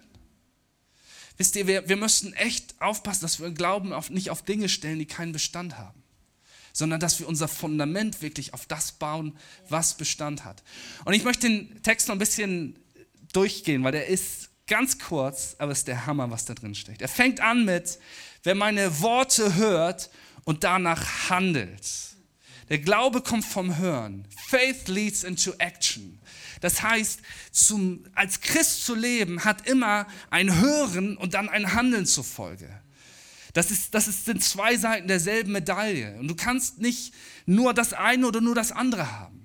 Wisst 1.40 1.56
ihr, 1.56 1.66
wir, 1.66 1.88
wir 1.88 1.96
müssen 1.96 2.34
echt 2.34 2.78
aufpassen, 2.82 3.22
dass 3.22 3.40
wir 3.40 3.50
Glauben 3.50 3.94
auf, 3.94 4.10
nicht 4.10 4.28
auf 4.28 4.42
Dinge 4.42 4.68
stellen, 4.68 4.98
die 4.98 5.06
keinen 5.06 5.32
Bestand 5.32 5.78
haben, 5.78 6.02
sondern 6.74 7.00
dass 7.00 7.18
wir 7.18 7.26
unser 7.26 7.48
Fundament 7.48 8.20
wirklich 8.20 8.52
auf 8.52 8.66
das 8.66 8.92
bauen, 8.92 9.38
was 9.66 9.96
Bestand 9.96 10.44
hat. 10.44 10.62
Und 11.06 11.14
ich 11.14 11.24
möchte 11.24 11.48
den 11.48 11.82
Text 11.82 12.08
noch 12.08 12.14
ein 12.14 12.18
bisschen 12.18 12.78
durchgehen, 13.32 13.82
weil 13.84 13.92
der 13.92 14.08
ist 14.08 14.50
ganz 14.66 14.98
kurz, 14.98 15.56
aber 15.56 15.72
es 15.72 15.78
ist 15.78 15.88
der 15.88 16.04
Hammer, 16.04 16.30
was 16.30 16.44
da 16.44 16.52
drin 16.52 16.74
steckt. 16.74 17.00
Er 17.00 17.08
fängt 17.08 17.40
an 17.40 17.64
mit, 17.64 17.98
wer 18.42 18.54
meine 18.54 19.00
Worte 19.00 19.54
hört 19.54 20.10
und 20.44 20.62
danach 20.62 21.30
handelt. 21.30 21.88
Der 22.70 22.78
Glaube 22.78 23.20
kommt 23.20 23.44
vom 23.44 23.76
Hören. 23.76 24.26
Faith 24.46 24.86
leads 24.88 25.24
into 25.24 25.52
action. 25.58 26.20
Das 26.60 26.82
heißt, 26.82 27.20
zum, 27.50 28.04
als 28.14 28.40
Christ 28.40 28.86
zu 28.86 28.94
leben 28.94 29.44
hat 29.44 29.66
immer 29.66 30.06
ein 30.30 30.60
Hören 30.60 31.16
und 31.16 31.34
dann 31.34 31.48
ein 31.48 31.74
Handeln 31.74 32.06
zur 32.06 32.24
Folge. 32.24 32.68
Das, 33.54 33.72
ist, 33.72 33.94
das 33.94 34.06
ist, 34.06 34.24
sind 34.24 34.44
zwei 34.44 34.76
Seiten 34.76 35.08
derselben 35.08 35.50
Medaille. 35.50 36.16
Und 36.20 36.28
du 36.28 36.36
kannst 36.36 36.78
nicht 36.78 37.12
nur 37.44 37.74
das 37.74 37.92
eine 37.92 38.26
oder 38.26 38.40
nur 38.40 38.54
das 38.54 38.70
andere 38.70 39.10
haben. 39.10 39.40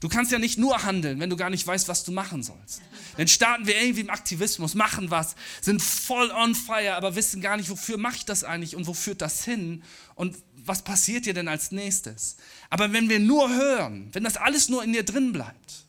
Du 0.00 0.08
kannst 0.08 0.32
ja 0.32 0.38
nicht 0.38 0.56
nur 0.56 0.82
handeln, 0.82 1.20
wenn 1.20 1.28
du 1.28 1.36
gar 1.36 1.50
nicht 1.50 1.66
weißt, 1.66 1.86
was 1.88 2.04
du 2.04 2.12
machen 2.12 2.42
sollst. 2.42 2.80
Dann 3.18 3.28
starten 3.28 3.66
wir 3.66 3.78
irgendwie 3.78 4.00
im 4.00 4.08
Aktivismus, 4.08 4.74
machen 4.74 5.10
was, 5.10 5.34
sind 5.60 5.82
voll 5.82 6.30
on 6.30 6.54
fire, 6.54 6.94
aber 6.94 7.16
wissen 7.16 7.42
gar 7.42 7.58
nicht, 7.58 7.68
wofür 7.68 7.98
mache 7.98 8.16
ich 8.16 8.24
das 8.24 8.42
eigentlich 8.42 8.76
und 8.76 8.86
wo 8.86 8.94
führt 8.94 9.20
das 9.20 9.44
hin 9.44 9.82
und 10.20 10.36
was 10.54 10.82
passiert 10.82 11.24
dir 11.24 11.32
denn 11.32 11.48
als 11.48 11.72
nächstes. 11.72 12.36
Aber 12.68 12.92
wenn 12.92 13.08
wir 13.08 13.18
nur 13.18 13.48
hören, 13.48 14.10
wenn 14.12 14.22
das 14.22 14.36
alles 14.36 14.68
nur 14.68 14.84
in 14.84 14.92
dir 14.92 15.02
drin 15.02 15.32
bleibt, 15.32 15.86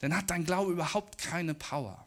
dann 0.00 0.14
hat 0.14 0.28
dein 0.28 0.44
Glaube 0.44 0.70
überhaupt 0.70 1.16
keine 1.16 1.54
Power. 1.54 2.06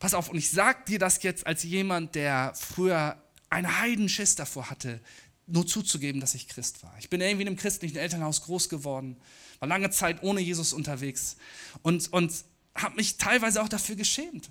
Pass 0.00 0.14
auf, 0.14 0.30
und 0.30 0.36
ich 0.36 0.50
sage 0.50 0.80
dir 0.88 0.98
das 0.98 1.22
jetzt 1.22 1.46
als 1.46 1.62
jemand, 1.62 2.16
der 2.16 2.54
früher 2.56 3.16
einen 3.50 3.78
Heidenschiss 3.78 4.34
davor 4.34 4.68
hatte, 4.68 4.98
nur 5.46 5.64
zuzugeben, 5.64 6.20
dass 6.20 6.34
ich 6.34 6.48
Christ 6.48 6.82
war. 6.82 6.92
Ich 6.98 7.08
bin 7.08 7.20
irgendwie 7.20 7.42
in 7.42 7.48
einem 7.48 7.56
christlichen 7.56 7.98
Elternhaus 7.98 8.42
groß 8.42 8.68
geworden, 8.68 9.16
war 9.60 9.68
lange 9.68 9.90
Zeit 9.90 10.24
ohne 10.24 10.40
Jesus 10.40 10.72
unterwegs 10.72 11.36
und, 11.82 12.12
und 12.12 12.32
habe 12.74 12.96
mich 12.96 13.16
teilweise 13.16 13.62
auch 13.62 13.68
dafür 13.68 13.94
geschämt. 13.94 14.50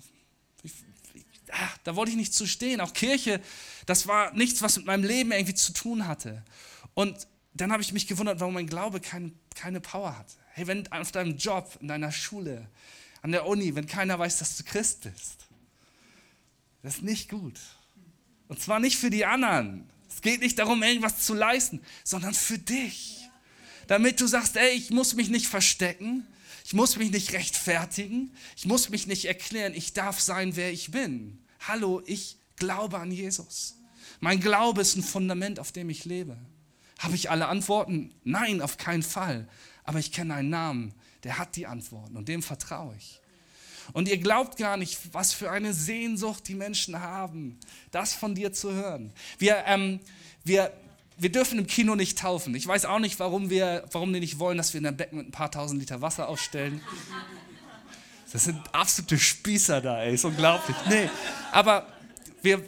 Ach, 1.56 1.78
da 1.84 1.94
wollte 1.94 2.10
ich 2.10 2.16
nicht 2.16 2.34
zu 2.34 2.46
stehen. 2.46 2.80
Auch 2.80 2.92
Kirche, 2.92 3.40
das 3.86 4.06
war 4.08 4.32
nichts, 4.32 4.60
was 4.62 4.76
mit 4.76 4.86
meinem 4.86 5.04
Leben 5.04 5.30
irgendwie 5.30 5.54
zu 5.54 5.72
tun 5.72 6.06
hatte. 6.06 6.42
Und 6.94 7.28
dann 7.54 7.70
habe 7.70 7.82
ich 7.82 7.92
mich 7.92 8.06
gewundert, 8.06 8.40
warum 8.40 8.54
mein 8.54 8.66
Glaube 8.66 9.00
kein, 9.00 9.38
keine 9.54 9.80
Power 9.80 10.18
hatte. 10.18 10.34
Hey, 10.52 10.66
wenn 10.66 10.90
auf 10.90 11.12
deinem 11.12 11.36
Job, 11.36 11.78
in 11.80 11.88
deiner 11.88 12.10
Schule, 12.10 12.68
an 13.22 13.30
der 13.30 13.46
Uni, 13.46 13.74
wenn 13.74 13.86
keiner 13.86 14.18
weiß, 14.18 14.38
dass 14.38 14.56
du 14.56 14.64
Christ 14.64 15.02
bist, 15.02 15.46
das 16.82 16.96
ist 16.96 17.02
nicht 17.02 17.30
gut. 17.30 17.58
Und 18.48 18.60
zwar 18.60 18.80
nicht 18.80 18.98
für 18.98 19.10
die 19.10 19.24
anderen. 19.24 19.88
Es 20.08 20.20
geht 20.20 20.40
nicht 20.40 20.58
darum, 20.58 20.82
irgendwas 20.82 21.20
zu 21.20 21.34
leisten, 21.34 21.80
sondern 22.02 22.34
für 22.34 22.58
dich. 22.58 23.28
Damit 23.86 24.20
du 24.20 24.26
sagst, 24.26 24.56
ey, 24.56 24.70
ich 24.70 24.90
muss 24.90 25.14
mich 25.14 25.28
nicht 25.28 25.46
verstecken, 25.46 26.26
ich 26.64 26.72
muss 26.72 26.96
mich 26.96 27.10
nicht 27.10 27.32
rechtfertigen, 27.32 28.34
ich 28.56 28.64
muss 28.64 28.88
mich 28.88 29.06
nicht 29.06 29.26
erklären, 29.26 29.74
ich 29.74 29.92
darf 29.92 30.20
sein, 30.20 30.56
wer 30.56 30.72
ich 30.72 30.90
bin. 30.90 31.43
Hallo, 31.68 32.02
ich 32.06 32.36
glaube 32.56 32.98
an 32.98 33.10
Jesus. 33.10 33.76
Mein 34.20 34.40
Glaube 34.40 34.80
ist 34.80 34.96
ein 34.96 35.02
Fundament, 35.02 35.58
auf 35.58 35.72
dem 35.72 35.90
ich 35.90 36.04
lebe. 36.04 36.36
Habe 36.98 37.14
ich 37.14 37.30
alle 37.30 37.48
Antworten? 37.48 38.14
Nein, 38.22 38.62
auf 38.62 38.76
keinen 38.76 39.02
Fall 39.02 39.48
aber 39.84 39.98
ich 39.98 40.10
kenne 40.10 40.34
einen 40.34 40.50
Namen, 40.50 40.94
der 41.22 41.38
hat 41.38 41.56
die 41.56 41.66
Antworten 41.66 42.16
und 42.16 42.28
dem 42.28 42.42
vertraue 42.42 42.94
ich. 42.98 43.20
Und 43.92 44.08
ihr 44.08 44.16
glaubt 44.16 44.56
gar 44.56 44.78
nicht, 44.78 44.98
was 45.12 45.34
für 45.34 45.50
eine 45.50 45.74
Sehnsucht 45.74 46.48
die 46.48 46.54
Menschen 46.54 47.00
haben, 47.00 47.60
das 47.90 48.14
von 48.14 48.34
dir 48.34 48.52
zu 48.54 48.72
hören. 48.72 49.12
Wir, 49.38 49.62
ähm, 49.66 50.00
wir, 50.42 50.72
wir 51.18 51.30
dürfen 51.30 51.58
im 51.58 51.66
Kino 51.66 51.94
nicht 51.94 52.18
taufen. 52.18 52.54
Ich 52.54 52.66
weiß 52.66 52.86
auch 52.86 52.98
nicht, 52.98 53.20
warum, 53.20 53.50
wir, 53.50 53.86
warum 53.92 54.10
die 54.14 54.20
nicht 54.20 54.38
wollen, 54.38 54.56
dass 54.56 54.72
wir 54.72 54.80
in 54.80 54.86
einem 54.86 54.96
Becken 54.96 55.18
mit 55.18 55.28
ein 55.28 55.32
paar 55.32 55.50
tausend 55.50 55.80
Liter 55.80 56.00
Wasser 56.00 56.28
aufstellen. 56.28 56.80
Das 58.34 58.42
sind 58.46 58.58
absolute 58.74 59.16
Spießer 59.16 59.80
da, 59.80 60.02
ey, 60.02 60.14
ist 60.14 60.24
unglaublich. 60.24 60.76
Nee, 60.88 61.08
aber 61.52 61.86
wir, 62.42 62.60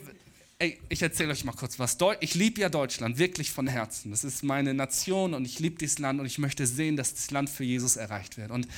Ey, 0.61 0.79
ich 0.89 1.03
erzähle 1.03 1.33
euch 1.33 1.45
mal 1.45 1.53
kurz 1.53 1.81
was. 1.81 1.99
Ich 2.21 2.37
liebe 2.37 2.61
ja 2.61 2.69
Deutschland 2.69 3.19
wirklich 3.19 3.51
von 3.51 3.67
Herzen. 3.67 4.13
Das 4.13 4.23
ist 4.23 4.45
meine 4.45 4.75
Nation 4.75 5.35
und 5.35 5.45
ich 5.45 5.59
liebe 5.59 5.77
dieses 5.77 5.99
Land 5.99 6.21
und 6.21 6.25
ich 6.25 6.39
möchte 6.39 6.69
sehen, 6.69 6.97
dass 6.97 7.15
das 7.15 7.33
Land 7.33 7.51
für 7.51 7.65
Jesus 7.65 7.97
erreicht 7.97 8.39
wird. 8.39 8.53
Und, 8.53 8.69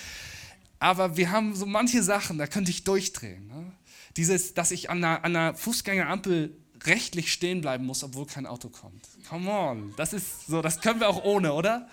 aber 0.78 1.18
wir 1.18 1.30
haben 1.30 1.54
so 1.54 1.66
manche 1.66 2.02
Sachen, 2.02 2.38
da 2.38 2.46
könnte 2.46 2.70
ich 2.70 2.84
durchdrehen. 2.84 3.46
Ne? 3.48 3.70
Dieses, 4.16 4.54
dass 4.54 4.70
ich 4.70 4.88
an 4.88 5.04
einer, 5.04 5.24
an 5.24 5.36
einer 5.36 5.54
Fußgängerampel 5.54 6.56
rechtlich 6.84 7.30
stehen 7.30 7.60
bleiben 7.60 7.84
muss, 7.84 8.02
obwohl 8.02 8.24
kein 8.24 8.46
Auto 8.46 8.70
kommt. 8.70 9.04
Come 9.28 9.50
on, 9.50 9.94
das 9.98 10.14
ist 10.14 10.46
so, 10.46 10.62
das 10.62 10.80
können 10.80 11.00
wir 11.00 11.08
auch 11.10 11.22
ohne, 11.22 11.52
oder? 11.52 11.86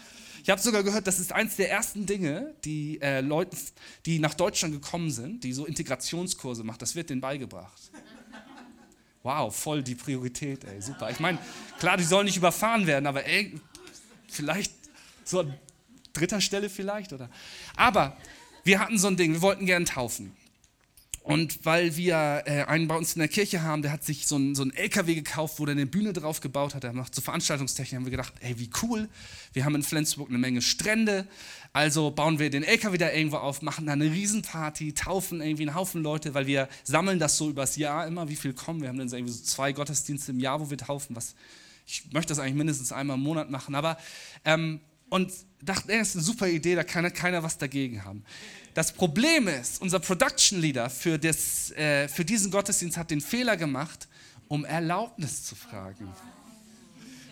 Ich 0.46 0.52
habe 0.52 0.62
sogar 0.62 0.84
gehört, 0.84 1.08
das 1.08 1.20
ist 1.20 1.34
eins 1.34 1.56
der 1.56 1.72
ersten 1.72 2.06
Dinge, 2.06 2.54
die 2.66 3.02
äh, 3.02 3.22
Leute, 3.22 3.58
die 4.06 4.20
nach 4.20 4.36
Deutschland 4.36 4.76
gekommen 4.76 5.10
sind, 5.10 5.44
die 5.44 5.52
so 5.54 5.66
Integrationskurse 5.66 6.64
machen, 6.64 6.78
das 6.78 6.94
wird 6.94 7.10
denen 7.10 7.20
beigebracht. 7.20 7.90
Wow, 9.24 9.56
voll 9.56 9.82
die 9.82 9.96
Priorität, 9.96 10.64
ey, 10.66 10.80
super. 10.80 11.10
Ich 11.10 11.20
meine, 11.20 11.40
klar, 11.80 11.98
die 11.98 12.04
sollen 12.04 12.28
nicht 12.28 12.38
überfahren 12.38 12.86
werden, 12.86 13.08
aber 13.08 13.26
ey, 13.26 13.60
vielleicht 14.28 14.72
so 15.24 15.40
an 15.40 15.56
dritter 16.14 16.40
Stelle 16.40 16.70
vielleicht, 16.70 17.12
oder? 17.12 17.28
Aber 17.76 18.16
wir 18.64 18.80
hatten 18.80 19.00
so 19.00 19.08
ein 19.08 19.18
Ding, 19.18 19.34
wir 19.34 19.42
wollten 19.42 19.66
gern 19.66 19.86
taufen. 19.86 20.32
Und 21.26 21.66
weil 21.66 21.98
wir 21.98 22.44
äh, 22.46 22.66
einen 22.66 22.88
bei 22.88 22.96
uns 22.96 23.16
in 23.16 23.20
der 23.20 23.28
Kirche 23.28 23.64
haben, 23.64 23.82
der 23.82 23.92
hat 23.92 24.04
sich 24.04 24.28
so 24.28 24.36
einen, 24.36 24.54
so 24.54 24.64
LKW 24.64 25.16
gekauft, 25.16 25.56
wo 25.58 25.66
der 25.66 25.72
eine 25.72 25.88
Bühne 25.88 26.14
drauf 26.14 26.40
gebaut 26.40 26.76
hat. 26.76 26.84
Er 26.84 26.94
macht 26.94 27.16
so 27.16 27.22
Veranstaltungstechnik. 27.24 27.98
haben 27.98 28.06
wir 28.06 28.12
gedacht, 28.12 28.34
ey, 28.42 28.60
wie 28.60 28.70
cool. 28.84 29.10
Wir 29.52 29.66
haben 29.66 29.74
in 29.74 29.82
Flensburg 29.82 30.30
eine 30.30 30.38
Menge 30.38 30.62
Strände. 30.62 31.26
Also 31.74 32.12
bauen 32.12 32.38
wir 32.38 32.52
den 32.52 32.62
LKW 32.62 33.00
da 33.00 33.12
irgendwo 33.12 33.38
auf, 33.38 33.64
machen 33.64 33.88
da 33.88 33.94
eine 33.94 34.06
Riesenparty, 34.06 34.94
taufen 34.94 35.42
irgendwie 35.42 35.64
einen 35.64 35.74
Haufen 35.74 36.04
Leute, 36.04 36.36
weil 36.36 36.46
wir 36.46 36.70
sammeln 36.84 37.18
das 37.18 37.38
so 37.38 37.50
übers 37.50 37.76
Jahr 37.76 38.06
immer, 38.06 38.30
wie 38.30 38.36
viel 38.36 38.54
kommen. 38.54 38.82
Wir 38.82 38.90
haben 38.90 39.00
dann 39.00 39.10
so 39.10 39.16
irgendwie 39.16 39.34
so 39.34 39.44
zwei 39.44 39.72
Gottesdienste 39.72 40.32
im 40.32 40.40
Jahr, 40.40 40.60
wo 40.62 40.70
wir 40.70 40.78
taufen. 40.78 41.16
Was, 41.16 41.34
ich 41.88 42.04
möchte 42.14 42.30
das 42.30 42.38
eigentlich 42.38 42.54
mindestens 42.54 42.92
einmal 42.92 43.18
im 43.18 43.24
Monat 43.24 43.50
machen. 43.50 43.74
Aber, 43.74 43.98
ähm, 44.46 44.80
und 45.10 45.32
dachte, 45.62 45.92
ey, 45.92 46.00
das 46.00 46.10
ist 46.10 46.16
eine 46.16 46.24
super 46.24 46.48
Idee, 46.48 46.76
da 46.76 46.84
kann 46.84 47.12
keiner 47.14 47.44
was 47.44 47.58
dagegen 47.58 48.04
haben. 48.04 48.24
Das 48.74 48.92
Problem 48.92 49.48
ist, 49.48 49.82
unser 49.82 50.00
Production 50.00 50.60
Leader 50.60 50.90
für, 50.90 51.18
das, 51.18 51.72
äh, 51.72 52.08
für 52.08 52.26
diesen 52.26 52.52
Gottesdienst 52.52 52.98
hat 52.98 53.10
den 53.10 53.22
Fehler 53.22 53.56
gemacht, 53.56 54.08
um 54.48 54.66
Erlaubnis 54.66 55.44
zu 55.44 55.56
fragen. 55.56 56.10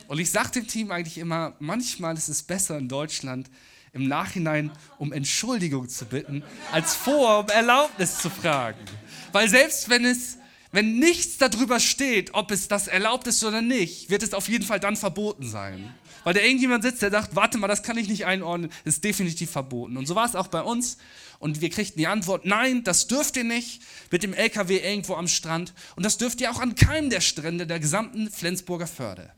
Und 0.07 0.19
ich 0.19 0.31
sage 0.31 0.51
dem 0.51 0.67
Team 0.67 0.91
eigentlich 0.91 1.17
immer, 1.17 1.55
manchmal 1.59 2.15
ist 2.15 2.29
es 2.29 2.43
besser 2.43 2.77
in 2.77 2.87
Deutschland, 2.87 3.49
im 3.93 4.07
Nachhinein 4.07 4.71
um 4.97 5.13
Entschuldigung 5.13 5.87
zu 5.87 6.05
bitten, 6.05 6.43
als 6.71 6.95
vorher 6.95 7.39
um 7.39 7.49
Erlaubnis 7.49 8.19
zu 8.19 8.29
fragen. 8.29 8.79
Weil 9.31 9.49
selbst 9.49 9.89
wenn 9.89 10.05
es, 10.05 10.37
wenn 10.71 10.97
nichts 10.97 11.37
darüber 11.37 11.79
steht, 11.79 12.33
ob 12.33 12.51
es 12.51 12.67
das 12.67 12.87
erlaubt 12.87 13.27
ist 13.27 13.43
oder 13.43 13.61
nicht, 13.61 14.09
wird 14.09 14.23
es 14.23 14.33
auf 14.33 14.49
jeden 14.49 14.65
Fall 14.65 14.79
dann 14.79 14.95
verboten 14.95 15.47
sein. 15.47 15.93
Weil 16.23 16.33
da 16.33 16.41
irgendjemand 16.41 16.83
sitzt, 16.83 17.01
der 17.01 17.11
sagt, 17.11 17.35
warte 17.35 17.57
mal, 17.57 17.67
das 17.67 17.83
kann 17.83 17.97
ich 17.97 18.07
nicht 18.07 18.25
einordnen, 18.25 18.71
das 18.85 18.95
ist 18.95 19.03
definitiv 19.03 19.51
verboten. 19.51 19.97
Und 19.97 20.05
so 20.05 20.15
war 20.15 20.25
es 20.25 20.35
auch 20.35 20.47
bei 20.47 20.61
uns. 20.61 20.97
Und 21.39 21.61
wir 21.61 21.69
kriegten 21.69 21.97
die 21.97 22.07
Antwort, 22.07 22.45
nein, 22.45 22.83
das 22.83 23.07
dürft 23.07 23.35
ihr 23.35 23.43
nicht 23.43 23.81
mit 24.11 24.23
dem 24.23 24.33
LKW 24.33 24.77
irgendwo 24.77 25.15
am 25.15 25.27
Strand. 25.27 25.73
Und 25.95 26.03
das 26.03 26.17
dürft 26.17 26.39
ihr 26.39 26.51
auch 26.51 26.59
an 26.59 26.75
keinem 26.75 27.09
der 27.09 27.21
Strände 27.21 27.67
der 27.67 27.79
gesamten 27.79 28.29
Flensburger 28.31 28.87
Förde. 28.87 29.29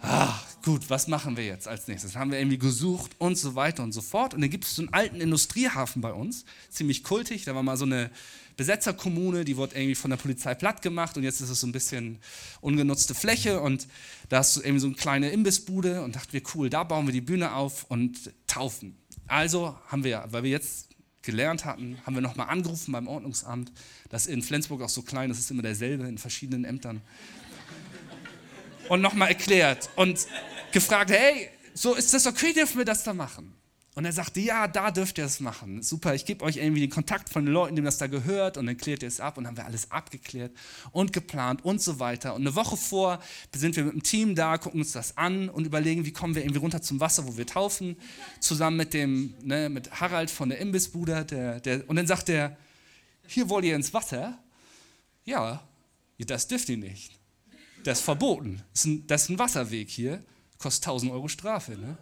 Ah, 0.00 0.40
gut, 0.64 0.88
was 0.90 1.08
machen 1.08 1.36
wir 1.36 1.44
jetzt 1.44 1.66
als 1.66 1.88
nächstes? 1.88 2.14
Haben 2.16 2.30
wir 2.30 2.38
irgendwie 2.38 2.58
gesucht 2.58 3.12
und 3.18 3.36
so 3.36 3.56
weiter 3.56 3.82
und 3.82 3.92
so 3.92 4.00
fort. 4.00 4.32
Und 4.32 4.40
dann 4.40 4.50
gibt 4.50 4.64
es 4.64 4.76
so 4.76 4.82
einen 4.82 4.94
alten 4.94 5.20
Industriehafen 5.20 6.00
bei 6.00 6.12
uns, 6.12 6.44
ziemlich 6.70 7.02
kultig. 7.02 7.44
Da 7.44 7.54
war 7.54 7.62
mal 7.62 7.76
so 7.76 7.84
eine 7.84 8.10
Besetzerkommune, 8.58 9.44
die 9.44 9.56
wurde 9.56 9.76
irgendwie 9.76 9.94
von 9.94 10.10
der 10.10 10.18
Polizei 10.18 10.52
platt 10.52 10.82
gemacht 10.82 11.16
und 11.16 11.22
jetzt 11.22 11.40
ist 11.40 11.48
es 11.48 11.60
so 11.60 11.66
ein 11.68 11.72
bisschen 11.72 12.18
ungenutzte 12.60 13.14
Fläche 13.14 13.60
und 13.60 13.86
da 14.28 14.38
hast 14.38 14.56
du 14.56 14.60
irgendwie 14.60 14.80
so 14.80 14.86
eine 14.88 14.96
kleine 14.96 15.30
Imbissbude 15.30 16.02
und 16.02 16.16
dachten 16.16 16.32
wir, 16.32 16.42
cool, 16.54 16.68
da 16.68 16.82
bauen 16.82 17.06
wir 17.06 17.12
die 17.12 17.20
Bühne 17.20 17.54
auf 17.54 17.84
und 17.84 18.32
taufen. 18.48 18.98
Also 19.28 19.78
haben 19.86 20.02
wir, 20.02 20.24
weil 20.30 20.42
wir 20.42 20.50
jetzt 20.50 20.88
gelernt 21.22 21.64
hatten, 21.64 21.98
haben 22.04 22.16
wir 22.16 22.20
nochmal 22.20 22.48
angerufen 22.48 22.90
beim 22.90 23.06
Ordnungsamt. 23.06 23.70
Das 24.08 24.26
in 24.26 24.42
Flensburg 24.42 24.82
auch 24.82 24.88
so 24.88 25.02
klein, 25.02 25.28
das 25.28 25.38
ist 25.38 25.52
immer 25.52 25.62
derselbe 25.62 26.08
in 26.08 26.18
verschiedenen 26.18 26.64
Ämtern. 26.64 27.00
Und 28.88 29.02
nochmal 29.02 29.28
erklärt 29.28 29.88
und 29.94 30.26
gefragt, 30.72 31.12
hey, 31.12 31.48
so 31.74 31.94
ist 31.94 32.12
das 32.12 32.26
okay, 32.26 32.52
dürfen 32.52 32.78
wir 32.78 32.84
das 32.84 33.04
da 33.04 33.14
machen? 33.14 33.54
Und 33.94 34.04
er 34.04 34.12
sagte, 34.12 34.38
ja, 34.38 34.68
da 34.68 34.92
dürft 34.92 35.18
ihr 35.18 35.24
es 35.24 35.40
machen. 35.40 35.82
Super, 35.82 36.14
ich 36.14 36.24
gebe 36.24 36.44
euch 36.44 36.58
irgendwie 36.58 36.82
den 36.82 36.90
Kontakt 36.90 37.28
von 37.28 37.44
den 37.44 37.52
Leuten, 37.52 37.74
denen 37.74 37.84
das 37.84 37.98
da 37.98 38.06
gehört 38.06 38.56
und 38.56 38.66
dann 38.66 38.76
klärt 38.76 39.02
ihr 39.02 39.08
es 39.08 39.18
ab 39.18 39.36
und 39.36 39.44
dann 39.44 39.50
haben 39.50 39.56
wir 39.56 39.66
alles 39.66 39.90
abgeklärt 39.90 40.52
und 40.92 41.12
geplant 41.12 41.64
und 41.64 41.82
so 41.82 41.98
weiter. 41.98 42.34
Und 42.34 42.42
eine 42.42 42.54
Woche 42.54 42.76
vor 42.76 43.20
sind 43.52 43.74
wir 43.74 43.84
mit 43.84 43.94
dem 43.94 44.02
Team 44.04 44.34
da, 44.36 44.56
gucken 44.56 44.82
uns 44.82 44.92
das 44.92 45.16
an 45.16 45.48
und 45.48 45.64
überlegen, 45.64 46.04
wie 46.04 46.12
kommen 46.12 46.36
wir 46.36 46.42
irgendwie 46.42 46.60
runter 46.60 46.80
zum 46.80 47.00
Wasser, 47.00 47.26
wo 47.26 47.36
wir 47.36 47.46
taufen, 47.46 47.96
zusammen 48.38 48.76
mit 48.76 48.94
dem, 48.94 49.34
ne, 49.42 49.68
mit 49.68 50.00
Harald 50.00 50.30
von 50.30 50.48
der 50.48 50.58
Imbissbude. 50.58 51.24
Der, 51.24 51.58
der, 51.58 51.88
und 51.90 51.96
dann 51.96 52.06
sagt 52.06 52.28
er, 52.28 52.56
hier 53.26 53.48
wollt 53.48 53.64
ihr 53.64 53.74
ins 53.74 53.92
Wasser? 53.92 54.38
Ja, 55.24 55.66
das 56.18 56.46
dürft 56.46 56.68
ihr 56.68 56.76
nicht. 56.76 57.18
Das 57.82 57.98
ist 57.98 58.04
verboten. 58.04 58.62
Das 58.72 58.82
ist 58.82 58.86
ein, 58.86 59.06
das 59.06 59.22
ist 59.24 59.28
ein 59.30 59.38
Wasserweg 59.38 59.88
hier, 59.88 60.22
kostet 60.58 60.86
1000 60.86 61.12
Euro 61.12 61.26
Strafe. 61.26 61.72
Ne? 61.72 61.98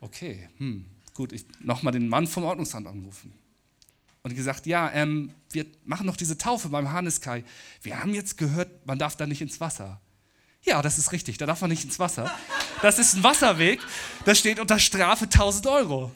Okay, 0.00 0.48
hm, 0.58 0.84
gut, 1.14 1.32
ich 1.32 1.46
nochmal 1.60 1.92
den 1.92 2.08
Mann 2.08 2.26
vom 2.26 2.44
Ordnungsamt 2.44 2.86
angerufen. 2.86 3.32
Und 4.22 4.34
gesagt, 4.34 4.66
ja, 4.66 4.90
ähm, 4.92 5.32
wir 5.50 5.66
machen 5.84 6.06
noch 6.06 6.16
diese 6.16 6.36
Taufe 6.36 6.68
beim 6.68 6.90
Hanneskai. 6.90 7.44
Wir 7.82 8.00
haben 8.00 8.12
jetzt 8.12 8.36
gehört, 8.36 8.84
man 8.86 8.98
darf 8.98 9.16
da 9.16 9.26
nicht 9.26 9.40
ins 9.40 9.60
Wasser. 9.60 10.00
Ja, 10.62 10.82
das 10.82 10.98
ist 10.98 11.12
richtig, 11.12 11.38
da 11.38 11.46
darf 11.46 11.60
man 11.60 11.70
nicht 11.70 11.84
ins 11.84 12.00
Wasser. 12.00 12.34
Das 12.82 12.98
ist 12.98 13.14
ein 13.14 13.22
Wasserweg, 13.22 13.80
da 14.24 14.34
steht 14.34 14.58
unter 14.58 14.80
Strafe 14.80 15.24
1000 15.24 15.66
Euro. 15.68 16.12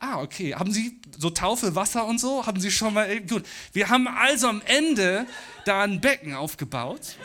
Ah, 0.00 0.20
okay. 0.20 0.54
Haben 0.54 0.72
Sie 0.72 1.00
so 1.16 1.30
Taufe, 1.30 1.74
Wasser 1.74 2.06
und 2.06 2.18
so? 2.18 2.46
Haben 2.46 2.60
Sie 2.60 2.70
schon 2.70 2.94
mal. 2.94 3.20
Gut. 3.20 3.44
Wir 3.72 3.88
haben 3.88 4.06
also 4.06 4.48
am 4.48 4.62
Ende 4.64 5.26
da 5.64 5.82
ein 5.82 6.00
Becken 6.00 6.34
aufgebaut, 6.34 7.16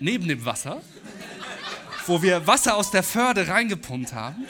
neben 0.00 0.26
dem 0.26 0.44
Wasser 0.44 0.80
wo 2.06 2.22
wir 2.22 2.46
Wasser 2.46 2.76
aus 2.76 2.90
der 2.90 3.02
Förde 3.02 3.48
reingepumpt 3.48 4.12
haben 4.12 4.44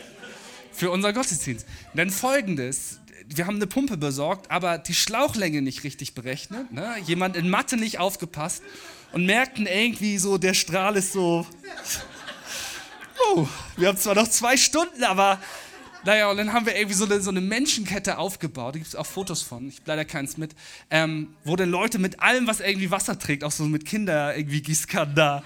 für 0.73 0.91
unser 0.91 1.13
Gottesdienst. 1.13 1.67
Denn 1.95 2.11
folgendes, 2.11 3.01
wir 3.27 3.47
haben 3.47 3.57
eine 3.57 3.67
Pumpe 3.67 3.97
besorgt, 3.97 4.51
aber 4.51 4.79
die 4.79 4.95
Schlauchlänge 4.95 5.63
nicht 5.63 5.85
richtig 5.85 6.15
berechnet. 6.15 6.73
Ne? 6.73 6.95
Jemand 7.05 7.37
in 7.37 7.49
Mathe 7.49 7.77
nicht 7.77 7.99
aufgepasst 7.99 8.63
und 9.13 9.27
merkten 9.27 9.67
irgendwie 9.67 10.19
so, 10.19 10.39
der 10.39 10.55
Strahl 10.55 10.97
ist 10.97 11.13
so. 11.13 11.47
Oh, 13.33 13.47
wir 13.77 13.89
haben 13.89 13.99
zwar 13.99 14.15
noch 14.15 14.29
zwei 14.29 14.57
Stunden, 14.57 15.05
aber 15.05 15.41
naja, 16.05 16.31
und 16.31 16.37
dann 16.37 16.53
haben 16.53 16.67
wir 16.67 16.77
irgendwie 16.77 16.95
so 16.95 17.07
eine, 17.07 17.21
so 17.21 17.31
eine 17.31 17.41
Menschenkette 17.41 18.19
aufgebaut. 18.19 18.75
Da 18.75 18.79
gibt 18.79 18.89
es 18.89 18.97
auch 18.97 19.07
Fotos 19.07 19.41
von, 19.41 19.69
ich 19.69 19.81
leider 19.87 20.05
keins 20.05 20.37
mit, 20.37 20.55
ähm, 20.91 21.29
wo 21.45 21.57
dann 21.57 21.71
Leute 21.71 21.99
mit 21.99 22.21
allem, 22.21 22.47
was 22.47 22.61
irgendwie 22.61 22.91
Wasser 22.91 23.19
trägt, 23.19 23.43
auch 23.43 23.53
so 23.53 23.65
mit 23.65 23.87
Kinder 23.87 24.37
irgendwie 24.37 24.61
Gießkannen 24.61 25.15
da 25.15 25.43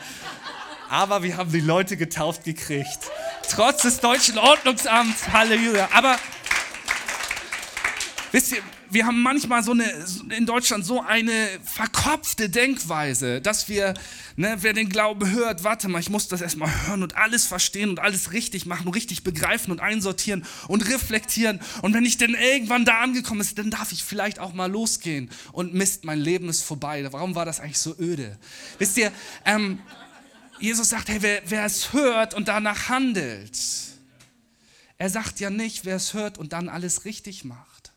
aber 0.90 1.22
wir 1.22 1.36
haben 1.36 1.52
die 1.52 1.60
Leute 1.60 1.96
getauft 1.96 2.44
gekriegt. 2.44 2.98
Trotz 3.50 3.82
des 3.82 4.00
deutschen 4.00 4.38
Ordnungsamts. 4.38 5.28
Halleluja. 5.32 5.88
Aber 5.92 6.18
wisst 8.32 8.52
ihr, 8.52 8.62
wir 8.90 9.06
haben 9.06 9.22
manchmal 9.22 9.62
so 9.62 9.72
eine, 9.72 9.84
in 10.34 10.46
Deutschland 10.46 10.84
so 10.84 11.02
eine 11.02 11.48
verkopfte 11.62 12.48
Denkweise, 12.48 13.40
dass 13.40 13.68
wir, 13.68 13.94
ne, 14.36 14.56
wer 14.60 14.72
den 14.72 14.88
Glauben 14.88 15.30
hört, 15.30 15.64
warte 15.64 15.88
mal, 15.88 16.00
ich 16.00 16.10
muss 16.10 16.28
das 16.28 16.40
erstmal 16.40 16.70
hören 16.86 17.02
und 17.02 17.16
alles 17.16 17.46
verstehen 17.46 17.90
und 17.90 18.00
alles 18.00 18.32
richtig 18.32 18.66
machen 18.66 18.86
und 18.86 18.94
richtig 18.94 19.24
begreifen 19.24 19.72
und 19.72 19.80
einsortieren 19.80 20.44
und 20.68 20.88
reflektieren. 20.88 21.60
Und 21.82 21.94
wenn 21.94 22.04
ich 22.04 22.16
dann 22.16 22.34
irgendwann 22.34 22.84
da 22.84 23.00
angekommen 23.00 23.40
ist, 23.40 23.58
dann 23.58 23.70
darf 23.70 23.92
ich 23.92 24.04
vielleicht 24.04 24.38
auch 24.38 24.54
mal 24.54 24.70
losgehen 24.70 25.30
und 25.52 25.74
Mist, 25.74 26.04
mein 26.04 26.18
Leben 26.18 26.48
ist 26.48 26.62
vorbei. 26.62 27.06
Warum 27.10 27.34
war 27.34 27.44
das 27.44 27.60
eigentlich 27.60 27.78
so 27.78 27.94
öde? 27.98 28.38
Wisst 28.78 28.96
ihr, 28.96 29.12
ähm, 29.44 29.80
Jesus 30.60 30.88
sagt, 30.90 31.08
hey, 31.08 31.18
wer, 31.20 31.42
wer 31.46 31.64
es 31.64 31.92
hört 31.92 32.34
und 32.34 32.48
danach 32.48 32.88
handelt. 32.88 33.58
Er 34.96 35.10
sagt 35.10 35.40
ja 35.40 35.50
nicht, 35.50 35.84
wer 35.84 35.96
es 35.96 36.14
hört 36.14 36.38
und 36.38 36.52
dann 36.52 36.68
alles 36.68 37.04
richtig 37.04 37.44
macht. 37.44 37.92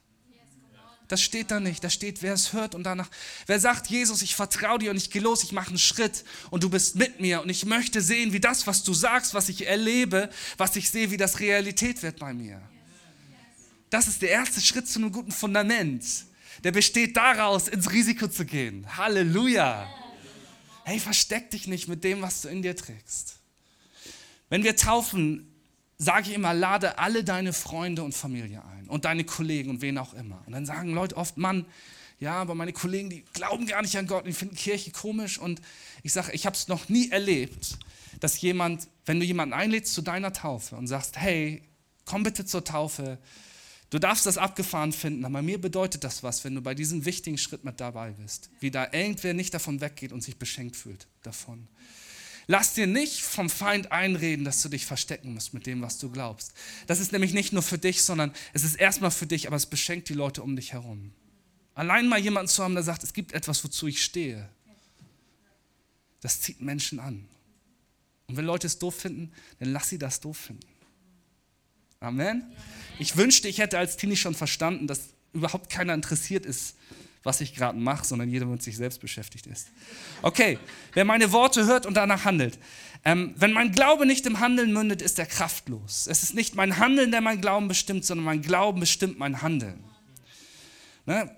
Das 1.08 1.22
steht 1.22 1.52
da 1.52 1.60
nicht. 1.60 1.84
Da 1.84 1.90
steht, 1.90 2.22
wer 2.22 2.34
es 2.34 2.54
hört 2.54 2.74
und 2.74 2.84
danach. 2.84 3.10
Wer 3.46 3.60
sagt, 3.60 3.88
Jesus, 3.88 4.22
ich 4.22 4.36
vertraue 4.36 4.80
dir 4.80 4.92
und 4.92 4.98
ich 4.98 5.10
gehe 5.10 5.22
los, 5.22 5.44
ich 5.44 5.52
mache 5.52 5.70
einen 5.70 5.78
Schritt 5.78 6.24
und 6.52 6.64
du 6.64 6.70
bist 6.70 6.96
mit 6.96 7.20
mir 7.20 7.42
und 7.42 7.50
ich 7.50 7.66
möchte 7.66 8.02
sehen, 8.02 8.32
wie 8.32 8.40
das, 8.40 8.66
was 8.66 8.84
du 8.84 8.94
sagst, 8.94 9.34
was 9.34 9.50
ich 9.50 9.68
erlebe, 9.68 10.30
was 10.58 10.76
ich 10.78 10.90
sehe, 10.90 11.12
wie 11.12 11.18
das 11.18 11.42
Realität 11.42 12.02
wird 12.02 12.20
bei 12.20 12.34
mir. 12.34 12.62
Das 13.90 14.08
ist 14.08 14.22
der 14.22 14.30
erste 14.30 14.62
Schritt 14.62 14.88
zu 14.88 15.00
einem 15.00 15.12
guten 15.12 15.34
Fundament. 15.34 16.06
Der 16.64 16.72
besteht 16.72 17.18
daraus, 17.18 17.68
ins 17.68 17.92
Risiko 17.92 18.30
zu 18.30 18.46
gehen. 18.46 18.88
Halleluja 18.96 19.90
hey, 20.86 21.00
versteck 21.00 21.52
dich 21.52 21.68
nicht 21.68 21.88
mit 21.88 22.04
dem, 22.04 22.22
was 22.22 22.42
du 22.42 22.50
in 22.50 22.62
dir 22.62 22.76
trägst. 22.76 23.38
Wenn 24.50 24.64
wir 24.64 24.76
taufen, 24.76 25.48
sage 25.98 26.30
ich 26.30 26.36
immer, 26.36 26.54
lade 26.54 26.98
alle 26.98 27.24
deine 27.24 27.54
Freunde 27.54 28.04
und 28.04 28.14
Familie 28.14 28.64
ein 28.66 28.88
und 28.88 29.06
deine 29.06 29.24
Kollegen 29.24 29.70
und 29.70 29.82
wen 29.82 29.98
auch 29.98 30.14
immer. 30.14 30.42
Und 30.46 30.54
dann 30.54 30.66
sagen 30.66 30.94
Leute 30.94 31.16
oft, 31.16 31.38
Mann, 31.38 31.66
ja, 32.20 32.34
aber 32.34 32.54
meine 32.54 32.74
Kollegen, 32.74 33.10
die 33.10 33.24
glauben 33.34 33.66
gar 33.66 33.82
nicht 33.82 33.98
an 33.98 34.08
Gott, 34.08 34.28
die 34.28 34.34
finden 34.34 34.56
Kirche 34.56 34.92
komisch. 34.92 35.40
Und 35.40 35.62
ich 36.04 36.14
sage, 36.14 36.32
ich 36.34 36.46
habe 36.46 36.56
es 36.56 36.68
noch 36.68 36.90
nie 36.90 37.10
erlebt, 37.10 37.80
dass 38.20 38.40
jemand, 38.42 38.88
wenn 39.06 39.20
du 39.20 39.26
jemanden 39.26 39.54
einlädst 39.54 39.94
zu 39.94 40.02
deiner 40.02 40.32
Taufe 40.32 40.76
und 40.76 40.88
sagst, 40.88 41.18
hey, 41.18 41.64
komm 42.06 42.24
bitte 42.24 42.46
zur 42.46 42.64
Taufe, 42.64 43.18
Du 43.92 44.00
darfst 44.00 44.26
das 44.26 44.38
abgefahren 44.38 44.94
finden, 44.94 45.26
aber 45.26 45.42
mir 45.42 45.60
bedeutet 45.60 46.06
das 46.06 46.24
was, 46.24 46.46
wenn 46.46 46.56
du 46.56 46.62
bei 46.62 46.74
diesem 46.74 47.04
wichtigen 47.04 47.38
Schritt 47.38 47.66
mit 47.66 47.82
dabei 47.82 48.12
bist. 48.12 48.50
Wie 48.62 48.72
da 48.72 48.88
irgendwer 48.92 49.34
nicht 49.34 49.54
davon 49.54 49.82
weggeht 49.82 50.14
und 50.14 50.22
sich 50.24 50.38
beschenkt 50.38 50.78
fühlt 50.78 51.08
davon. 51.24 51.68
Lass 52.48 52.74
dir 52.74 52.88
nicht 52.88 53.22
vom 53.22 53.50
Feind 53.50 53.92
einreden, 53.92 54.46
dass 54.46 54.62
du 54.62 54.70
dich 54.70 54.86
verstecken 54.86 55.34
musst 55.34 55.54
mit 55.54 55.66
dem, 55.66 55.82
was 55.82 55.98
du 55.98 56.10
glaubst. 56.10 56.54
Das 56.88 57.02
ist 57.02 57.12
nämlich 57.12 57.34
nicht 57.34 57.52
nur 57.52 57.62
für 57.62 57.78
dich, 57.78 58.02
sondern 58.02 58.32
es 58.54 58.64
ist 58.64 58.76
erstmal 58.76 59.12
für 59.12 59.28
dich, 59.28 59.48
aber 59.48 59.58
es 59.58 59.66
beschenkt 59.66 60.08
die 60.08 60.14
Leute 60.14 60.42
um 60.42 60.56
dich 60.56 60.72
herum. 60.72 61.14
Allein 61.74 62.08
mal 62.08 62.20
jemanden 62.20 62.50
zu 62.50 62.64
haben, 62.64 62.74
der 62.74 62.84
sagt, 62.84 63.04
es 63.04 63.14
gibt 63.14 63.34
etwas, 63.34 63.62
wozu 63.64 63.88
ich 63.88 64.02
stehe, 64.02 64.50
das 66.22 66.40
zieht 66.40 66.62
Menschen 66.62 67.00
an. 67.02 67.28
Und 68.28 68.38
wenn 68.38 68.46
Leute 68.46 68.68
es 68.68 68.80
doof 68.80 68.96
finden, 68.96 69.34
dann 69.60 69.74
lass 69.74 69.90
sie 69.90 69.98
das 69.98 70.22
doof 70.22 70.38
finden. 70.38 70.71
Amen. 72.02 72.44
Ich 72.98 73.16
wünschte, 73.16 73.48
ich 73.48 73.60
hätte 73.60 73.78
als 73.78 73.96
Teenie 73.96 74.16
schon 74.16 74.34
verstanden, 74.34 74.88
dass 74.88 75.10
überhaupt 75.34 75.70
keiner 75.70 75.94
interessiert 75.94 76.48
ist, 76.48 76.76
was 77.22 77.42
ich 77.42 77.54
gerade 77.54 77.78
mache, 77.78 78.04
sondern 78.04 78.28
jeder 78.28 78.48
mit 78.48 78.64
sich 78.64 78.76
selbst 78.76 79.00
beschäftigt 79.00 79.46
ist. 79.46 79.68
Okay, 80.24 80.58
wer 80.94 81.06
meine 81.06 81.32
Worte 81.32 81.68
hört 81.68 81.86
und 81.86 81.94
danach 81.94 82.26
handelt. 82.26 82.58
Ähm, 83.06 83.36
wenn 83.38 83.54
mein 83.54 83.72
Glaube 83.72 84.08
nicht 84.08 84.26
im 84.26 84.40
Handeln 84.40 84.74
mündet, 84.74 85.04
ist 85.04 85.20
er 85.20 85.28
kraftlos. 85.28 86.08
Es 86.08 86.24
ist 86.24 86.34
nicht 86.34 86.56
mein 86.56 86.78
Handeln, 86.78 87.12
der 87.12 87.22
mein 87.22 87.40
Glauben 87.40 87.68
bestimmt, 87.68 88.04
sondern 88.04 88.26
mein 88.26 88.42
Glauben 88.42 88.80
bestimmt 88.80 89.20
mein 89.20 89.44
Handeln. 89.44 89.84
Ne? 91.06 91.30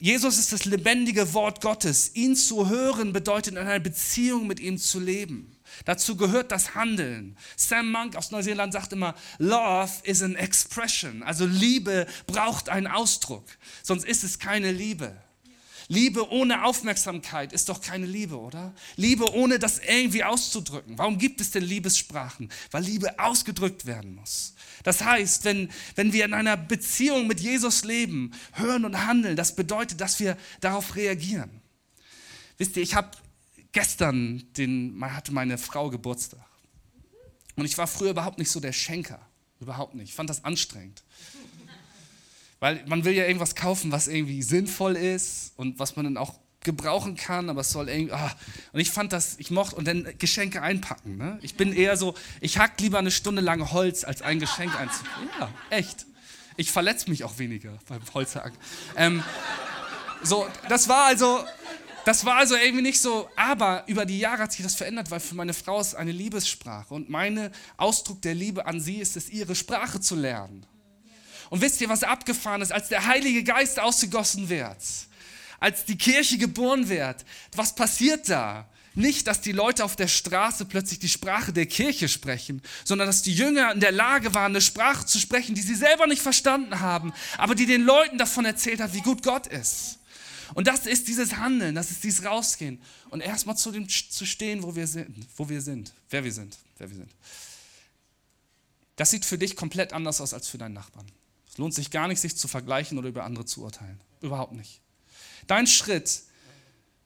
Jesus 0.00 0.36
ist 0.36 0.52
das 0.52 0.64
lebendige 0.64 1.32
Wort 1.32 1.60
Gottes. 1.60 2.16
Ihn 2.16 2.34
zu 2.34 2.68
hören 2.68 3.12
bedeutet 3.12 3.52
in 3.52 3.58
einer 3.58 3.78
Beziehung 3.78 4.48
mit 4.48 4.58
ihm 4.58 4.78
zu 4.78 4.98
leben. 4.98 5.51
Dazu 5.84 6.16
gehört 6.16 6.52
das 6.52 6.74
Handeln. 6.74 7.36
Sam 7.56 7.90
Monk 7.90 8.16
aus 8.16 8.30
Neuseeland 8.30 8.72
sagt 8.72 8.92
immer, 8.92 9.14
Love 9.38 9.92
is 10.04 10.22
an 10.22 10.36
expression. 10.36 11.22
Also 11.22 11.46
Liebe 11.46 12.06
braucht 12.26 12.68
einen 12.68 12.86
Ausdruck, 12.86 13.44
sonst 13.82 14.04
ist 14.04 14.24
es 14.24 14.38
keine 14.38 14.72
Liebe. 14.72 15.16
Liebe 15.88 16.30
ohne 16.30 16.64
Aufmerksamkeit 16.64 17.52
ist 17.52 17.68
doch 17.68 17.80
keine 17.80 18.06
Liebe, 18.06 18.38
oder? 18.38 18.72
Liebe 18.96 19.30
ohne 19.34 19.58
das 19.58 19.78
irgendwie 19.78 20.24
auszudrücken. 20.24 20.96
Warum 20.96 21.18
gibt 21.18 21.40
es 21.40 21.50
denn 21.50 21.62
Liebessprachen? 21.62 22.50
Weil 22.70 22.84
Liebe 22.84 23.18
ausgedrückt 23.18 23.84
werden 23.84 24.14
muss. 24.14 24.54
Das 24.84 25.02
heißt, 25.02 25.44
wenn, 25.44 25.70
wenn 25.94 26.12
wir 26.12 26.24
in 26.24 26.34
einer 26.34 26.56
Beziehung 26.56 27.26
mit 27.26 27.40
Jesus 27.40 27.84
leben, 27.84 28.32
hören 28.52 28.84
und 28.84 29.04
handeln, 29.06 29.36
das 29.36 29.54
bedeutet, 29.54 30.00
dass 30.00 30.18
wir 30.18 30.36
darauf 30.60 30.96
reagieren. 30.96 31.50
Wisst 32.58 32.76
ihr, 32.76 32.82
ich 32.82 32.94
habe 32.94 33.10
gestern 33.72 34.44
den, 34.56 34.98
hatte 35.02 35.32
meine 35.32 35.58
Frau 35.58 35.90
Geburtstag. 35.90 36.44
Und 37.56 37.64
ich 37.64 37.76
war 37.78 37.86
früher 37.86 38.10
überhaupt 38.10 38.38
nicht 38.38 38.50
so 38.50 38.60
der 38.60 38.72
Schenker. 38.72 39.20
Überhaupt 39.60 39.94
nicht. 39.94 40.10
Ich 40.10 40.14
fand 40.14 40.30
das 40.30 40.44
anstrengend. 40.44 41.02
Weil 42.60 42.84
man 42.86 43.04
will 43.04 43.12
ja 43.12 43.26
irgendwas 43.26 43.54
kaufen, 43.54 43.92
was 43.92 44.08
irgendwie 44.08 44.42
sinnvoll 44.42 44.96
ist 44.96 45.52
und 45.56 45.78
was 45.78 45.96
man 45.96 46.04
dann 46.04 46.16
auch 46.16 46.34
gebrauchen 46.60 47.16
kann, 47.16 47.50
aber 47.50 47.62
es 47.62 47.70
soll 47.70 47.88
irgendwie. 47.88 48.12
Ah. 48.12 48.32
Und 48.72 48.80
ich 48.80 48.90
fand 48.90 49.12
das, 49.12 49.36
ich 49.38 49.50
mochte, 49.50 49.76
und 49.76 49.86
dann 49.86 50.06
Geschenke 50.18 50.62
einpacken. 50.62 51.16
Ne? 51.16 51.38
Ich 51.42 51.56
bin 51.56 51.72
eher 51.72 51.96
so, 51.96 52.14
ich 52.40 52.58
hack 52.58 52.80
lieber 52.80 52.98
eine 52.98 53.10
Stunde 53.10 53.42
lang 53.42 53.72
Holz, 53.72 54.04
als 54.04 54.22
ein 54.22 54.38
Geschenk 54.38 54.78
einzupacken. 54.78 55.28
Ja, 55.40 55.50
echt. 55.70 56.06
Ich 56.56 56.70
verletze 56.70 57.10
mich 57.10 57.24
auch 57.24 57.38
weniger 57.38 57.78
beim 57.88 58.02
Holzhacken. 58.14 58.56
Ähm, 58.96 59.22
so, 60.22 60.46
das 60.68 60.88
war 60.88 61.06
also, 61.06 61.44
das 62.04 62.24
war 62.24 62.36
also 62.36 62.56
irgendwie 62.56 62.82
nicht 62.82 63.00
so, 63.00 63.28
aber 63.36 63.84
über 63.86 64.04
die 64.04 64.18
Jahre 64.18 64.42
hat 64.42 64.52
sich 64.52 64.62
das 64.62 64.74
verändert, 64.74 65.10
weil 65.10 65.20
für 65.20 65.34
meine 65.34 65.54
Frau 65.54 65.80
ist 65.80 65.94
eine 65.94 66.12
Liebessprache 66.12 66.92
und 66.92 67.08
mein 67.08 67.50
Ausdruck 67.76 68.20
der 68.22 68.34
Liebe 68.34 68.66
an 68.66 68.80
sie 68.80 68.96
ist 68.96 69.16
es, 69.16 69.28
ihre 69.28 69.54
Sprache 69.54 70.00
zu 70.00 70.16
lernen. 70.16 70.66
Und 71.50 71.60
wisst 71.60 71.80
ihr, 71.80 71.88
was 71.88 72.02
abgefahren 72.02 72.62
ist, 72.62 72.72
als 72.72 72.88
der 72.88 73.06
Heilige 73.06 73.44
Geist 73.44 73.78
ausgegossen 73.78 74.48
wird, 74.48 74.78
als 75.60 75.84
die 75.84 75.98
Kirche 75.98 76.38
geboren 76.38 76.88
wird, 76.88 77.24
was 77.54 77.74
passiert 77.74 78.28
da? 78.28 78.68
Nicht, 78.94 79.26
dass 79.26 79.40
die 79.40 79.52
Leute 79.52 79.84
auf 79.84 79.96
der 79.96 80.08
Straße 80.08 80.66
plötzlich 80.66 80.98
die 80.98 81.08
Sprache 81.08 81.52
der 81.52 81.66
Kirche 81.66 82.08
sprechen, 82.08 82.60
sondern 82.84 83.06
dass 83.06 83.22
die 83.22 83.34
Jünger 83.34 83.72
in 83.72 83.80
der 83.80 83.92
Lage 83.92 84.34
waren, 84.34 84.52
eine 84.52 84.60
Sprache 84.60 85.06
zu 85.06 85.18
sprechen, 85.18 85.54
die 85.54 85.62
sie 85.62 85.74
selber 85.74 86.06
nicht 86.06 86.20
verstanden 86.20 86.80
haben, 86.80 87.12
aber 87.38 87.54
die 87.54 87.64
den 87.64 87.82
Leuten 87.82 88.18
davon 88.18 88.44
erzählt 88.44 88.80
hat, 88.80 88.92
wie 88.92 89.00
gut 89.00 89.22
Gott 89.22 89.46
ist. 89.46 89.98
Und 90.54 90.66
das 90.66 90.86
ist 90.86 91.08
dieses 91.08 91.36
Handeln, 91.36 91.74
das 91.74 91.90
ist 91.90 92.04
dieses 92.04 92.24
Rausgehen 92.24 92.80
und 93.10 93.20
erstmal 93.20 93.56
zu 93.56 93.70
dem 93.70 93.88
zu 93.88 94.26
stehen, 94.26 94.62
wo 94.62 94.74
wir 94.74 94.86
sind, 94.86 95.26
wo 95.36 95.48
wir 95.48 95.60
sind, 95.60 95.92
wer 96.10 96.24
wir 96.24 96.32
sind, 96.32 96.58
wer 96.78 96.88
wir 96.90 96.96
sind. 96.96 97.10
Das 98.96 99.10
sieht 99.10 99.24
für 99.24 99.38
dich 99.38 99.56
komplett 99.56 99.92
anders 99.92 100.20
aus 100.20 100.34
als 100.34 100.48
für 100.48 100.58
deinen 100.58 100.74
Nachbarn. 100.74 101.06
Es 101.50 101.58
lohnt 101.58 101.74
sich 101.74 101.90
gar 101.90 102.08
nicht, 102.08 102.20
sich 102.20 102.36
zu 102.36 102.48
vergleichen 102.48 102.98
oder 102.98 103.08
über 103.08 103.24
andere 103.24 103.44
zu 103.44 103.62
urteilen. 103.62 104.00
Überhaupt 104.20 104.52
nicht. 104.52 104.80
Dein 105.46 105.66
Schritt 105.66 106.22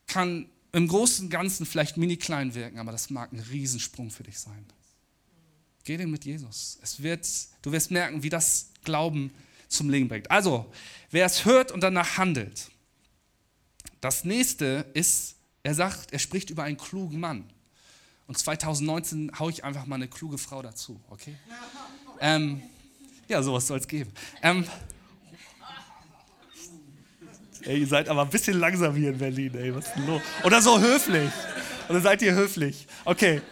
kann 0.07 0.49
im 0.73 0.89
Großen 0.89 1.25
und 1.25 1.31
Ganzen 1.31 1.67
vielleicht 1.67 1.97
mini 1.97 2.17
klein 2.17 2.55
wirken, 2.55 2.79
aber 2.79 2.93
das 2.93 3.11
mag 3.11 3.33
ein 3.33 3.41
Riesensprung 3.41 4.11
für 4.11 4.25
dich 4.25 4.39
sein. 4.39 4.67
Geh 5.85 5.97
den 5.97 6.11
mit 6.11 6.25
Jesus. 6.25 6.79
Es 6.83 7.03
wird, 7.03 7.27
du 7.63 7.73
wirst 7.73 7.91
merken, 7.91 8.23
wie 8.23 8.29
das 8.29 8.71
Glauben 8.85 9.33
zum 9.69 9.89
Leben 9.89 10.09
bringt. 10.09 10.31
Also, 10.31 10.71
wer 11.11 11.27
es 11.27 11.45
hört 11.45 11.73
und 11.73 11.81
danach 11.81 12.19
handelt. 12.19 12.71
Das 14.01 14.25
nächste 14.25 14.87
ist, 14.95 15.37
er 15.63 15.75
sagt, 15.75 16.13
er 16.13 16.19
spricht 16.19 16.51
über 16.51 16.63
einen 16.63 16.77
klugen 16.77 17.19
Mann. 17.19 17.45
Und 18.27 18.39
2019 18.39 19.33
haue 19.39 19.51
ich 19.51 19.65
einfach 19.65 19.87
mal 19.87 19.97
eine 19.97 20.09
kluge 20.09 20.39
Frau 20.39 20.61
dazu, 20.63 21.01
okay? 21.09 21.37
Ähm, 22.21 22.63
ja, 23.29 23.43
sowas 23.43 23.67
soll 23.67 23.79
es 23.79 23.87
geben. 23.87 24.11
Ähm, 24.43 24.65
ey, 27.63 27.81
ihr 27.81 27.87
seid 27.87 28.09
aber 28.09 28.23
ein 28.23 28.31
bisschen 28.31 28.59
langsam 28.59 28.97
hier 28.97 29.11
in 29.11 29.19
Berlin, 29.19 29.55
ey, 29.55 29.75
was 29.75 29.87
ist 29.87 29.95
denn 29.97 30.07
los? 30.07 30.23
Oder 30.45 30.61
so 30.61 30.81
höflich. 30.81 31.31
Oder 31.89 32.01
seid 32.01 32.23
ihr 32.23 32.35
höflich? 32.35 32.87
Okay, 33.05 33.43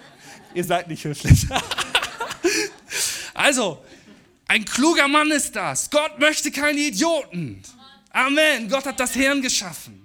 ihr 0.54 0.64
seid 0.64 0.88
nicht 0.88 1.04
höflich. 1.04 1.46
also, 3.34 3.82
ein 4.48 4.64
kluger 4.64 5.08
Mann 5.08 5.30
ist 5.30 5.54
das. 5.54 5.88
Gott 5.88 6.18
möchte 6.18 6.50
keine 6.50 6.80
Idioten. 6.80 7.62
Amen. 8.10 8.68
Gott 8.68 8.86
hat 8.86 8.98
das 9.00 9.12
Hirn 9.12 9.40
geschaffen. 9.40 10.03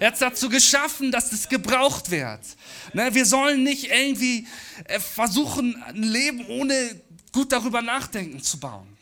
Er 0.00 0.08
hat 0.08 0.14
es 0.14 0.20
dazu 0.20 0.48
geschaffen, 0.48 1.10
dass 1.10 1.32
es 1.32 1.48
gebraucht 1.48 2.10
wird. 2.10 2.40
Ne, 2.92 3.14
wir 3.14 3.26
sollen 3.26 3.64
nicht 3.64 3.90
irgendwie 3.90 4.46
äh, 4.84 5.00
versuchen, 5.00 5.82
ein 5.82 6.02
Leben 6.02 6.46
ohne 6.46 7.00
gut 7.32 7.52
darüber 7.52 7.82
nachdenken 7.82 8.42
zu 8.42 8.58
bauen. 8.58 8.97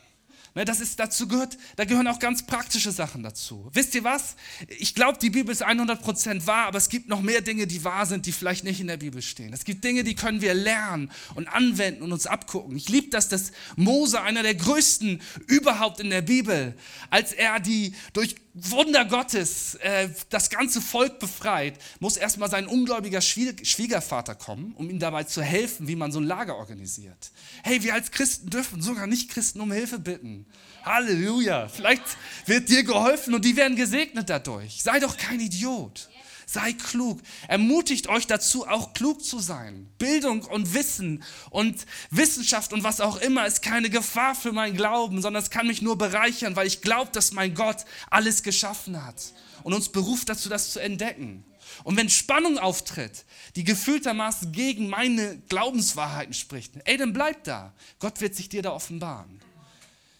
Ne, 0.57 0.65
das 0.65 0.81
ist 0.81 0.99
dazu 0.99 1.29
gehört, 1.29 1.59
da 1.77 1.85
gehören 1.85 2.07
auch 2.07 2.19
ganz 2.19 2.47
praktische 2.47 2.91
Sachen 2.91 3.23
dazu. 3.23 3.69
Wisst 3.75 3.95
ihr 3.95 4.05
was? 4.05 4.37
Ich 4.79 4.95
glaube, 4.95 5.19
die 5.21 5.29
Bibel 5.29 5.53
ist 5.53 5.63
100% 5.63 6.47
wahr, 6.47 6.69
aber 6.69 6.79
es 6.79 6.89
gibt 6.89 7.11
noch 7.11 7.21
mehr 7.21 7.43
Dinge, 7.43 7.67
die 7.67 7.85
wahr 7.85 8.07
sind, 8.07 8.25
die 8.25 8.33
vielleicht 8.33 8.65
nicht 8.65 8.81
in 8.81 8.87
der 8.87 8.97
Bibel 8.97 9.21
stehen. 9.21 9.53
Es 9.53 9.67
gibt 9.67 9.85
Dinge, 9.85 10.03
die 10.03 10.15
können 10.15 10.41
wir 10.41 10.55
lernen 10.55 11.11
und 11.35 11.47
anwenden 11.47 12.03
und 12.03 12.11
uns 12.11 12.27
abgucken. 12.27 12.75
Ich 12.75 12.89
liebe 12.89 13.11
das, 13.11 13.29
dass 13.29 13.53
Mose 13.77 14.23
einer 14.23 14.43
der 14.43 14.55
größten 14.55 15.21
überhaupt 15.47 16.01
in 16.01 16.09
der 16.09 16.23
Bibel, 16.23 16.75
als 17.11 17.35
er 17.35 17.61
die 17.61 17.95
durch 18.15 18.37
Wunder 18.59 19.05
Gottes 19.05 19.75
äh, 19.75 20.09
das 20.31 20.49
ganze 20.49 20.81
Volk 20.81 21.19
befreit, 21.19 21.79
muss 22.01 22.17
erstmal 22.17 22.49
sein 22.51 22.67
ungläubiger 22.67 23.21
Schwiegervater 23.21 24.35
kommen, 24.35 24.73
um 24.77 24.89
ihm 24.89 24.99
dabei 24.99 25.25
zu 25.25 25.43
helfen, 25.43 25.89
wie 25.89 25.97
man 25.97 26.11
so 26.11 26.21
ein 26.21 26.25
Lager 26.25 26.57
organisiert. 26.57 27.33
Hey, 27.63 27.83
wir 27.83 27.93
als 27.93 28.11
Christen 28.13 28.49
dürfen 28.49 28.81
sogar 28.81 29.07
nicht 29.07 29.31
Christen 29.31 29.61
um 29.61 29.71
Hilfe 29.71 29.99
bitten. 29.99 30.46
Halleluja. 30.87 31.69
Vielleicht 31.69 32.05
wird 32.47 32.69
dir 32.69 32.85
geholfen 32.85 33.35
und 33.35 33.45
die 33.45 33.57
werden 33.57 33.77
gesegnet 33.77 34.31
dadurch. 34.31 34.83
Sei 34.83 35.01
doch 35.01 35.17
kein 35.17 35.41
Idiot. 35.41 36.09
Sei 36.49 36.73
klug. 36.75 37.21
Ermutigt 37.49 38.09
euch 38.09 38.29
dazu, 38.29 38.69
auch 38.69 38.95
klug 38.95 39.25
zu 39.25 39.41
sein. 39.41 39.89
Bildung 39.99 40.43
und 40.45 40.75
Wissen 40.75 41.25
und 41.51 41.85
Wissenschaft 42.11 42.73
und 42.73 42.85
was 42.85 43.01
auch 43.01 43.17
immer 43.17 43.47
ist 43.47 43.63
keine 43.63 43.91
Gefahr 43.91 44.37
für 44.37 44.53
mein 44.53 44.77
Glauben, 44.77 45.21
sondern 45.21 45.43
es 45.43 45.51
kann 45.51 45.67
mich 45.67 45.83
nur 45.83 45.99
bereichern, 45.99 46.55
weil 46.55 46.69
ich 46.69 46.83
glaube, 46.83 47.11
dass 47.13 47.33
mein 47.33 47.55
Gott 47.55 47.85
alles 48.11 48.45
geschaffen 48.45 49.05
hat 49.05 49.33
und 49.65 49.75
uns 49.75 49.89
beruft 49.89 50.29
dazu, 50.29 50.49
das 50.49 50.73
zu 50.73 50.79
entdecken. 50.79 51.45
Und 51.83 51.97
wenn 51.97 52.09
Spannung 52.09 52.59
auftritt, 52.59 53.25
die 53.57 53.65
gefühltermaßen 53.65 54.53
gegen 54.53 54.89
meine 54.89 55.39
Glaubenswahrheiten 55.49 56.33
spricht, 56.33 56.75
ey, 56.85 56.97
dann 56.97 57.13
bleib 57.13 57.43
da. 57.43 57.75
Gott 57.99 58.21
wird 58.21 58.37
sich 58.37 58.49
dir 58.49 58.63
da 58.63 58.71
offenbaren. 58.71 59.41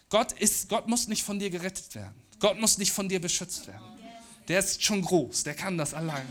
Gott, 0.09 0.31
ist, 0.33 0.69
Gott 0.69 0.87
muss 0.87 1.07
nicht 1.07 1.23
von 1.23 1.39
dir 1.39 1.49
gerettet 1.49 1.93
werden. 1.95 2.15
Gott 2.39 2.59
muss 2.59 2.77
nicht 2.77 2.91
von 2.91 3.09
dir 3.09 3.19
beschützt 3.19 3.67
werden 3.67 3.97
der 4.47 4.59
ist 4.59 4.81
schon 4.81 5.01
groß, 5.01 5.43
der 5.43 5.53
kann 5.53 5.77
das 5.77 5.93
allein. 5.93 6.25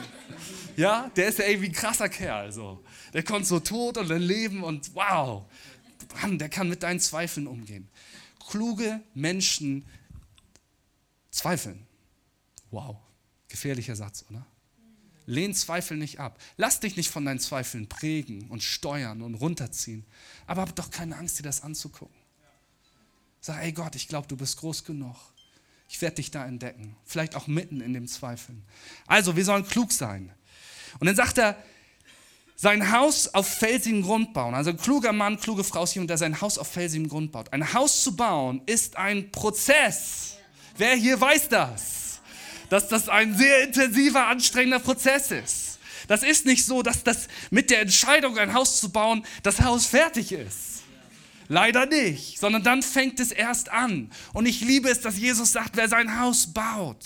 Ja, 0.76 1.10
der 1.16 1.28
ist 1.28 1.38
ja 1.38 1.46
irgendwie 1.46 1.68
ein 1.68 1.72
krasser 1.72 2.08
Kerl. 2.08 2.50
So. 2.52 2.82
Der 3.12 3.22
kommt 3.22 3.46
so 3.46 3.60
tot 3.60 3.98
und 3.98 4.08
dann 4.08 4.22
leben 4.22 4.62
und 4.62 4.94
wow, 4.94 5.44
Mann, 6.22 6.38
der 6.38 6.48
kann 6.48 6.68
mit 6.68 6.82
deinen 6.82 7.00
Zweifeln 7.00 7.46
umgehen. 7.46 7.88
Kluge 8.48 9.00
Menschen 9.14 9.84
zweifeln. 11.30 11.86
Wow, 12.70 12.96
gefährlicher 13.48 13.96
Satz, 13.96 14.24
oder? 14.30 14.46
Lehn 15.26 15.54
Zweifel 15.54 15.96
nicht 15.96 16.20
ab. 16.20 16.40
Lass 16.56 16.78
dich 16.78 16.96
nicht 16.96 17.10
von 17.10 17.24
deinen 17.24 17.40
Zweifeln 17.40 17.88
prägen 17.88 18.48
und 18.48 18.62
steuern 18.62 19.22
und 19.22 19.34
runterziehen. 19.34 20.06
Aber 20.46 20.62
hab 20.62 20.76
doch 20.76 20.90
keine 20.90 21.16
Angst, 21.16 21.38
dir 21.38 21.42
das 21.42 21.62
anzugucken. 21.62 22.15
Sag, 23.46 23.62
ey 23.62 23.70
Gott, 23.70 23.94
ich 23.94 24.08
glaube, 24.08 24.26
du 24.26 24.36
bist 24.36 24.56
groß 24.56 24.82
genug. 24.82 25.14
Ich 25.88 26.02
werde 26.02 26.16
dich 26.16 26.32
da 26.32 26.44
entdecken. 26.44 26.96
Vielleicht 27.04 27.36
auch 27.36 27.46
mitten 27.46 27.80
in 27.80 27.94
dem 27.94 28.08
Zweifeln. 28.08 28.64
Also, 29.06 29.36
wir 29.36 29.44
sollen 29.44 29.64
klug 29.64 29.92
sein. 29.92 30.32
Und 30.98 31.06
dann 31.06 31.14
sagt 31.14 31.38
er, 31.38 31.56
sein 32.56 32.90
Haus 32.90 33.28
auf 33.28 33.46
felsigem 33.46 34.02
Grund 34.02 34.34
bauen. 34.34 34.56
Also 34.56 34.70
ein 34.70 34.76
kluger 34.78 35.12
Mann, 35.12 35.38
kluge 35.38 35.62
Frau 35.62 35.84
ist 35.84 35.94
jemand, 35.94 36.10
der 36.10 36.18
sein 36.18 36.40
Haus 36.40 36.58
auf 36.58 36.66
felsigem 36.66 37.08
Grund 37.08 37.30
baut. 37.30 37.52
Ein 37.52 37.72
Haus 37.72 38.02
zu 38.02 38.16
bauen 38.16 38.62
ist 38.66 38.96
ein 38.96 39.30
Prozess. 39.30 40.38
Wer 40.76 40.96
hier 40.96 41.20
weiß 41.20 41.48
das? 41.48 42.20
Dass 42.68 42.88
das 42.88 43.08
ein 43.08 43.36
sehr 43.36 43.62
intensiver, 43.62 44.26
anstrengender 44.26 44.80
Prozess 44.80 45.30
ist. 45.30 45.78
Das 46.08 46.24
ist 46.24 46.46
nicht 46.46 46.66
so, 46.66 46.82
dass 46.82 47.04
das 47.04 47.28
mit 47.50 47.70
der 47.70 47.82
Entscheidung, 47.82 48.38
ein 48.38 48.54
Haus 48.54 48.80
zu 48.80 48.90
bauen, 48.90 49.24
das 49.44 49.60
Haus 49.60 49.86
fertig 49.86 50.32
ist. 50.32 50.75
Leider 51.48 51.86
nicht, 51.86 52.38
sondern 52.38 52.62
dann 52.62 52.82
fängt 52.82 53.20
es 53.20 53.32
erst 53.32 53.70
an. 53.70 54.10
Und 54.32 54.46
ich 54.46 54.60
liebe 54.60 54.88
es, 54.88 55.00
dass 55.00 55.18
Jesus 55.18 55.52
sagt, 55.52 55.76
wer 55.76 55.88
sein 55.88 56.20
Haus 56.20 56.52
baut, 56.52 57.04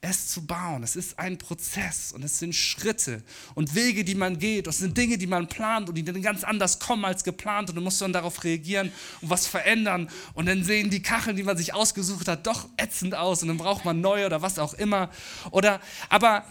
es 0.00 0.28
zu 0.28 0.46
bauen. 0.46 0.82
Es 0.82 0.94
ist 0.94 1.18
ein 1.18 1.38
Prozess 1.38 2.12
und 2.12 2.24
es 2.24 2.38
sind 2.38 2.54
Schritte 2.54 3.22
und 3.54 3.74
Wege, 3.74 4.04
die 4.04 4.14
man 4.14 4.38
geht. 4.38 4.68
Es 4.68 4.78
sind 4.78 4.96
Dinge, 4.96 5.18
die 5.18 5.26
man 5.26 5.48
plant 5.48 5.88
und 5.88 5.96
die 5.96 6.04
dann 6.04 6.22
ganz 6.22 6.44
anders 6.44 6.78
kommen 6.78 7.04
als 7.04 7.24
geplant 7.24 7.70
und 7.70 7.76
du 7.76 7.82
musst 7.82 8.00
dann 8.00 8.12
darauf 8.12 8.44
reagieren 8.44 8.92
und 9.20 9.30
was 9.30 9.46
verändern. 9.48 10.08
Und 10.34 10.46
dann 10.46 10.62
sehen 10.62 10.90
die 10.90 11.02
Kacheln, 11.02 11.36
die 11.36 11.42
man 11.42 11.56
sich 11.56 11.74
ausgesucht 11.74 12.28
hat, 12.28 12.46
doch 12.46 12.68
ätzend 12.76 13.14
aus 13.16 13.42
und 13.42 13.48
dann 13.48 13.58
braucht 13.58 13.84
man 13.84 14.00
neue 14.00 14.26
oder 14.26 14.40
was 14.40 14.58
auch 14.58 14.74
immer. 14.74 15.10
Oder, 15.50 15.80
aber 16.08 16.44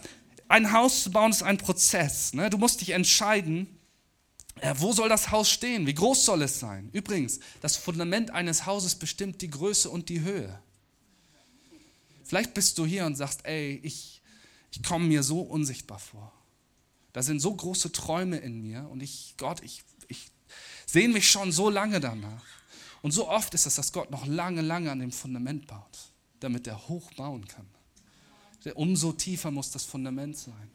ein 0.49 0.73
Haus 0.73 1.03
zu 1.03 1.11
bauen 1.11 1.31
ist 1.31 1.43
ein 1.43 1.57
Prozess. 1.57 2.33
Ne? 2.33 2.49
Du 2.49 2.57
musst 2.57 2.81
dich 2.81 2.89
entscheiden, 2.89 3.76
ja, 4.61 4.79
wo 4.79 4.93
soll 4.93 5.09
das 5.09 5.31
Haus 5.31 5.49
stehen? 5.49 5.85
Wie 5.85 5.93
groß 5.93 6.25
soll 6.25 6.41
es 6.41 6.59
sein? 6.59 6.89
Übrigens, 6.93 7.39
das 7.61 7.75
Fundament 7.75 8.31
eines 8.31 8.65
Hauses 8.65 8.95
bestimmt 8.95 9.41
die 9.41 9.49
Größe 9.49 9.89
und 9.89 10.09
die 10.09 10.21
Höhe. 10.21 10.59
Vielleicht 12.23 12.53
bist 12.53 12.77
du 12.77 12.85
hier 12.85 13.05
und 13.05 13.15
sagst, 13.15 13.45
ey, 13.45 13.79
ich, 13.83 14.21
ich 14.71 14.83
komme 14.83 15.07
mir 15.07 15.23
so 15.23 15.41
unsichtbar 15.41 15.99
vor. 15.99 16.33
Da 17.13 17.23
sind 17.23 17.39
so 17.39 17.55
große 17.55 17.91
Träume 17.91 18.37
in 18.37 18.61
mir 18.61 18.87
und 18.89 19.01
ich, 19.01 19.35
Gott, 19.37 19.63
ich, 19.63 19.83
ich 20.07 20.31
sehne 20.85 21.13
mich 21.13 21.29
schon 21.29 21.51
so 21.51 21.69
lange 21.69 21.99
danach. 21.99 22.43
Und 23.01 23.11
so 23.11 23.29
oft 23.29 23.53
ist 23.53 23.65
es, 23.65 23.75
dass 23.75 23.93
Gott 23.93 24.11
noch 24.11 24.25
lange, 24.27 24.61
lange 24.61 24.91
an 24.91 24.99
dem 24.99 25.11
Fundament 25.11 25.67
baut, 25.67 26.11
damit 26.39 26.67
er 26.67 26.87
hoch 26.87 27.11
bauen 27.13 27.47
kann. 27.47 27.65
Umso 28.75 29.13
tiefer 29.13 29.49
muss 29.49 29.71
das 29.71 29.85
Fundament 29.85 30.37
sein. 30.37 30.71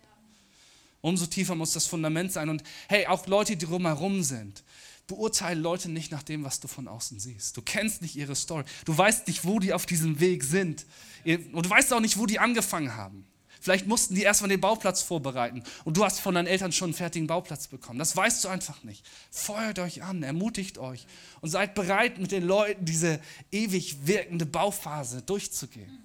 Umso 1.03 1.27
tiefer 1.27 1.55
muss 1.55 1.73
das 1.73 1.87
Fundament 1.87 2.33
sein. 2.33 2.49
Und 2.49 2.63
hey, 2.89 3.07
auch 3.07 3.27
Leute, 3.27 3.57
die 3.57 3.67
drumherum 3.67 4.23
sind, 4.23 4.65
beurteile 5.09 5.61
Leute 5.61 5.91
nicht 5.91 6.11
nach 6.13 6.23
dem, 6.23 6.45
was 6.45 6.61
du 6.61 6.69
von 6.69 6.89
außen 6.89 7.21
siehst. 7.21 7.57
Du 7.57 7.63
kennst 7.63 8.01
nicht 8.01 8.17
ihre 8.17 8.35
Story. 8.35 8.65
Du 8.87 8.97
weißt 8.97 9.27
nicht, 9.27 9.45
wo 9.45 9.59
die 9.59 9.75
auf 9.75 9.85
diesem 9.85 10.21
Weg 10.21 10.45
sind. 10.45 10.87
Und 11.25 11.67
du 11.67 11.71
weißt 11.71 11.93
auch 11.93 12.01
nicht, 12.01 12.19
wo 12.19 12.27
die 12.27 12.39
angefangen 12.39 12.95
haben. 12.97 13.27
Vielleicht 13.61 13.87
mussten 13.87 14.17
die 14.17 14.23
erstmal 14.23 14.49
den 14.49 14.61
Bauplatz 14.61 15.03
vorbereiten 15.03 15.63
und 15.85 15.97
du 15.97 16.05
hast 16.05 16.19
von 16.19 16.35
deinen 16.35 16.49
Eltern 16.49 16.73
schon 16.73 16.87
einen 16.87 16.95
fertigen 16.95 17.29
Bauplatz 17.29 17.69
bekommen. 17.69 17.97
Das 18.01 18.17
weißt 18.17 18.43
du 18.43 18.49
einfach 18.49 18.83
nicht. 18.83 19.07
Feuert 19.31 19.79
euch 19.79 20.03
an, 20.03 20.25
ermutigt 20.25 20.79
euch 20.79 21.07
und 21.43 21.49
seid 21.49 21.77
bereit, 21.77 22.19
mit 22.19 22.33
den 22.33 22.43
Leuten 22.43 22.85
diese 22.85 23.21
ewig 23.53 24.05
wirkende 24.05 24.47
Bauphase 24.47 25.23
durchzugehen. 25.23 26.03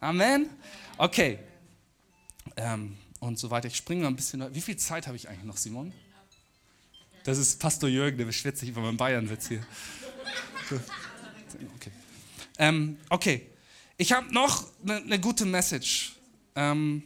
Amen? 0.00 0.50
Okay. 0.98 1.38
Ähm, 2.58 2.98
und 3.22 3.38
so 3.38 3.50
weiter. 3.50 3.68
Ich 3.68 3.76
springe 3.76 4.02
mal 4.02 4.08
ein 4.08 4.16
bisschen. 4.16 4.52
Wie 4.52 4.60
viel 4.60 4.76
Zeit 4.76 5.06
habe 5.06 5.16
ich 5.16 5.28
eigentlich 5.28 5.44
noch, 5.44 5.56
Simon? 5.56 5.92
Das 7.22 7.38
ist 7.38 7.60
Pastor 7.60 7.88
Jürgen, 7.88 8.18
der 8.18 8.24
beschwert 8.24 8.58
sich 8.58 8.68
über 8.68 8.80
meinen 8.80 8.96
Bayern-Witz 8.96 9.46
hier. 9.46 9.64
Okay. 11.76 11.92
Ähm, 12.58 12.98
okay, 13.10 13.46
ich 13.96 14.10
habe 14.12 14.32
noch 14.34 14.66
eine 14.82 15.00
ne 15.02 15.20
gute 15.20 15.44
Message. 15.44 16.16
Ähm, 16.56 17.04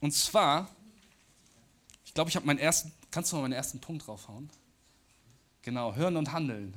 und 0.00 0.12
zwar, 0.12 0.70
ich 2.04 2.14
glaube, 2.14 2.30
ich 2.30 2.36
habe 2.36 2.46
meinen 2.46 2.60
ersten, 2.60 2.92
kannst 3.10 3.32
du 3.32 3.36
mal 3.36 3.42
meinen 3.42 3.52
ersten 3.54 3.80
Punkt 3.80 4.06
draufhauen? 4.06 4.48
Genau, 5.62 5.94
hören 5.96 6.16
und 6.16 6.30
handeln. 6.32 6.74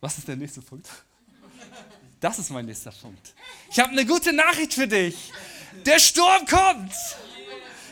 Was 0.00 0.16
ist 0.16 0.26
der 0.26 0.36
nächste 0.36 0.62
Punkt? 0.62 0.88
Das 2.20 2.38
ist 2.38 2.48
mein 2.50 2.64
nächster 2.64 2.92
Punkt. 2.92 3.34
Ich 3.70 3.78
habe 3.78 3.90
eine 3.90 4.06
gute 4.06 4.32
Nachricht 4.32 4.72
für 4.72 4.88
dich. 4.88 5.32
Der 5.84 5.98
Sturm 5.98 6.46
kommt. 6.46 6.92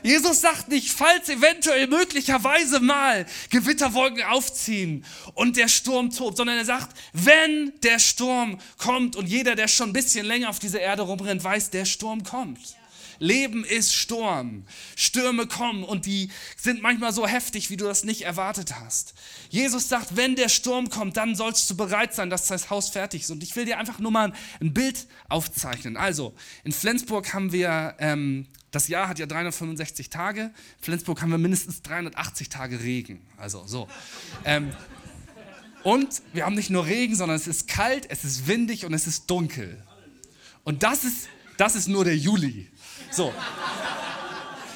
Jesus 0.02 0.40
sagt 0.40 0.68
nicht, 0.68 0.90
falls 0.90 1.28
eventuell 1.28 1.86
möglicherweise 1.86 2.80
mal 2.80 3.26
Gewitterwolken 3.50 4.22
aufziehen 4.24 5.04
und 5.34 5.56
der 5.56 5.68
Sturm 5.68 6.10
tobt, 6.10 6.36
sondern 6.36 6.56
er 6.58 6.64
sagt, 6.64 6.96
wenn 7.12 7.72
der 7.82 7.98
Sturm 7.98 8.58
kommt 8.78 9.16
und 9.16 9.26
jeder, 9.28 9.54
der 9.54 9.68
schon 9.68 9.90
ein 9.90 9.92
bisschen 9.92 10.26
länger 10.26 10.50
auf 10.50 10.58
dieser 10.58 10.80
Erde 10.80 11.02
rumrennt, 11.02 11.42
weiß, 11.42 11.70
der 11.70 11.84
Sturm 11.84 12.22
kommt. 12.22 12.77
Leben 13.18 13.64
ist 13.64 13.94
Sturm. 13.94 14.64
Stürme 14.96 15.46
kommen 15.46 15.84
und 15.84 16.06
die 16.06 16.30
sind 16.56 16.82
manchmal 16.82 17.12
so 17.12 17.26
heftig, 17.26 17.70
wie 17.70 17.76
du 17.76 17.84
das 17.84 18.04
nicht 18.04 18.22
erwartet 18.22 18.74
hast. 18.80 19.14
Jesus 19.50 19.88
sagt, 19.88 20.16
wenn 20.16 20.36
der 20.36 20.48
Sturm 20.48 20.90
kommt, 20.90 21.16
dann 21.16 21.34
sollst 21.34 21.68
du 21.70 21.76
bereit 21.76 22.14
sein, 22.14 22.30
dass 22.30 22.46
das 22.46 22.70
Haus 22.70 22.90
fertig 22.90 23.22
ist. 23.22 23.30
Und 23.30 23.42
ich 23.42 23.54
will 23.56 23.64
dir 23.64 23.78
einfach 23.78 23.98
nur 23.98 24.10
mal 24.10 24.32
ein 24.60 24.74
Bild 24.74 25.06
aufzeichnen. 25.28 25.96
Also, 25.96 26.34
in 26.64 26.72
Flensburg 26.72 27.32
haben 27.34 27.52
wir, 27.52 27.96
ähm, 27.98 28.46
das 28.70 28.88
Jahr 28.88 29.08
hat 29.08 29.18
ja 29.18 29.26
365 29.26 30.10
Tage. 30.10 30.42
In 30.42 30.52
Flensburg 30.80 31.22
haben 31.22 31.30
wir 31.30 31.38
mindestens 31.38 31.82
380 31.82 32.48
Tage 32.48 32.80
Regen. 32.82 33.20
Also, 33.36 33.66
so. 33.66 33.88
Ähm, 34.44 34.70
und 35.82 36.22
wir 36.32 36.44
haben 36.44 36.54
nicht 36.54 36.70
nur 36.70 36.86
Regen, 36.86 37.14
sondern 37.14 37.36
es 37.36 37.46
ist 37.46 37.68
kalt, 37.68 38.06
es 38.10 38.24
ist 38.24 38.46
windig 38.46 38.84
und 38.84 38.92
es 38.92 39.06
ist 39.06 39.30
dunkel. 39.30 39.82
Und 40.64 40.82
das 40.82 41.04
ist, 41.04 41.28
das 41.56 41.74
ist 41.76 41.88
nur 41.88 42.04
der 42.04 42.16
Juli. 42.16 42.70
So. 43.10 43.32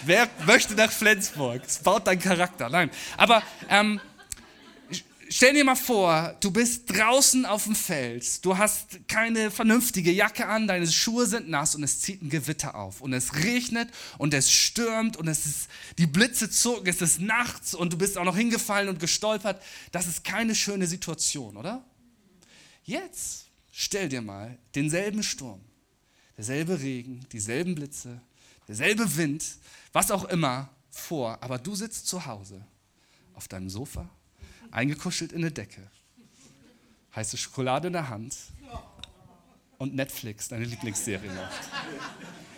Wer 0.05 0.29
möchte 0.47 0.75
nach 0.75 0.91
Flensburg? 0.91 1.63
Es 1.65 1.79
baut 1.79 2.07
deinen 2.07 2.21
Charakter. 2.21 2.69
Nein. 2.69 2.91
Aber 3.17 3.43
ähm, 3.69 4.01
stell 5.29 5.55
dir 5.55 5.65
mal 5.65 5.77
vor, 5.77 6.37
du 6.41 6.51
bist 6.51 6.85
draußen 6.87 7.47
auf 7.47 7.65
dem 7.65 7.75
Feld, 7.75 8.45
du 8.45 8.59
hast 8.59 9.07
keine 9.09 9.51
vernünftige 9.51 10.11
Jacke 10.11 10.47
an, 10.47 10.67
deine 10.67 10.87
Schuhe 10.87 11.27
sind 11.27 11.49
nass 11.49 11.75
und 11.75 11.85
es 11.85 12.01
zieht 12.01 12.23
ein 12.23 12.31
Gewitter 12.31 12.75
auf 12.75 13.01
und 13.01 13.13
es 13.13 13.35
regnet 13.37 13.89
und 14.19 14.35
es 14.35 14.51
stürmt 14.51 15.17
und 15.17 15.29
es 15.29 15.47
ist, 15.47 15.69
die 15.99 16.07
Blitze 16.07 16.51
zucken, 16.51 16.89
es 16.89 17.01
ist 17.01 17.21
nachts 17.21 17.75
und 17.75 17.93
du 17.93 17.99
bist 17.99 18.19
auch 18.19 18.25
noch 18.25 18.37
hingefallen 18.37 18.89
und 18.89 18.99
gestolpert. 18.99 19.63
Das 19.93 20.07
ist 20.07 20.25
keine 20.25 20.55
schöne 20.55 20.87
Situation, 20.87 21.57
oder? 21.57 21.85
Jetzt 22.85 23.47
stell 23.71 24.09
dir 24.09 24.21
mal 24.21 24.59
denselben 24.75 25.23
Sturm 25.23 25.61
derselbe 26.37 26.81
Regen, 26.81 27.27
dieselben 27.33 27.75
Blitze, 27.75 28.21
derselbe 28.69 29.17
Wind, 29.17 29.45
was 29.93 30.11
auch 30.11 30.25
immer 30.25 30.69
vor, 30.91 31.43
aber 31.43 31.59
du 31.59 31.75
sitzt 31.75 32.07
zu 32.07 32.27
Hause 32.27 32.65
auf 33.35 33.49
deinem 33.49 33.69
Sofa, 33.69 34.09
eingekuschelt 34.71 35.33
in 35.33 35.39
eine 35.39 35.51
Decke, 35.51 35.83
heiße 37.15 37.37
Schokolade 37.37 37.89
in 37.89 37.93
der 37.93 38.09
Hand 38.09 38.37
und 39.79 39.95
Netflix, 39.95 40.49
deine 40.49 40.65
Lieblingsserie 40.65 41.29
läuft. 41.29 41.71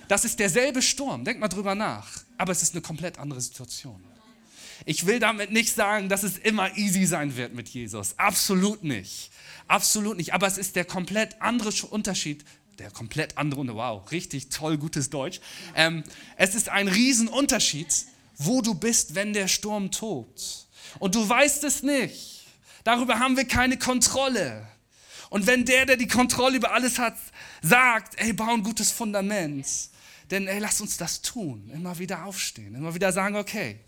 Das 0.09 0.25
ist 0.25 0.39
derselbe 0.39 0.83
Sturm, 0.83 1.25
denk 1.25 1.41
mal 1.41 1.49
drüber 1.49 1.75
nach, 1.75 2.09
aber 2.37 2.53
es 2.53 2.63
ist 2.63 2.75
eine 2.75 2.83
komplett 2.83 3.19
andere 3.19 3.41
Situation. 3.41 4.03
Ich 4.87 5.07
will 5.07 5.19
damit 5.19 5.51
nicht 5.51 5.75
sagen, 5.75 6.09
dass 6.09 6.23
es 6.23 6.37
immer 6.37 6.77
easy 6.77 7.07
sein 7.07 7.37
wird 7.37 7.55
mit 7.55 7.69
Jesus. 7.69 8.19
Absolut 8.19 8.85
nicht. 8.85 9.31
Absolut 9.67 10.17
nicht. 10.17 10.35
Aber 10.35 10.47
es 10.47 10.59
ist 10.59 10.77
der 10.77 10.85
komplett 10.85 11.41
andere 11.41 11.71
Unterschied 11.87 12.45
der 12.79 12.91
komplett 12.91 13.39
andere, 13.39 13.61
und 13.61 13.75
wow, 13.75 14.11
richtig 14.11 14.49
toll, 14.49 14.79
gutes 14.79 15.11
Deutsch. 15.11 15.41
Ähm, 15.75 16.05
es 16.37 16.55
ist 16.55 16.69
ein 16.69 16.89
Riesenunterschied, 16.89 18.07
wo 18.37 18.63
du 18.63 18.75
bist, 18.75 19.15
wenn 19.15 19.33
der 19.33 19.49
Sturm 19.49 19.91
tobt. 19.91 20.67
Und 20.99 21.15
du 21.15 21.29
weißt 21.29 21.65
es 21.65 21.83
nicht. 21.83 22.47
Darüber 22.85 23.19
haben 23.19 23.37
wir 23.37 23.47
keine 23.47 23.79
Kontrolle. 23.79 24.67
Und 25.31 25.47
wenn 25.47 25.65
der, 25.65 25.87
der 25.87 25.97
die 25.97 26.07
Kontrolle 26.07 26.57
über 26.57 26.73
alles 26.73 26.99
hat, 26.99 27.17
sagt, 27.63 28.21
ey, 28.21 28.33
bau 28.33 28.53
ein 28.53 28.63
gutes 28.63 28.91
Fundament, 28.91 29.67
denn 30.31 30.47
ey, 30.47 30.59
lass 30.59 30.81
uns 30.81 30.97
das 30.97 31.23
tun. 31.23 31.71
Immer 31.73 31.99
wieder 31.99 32.25
aufstehen, 32.25 32.75
immer 32.75 32.95
wieder 32.95 33.13
sagen, 33.13 33.37
okay, 33.37 33.81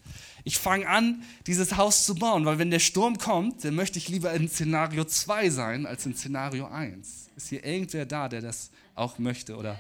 ich 0.47 0.57
fange 0.59 0.89
an, 0.89 1.23
dieses 1.49 1.77
Haus 1.77 2.07
zu 2.07 2.15
bauen, 2.15 2.47
weil 2.47 2.61
wenn 2.61 2.71
der 2.71 2.79
Sturm 2.79 3.19
kommt, 3.19 3.65
dann 3.65 3.75
möchte 3.75 3.99
ich 3.99 4.09
lieber 4.09 4.33
in 4.33 4.49
Szenario 4.49 5.05
2 5.05 5.51
sein 5.51 5.87
als 5.87 6.07
in 6.07 6.15
Szenario 6.15 6.69
1. 6.69 7.31
Ist 7.35 7.49
hier 7.49 7.65
irgendwer 7.65 8.07
da, 8.07 8.29
der 8.29 8.43
das 8.43 8.71
auch 8.95 9.19
möchte? 9.19 9.57
Oder 9.57 9.77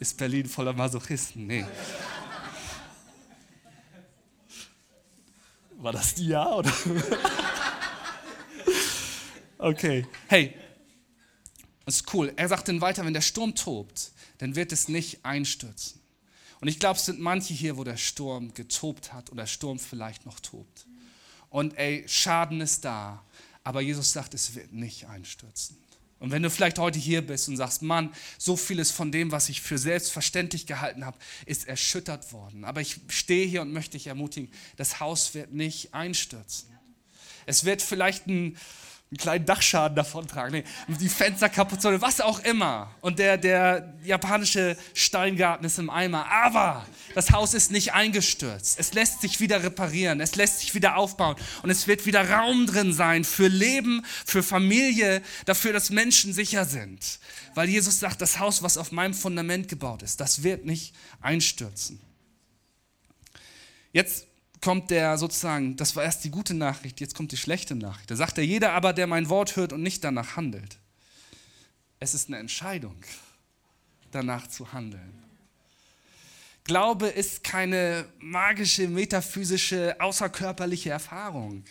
ist 0.00 0.16
Berlin 0.16 0.46
voller 0.46 0.72
Masochisten? 0.72 1.46
Nee. 1.46 1.66
War 5.76 5.92
das 5.92 6.14
die 6.14 6.28
Ja 6.28 6.54
oder? 6.54 6.72
okay. 9.58 10.06
Hey, 10.28 10.54
das 11.84 11.96
ist 11.96 12.14
cool. 12.14 12.32
Er 12.34 12.48
sagt 12.48 12.68
dann 12.68 12.80
weiter, 12.80 13.04
wenn 13.04 13.12
der 13.12 13.20
Sturm 13.20 13.54
tobt, 13.54 14.12
dann 14.38 14.56
wird 14.56 14.72
es 14.72 14.88
nicht 14.88 15.22
einstürzen. 15.22 16.01
Und 16.62 16.68
ich 16.68 16.78
glaube, 16.78 16.96
es 16.96 17.06
sind 17.06 17.18
manche 17.18 17.52
hier, 17.52 17.76
wo 17.76 17.82
der 17.82 17.96
Sturm 17.96 18.54
getobt 18.54 19.12
hat 19.12 19.32
oder 19.32 19.42
der 19.42 19.48
Sturm 19.48 19.80
vielleicht 19.80 20.26
noch 20.26 20.38
tobt. 20.38 20.86
Und 21.50 21.76
ey, 21.76 22.04
Schaden 22.06 22.60
ist 22.60 22.84
da. 22.84 23.20
Aber 23.64 23.80
Jesus 23.80 24.12
sagt, 24.12 24.32
es 24.32 24.54
wird 24.54 24.72
nicht 24.72 25.08
einstürzen. 25.08 25.76
Und 26.20 26.30
wenn 26.30 26.40
du 26.40 26.50
vielleicht 26.50 26.78
heute 26.78 27.00
hier 27.00 27.26
bist 27.26 27.48
und 27.48 27.56
sagst, 27.56 27.82
Mann, 27.82 28.14
so 28.38 28.56
vieles 28.56 28.92
von 28.92 29.10
dem, 29.10 29.32
was 29.32 29.48
ich 29.48 29.60
für 29.60 29.76
selbstverständlich 29.76 30.68
gehalten 30.68 31.04
habe, 31.04 31.18
ist 31.46 31.66
erschüttert 31.66 32.32
worden. 32.32 32.64
Aber 32.64 32.80
ich 32.80 33.00
stehe 33.08 33.44
hier 33.48 33.62
und 33.62 33.72
möchte 33.72 33.98
dich 33.98 34.06
ermutigen, 34.06 34.48
das 34.76 35.00
Haus 35.00 35.34
wird 35.34 35.52
nicht 35.52 35.92
einstürzen. 35.94 36.68
Es 37.44 37.64
wird 37.64 37.82
vielleicht 37.82 38.28
ein 38.28 38.56
einen 39.12 39.18
kleinen 39.18 39.44
Dachschaden 39.44 39.94
davontragen, 39.94 40.64
nee, 40.88 40.94
die 40.96 41.08
Fenster 41.10 41.50
kaputt, 41.50 41.80
was 41.84 42.22
auch 42.22 42.38
immer. 42.44 42.94
Und 43.02 43.18
der, 43.18 43.36
der 43.36 43.92
japanische 44.02 44.74
Steingarten 44.94 45.66
ist 45.66 45.78
im 45.78 45.90
Eimer. 45.90 46.30
Aber 46.32 46.86
das 47.14 47.30
Haus 47.30 47.52
ist 47.52 47.70
nicht 47.70 47.92
eingestürzt. 47.92 48.80
Es 48.80 48.94
lässt 48.94 49.20
sich 49.20 49.38
wieder 49.38 49.62
reparieren, 49.62 50.22
es 50.22 50.34
lässt 50.34 50.60
sich 50.60 50.74
wieder 50.74 50.96
aufbauen 50.96 51.36
und 51.62 51.68
es 51.68 51.86
wird 51.86 52.06
wieder 52.06 52.30
Raum 52.30 52.66
drin 52.66 52.94
sein 52.94 53.24
für 53.24 53.48
Leben, 53.48 54.02
für 54.24 54.42
Familie, 54.42 55.20
dafür, 55.44 55.74
dass 55.74 55.90
Menschen 55.90 56.32
sicher 56.32 56.64
sind. 56.64 57.18
Weil 57.54 57.68
Jesus 57.68 58.00
sagt, 58.00 58.22
das 58.22 58.38
Haus, 58.38 58.62
was 58.62 58.78
auf 58.78 58.92
meinem 58.92 59.12
Fundament 59.12 59.68
gebaut 59.68 60.02
ist, 60.02 60.20
das 60.20 60.42
wird 60.42 60.64
nicht 60.64 60.94
einstürzen. 61.20 62.00
Jetzt 63.92 64.26
kommt 64.62 64.90
der 64.90 65.18
sozusagen, 65.18 65.76
das 65.76 65.94
war 65.96 66.04
erst 66.04 66.24
die 66.24 66.30
gute 66.30 66.54
Nachricht, 66.54 67.00
jetzt 67.00 67.14
kommt 67.14 67.32
die 67.32 67.36
schlechte 67.36 67.74
Nachricht. 67.74 68.10
Da 68.10 68.16
sagt 68.16 68.38
er, 68.38 68.44
jeder 68.44 68.72
aber, 68.72 68.92
der 68.92 69.06
mein 69.06 69.28
Wort 69.28 69.56
hört 69.56 69.72
und 69.72 69.82
nicht 69.82 70.02
danach 70.04 70.36
handelt. 70.36 70.78
Es 71.98 72.14
ist 72.14 72.28
eine 72.28 72.38
Entscheidung, 72.38 72.96
danach 74.10 74.46
zu 74.46 74.72
handeln. 74.72 75.22
Glaube 76.64 77.08
ist 77.08 77.42
keine 77.42 78.06
magische, 78.20 78.86
metaphysische, 78.86 80.00
außerkörperliche 80.00 80.90
Erfahrung, 80.90 81.64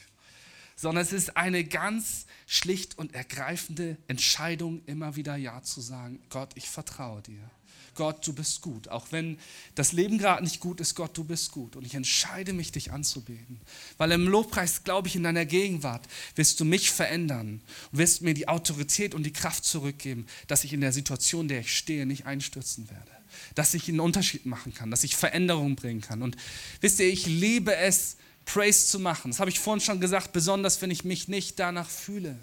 sondern 0.75 1.03
es 1.03 1.13
ist 1.13 1.37
eine 1.37 1.63
ganz 1.63 2.25
schlicht 2.45 2.97
und 2.97 3.15
ergreifende 3.15 3.97
Entscheidung, 4.07 4.83
immer 4.85 5.15
wieder 5.15 5.37
Ja 5.37 5.63
zu 5.63 5.79
sagen. 5.79 6.21
Gott, 6.29 6.51
ich 6.55 6.69
vertraue 6.69 7.21
dir. 7.21 7.49
Gott, 7.95 8.25
du 8.25 8.33
bist 8.33 8.61
gut. 8.61 8.87
Auch 8.87 9.07
wenn 9.11 9.37
das 9.75 9.91
Leben 9.91 10.17
gerade 10.17 10.43
nicht 10.43 10.59
gut 10.59 10.79
ist, 10.79 10.95
Gott, 10.95 11.17
du 11.17 11.23
bist 11.23 11.51
gut. 11.51 11.75
Und 11.75 11.85
ich 11.85 11.93
entscheide 11.93 12.53
mich, 12.53 12.71
dich 12.71 12.91
anzubeten. 12.91 13.59
Weil 13.97 14.11
im 14.11 14.27
Lobpreis, 14.27 14.83
glaube 14.83 15.07
ich, 15.07 15.15
in 15.15 15.23
deiner 15.23 15.45
Gegenwart 15.45 16.07
wirst 16.35 16.59
du 16.59 16.65
mich 16.65 16.91
verändern 16.91 17.61
und 17.91 17.97
wirst 17.97 18.21
mir 18.21 18.33
die 18.33 18.47
Autorität 18.47 19.13
und 19.13 19.23
die 19.23 19.33
Kraft 19.33 19.65
zurückgeben, 19.65 20.25
dass 20.47 20.63
ich 20.63 20.73
in 20.73 20.81
der 20.81 20.93
Situation, 20.93 21.41
in 21.41 21.49
der 21.49 21.59
ich 21.61 21.75
stehe, 21.75 22.05
nicht 22.05 22.25
einstürzen 22.25 22.89
werde. 22.89 23.11
Dass 23.55 23.73
ich 23.73 23.89
einen 23.89 23.99
Unterschied 23.99 24.45
machen 24.45 24.73
kann, 24.73 24.91
dass 24.91 25.03
ich 25.03 25.15
Veränderungen 25.15 25.75
bringen 25.75 26.01
kann. 26.01 26.21
Und 26.21 26.37
wisst 26.79 26.99
ihr, 26.99 27.07
ich 27.07 27.25
liebe 27.25 27.75
es, 27.75 28.17
Praise 28.45 28.87
zu 28.87 28.99
machen. 28.99 29.31
Das 29.31 29.39
habe 29.39 29.49
ich 29.49 29.59
vorhin 29.59 29.81
schon 29.81 29.99
gesagt, 29.99 30.33
besonders 30.33 30.81
wenn 30.81 30.91
ich 30.91 31.03
mich 31.03 31.27
nicht 31.27 31.59
danach 31.59 31.89
fühle. 31.89 32.37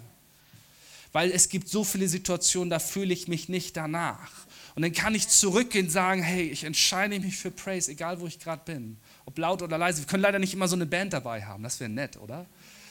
Weil 1.11 1.31
es 1.31 1.49
gibt 1.49 1.69
so 1.69 1.83
viele 1.83 2.07
Situationen, 2.07 2.69
da 2.69 2.79
fühle 2.79 3.13
ich 3.13 3.27
mich 3.27 3.49
nicht 3.49 3.75
danach. 3.75 4.31
Und 4.75 4.81
dann 4.81 4.93
kann 4.93 5.15
ich 5.15 5.27
zurückgehen 5.27 5.85
und 5.85 5.91
sagen, 5.91 6.21
hey, 6.21 6.49
ich 6.49 6.63
entscheide 6.63 7.19
mich 7.19 7.37
für 7.37 7.51
Praise, 7.51 7.91
egal 7.91 8.19
wo 8.19 8.27
ich 8.27 8.39
gerade 8.39 8.61
bin. 8.65 8.97
Ob 9.25 9.37
laut 9.37 9.61
oder 9.61 9.77
leise. 9.77 9.99
Wir 9.99 10.07
können 10.07 10.23
leider 10.23 10.39
nicht 10.39 10.53
immer 10.53 10.67
so 10.67 10.75
eine 10.75 10.85
Band 10.85 11.13
dabei 11.13 11.43
haben. 11.43 11.63
Das 11.63 11.79
wäre 11.79 11.89
nett, 11.89 12.17
oder? 12.17 12.45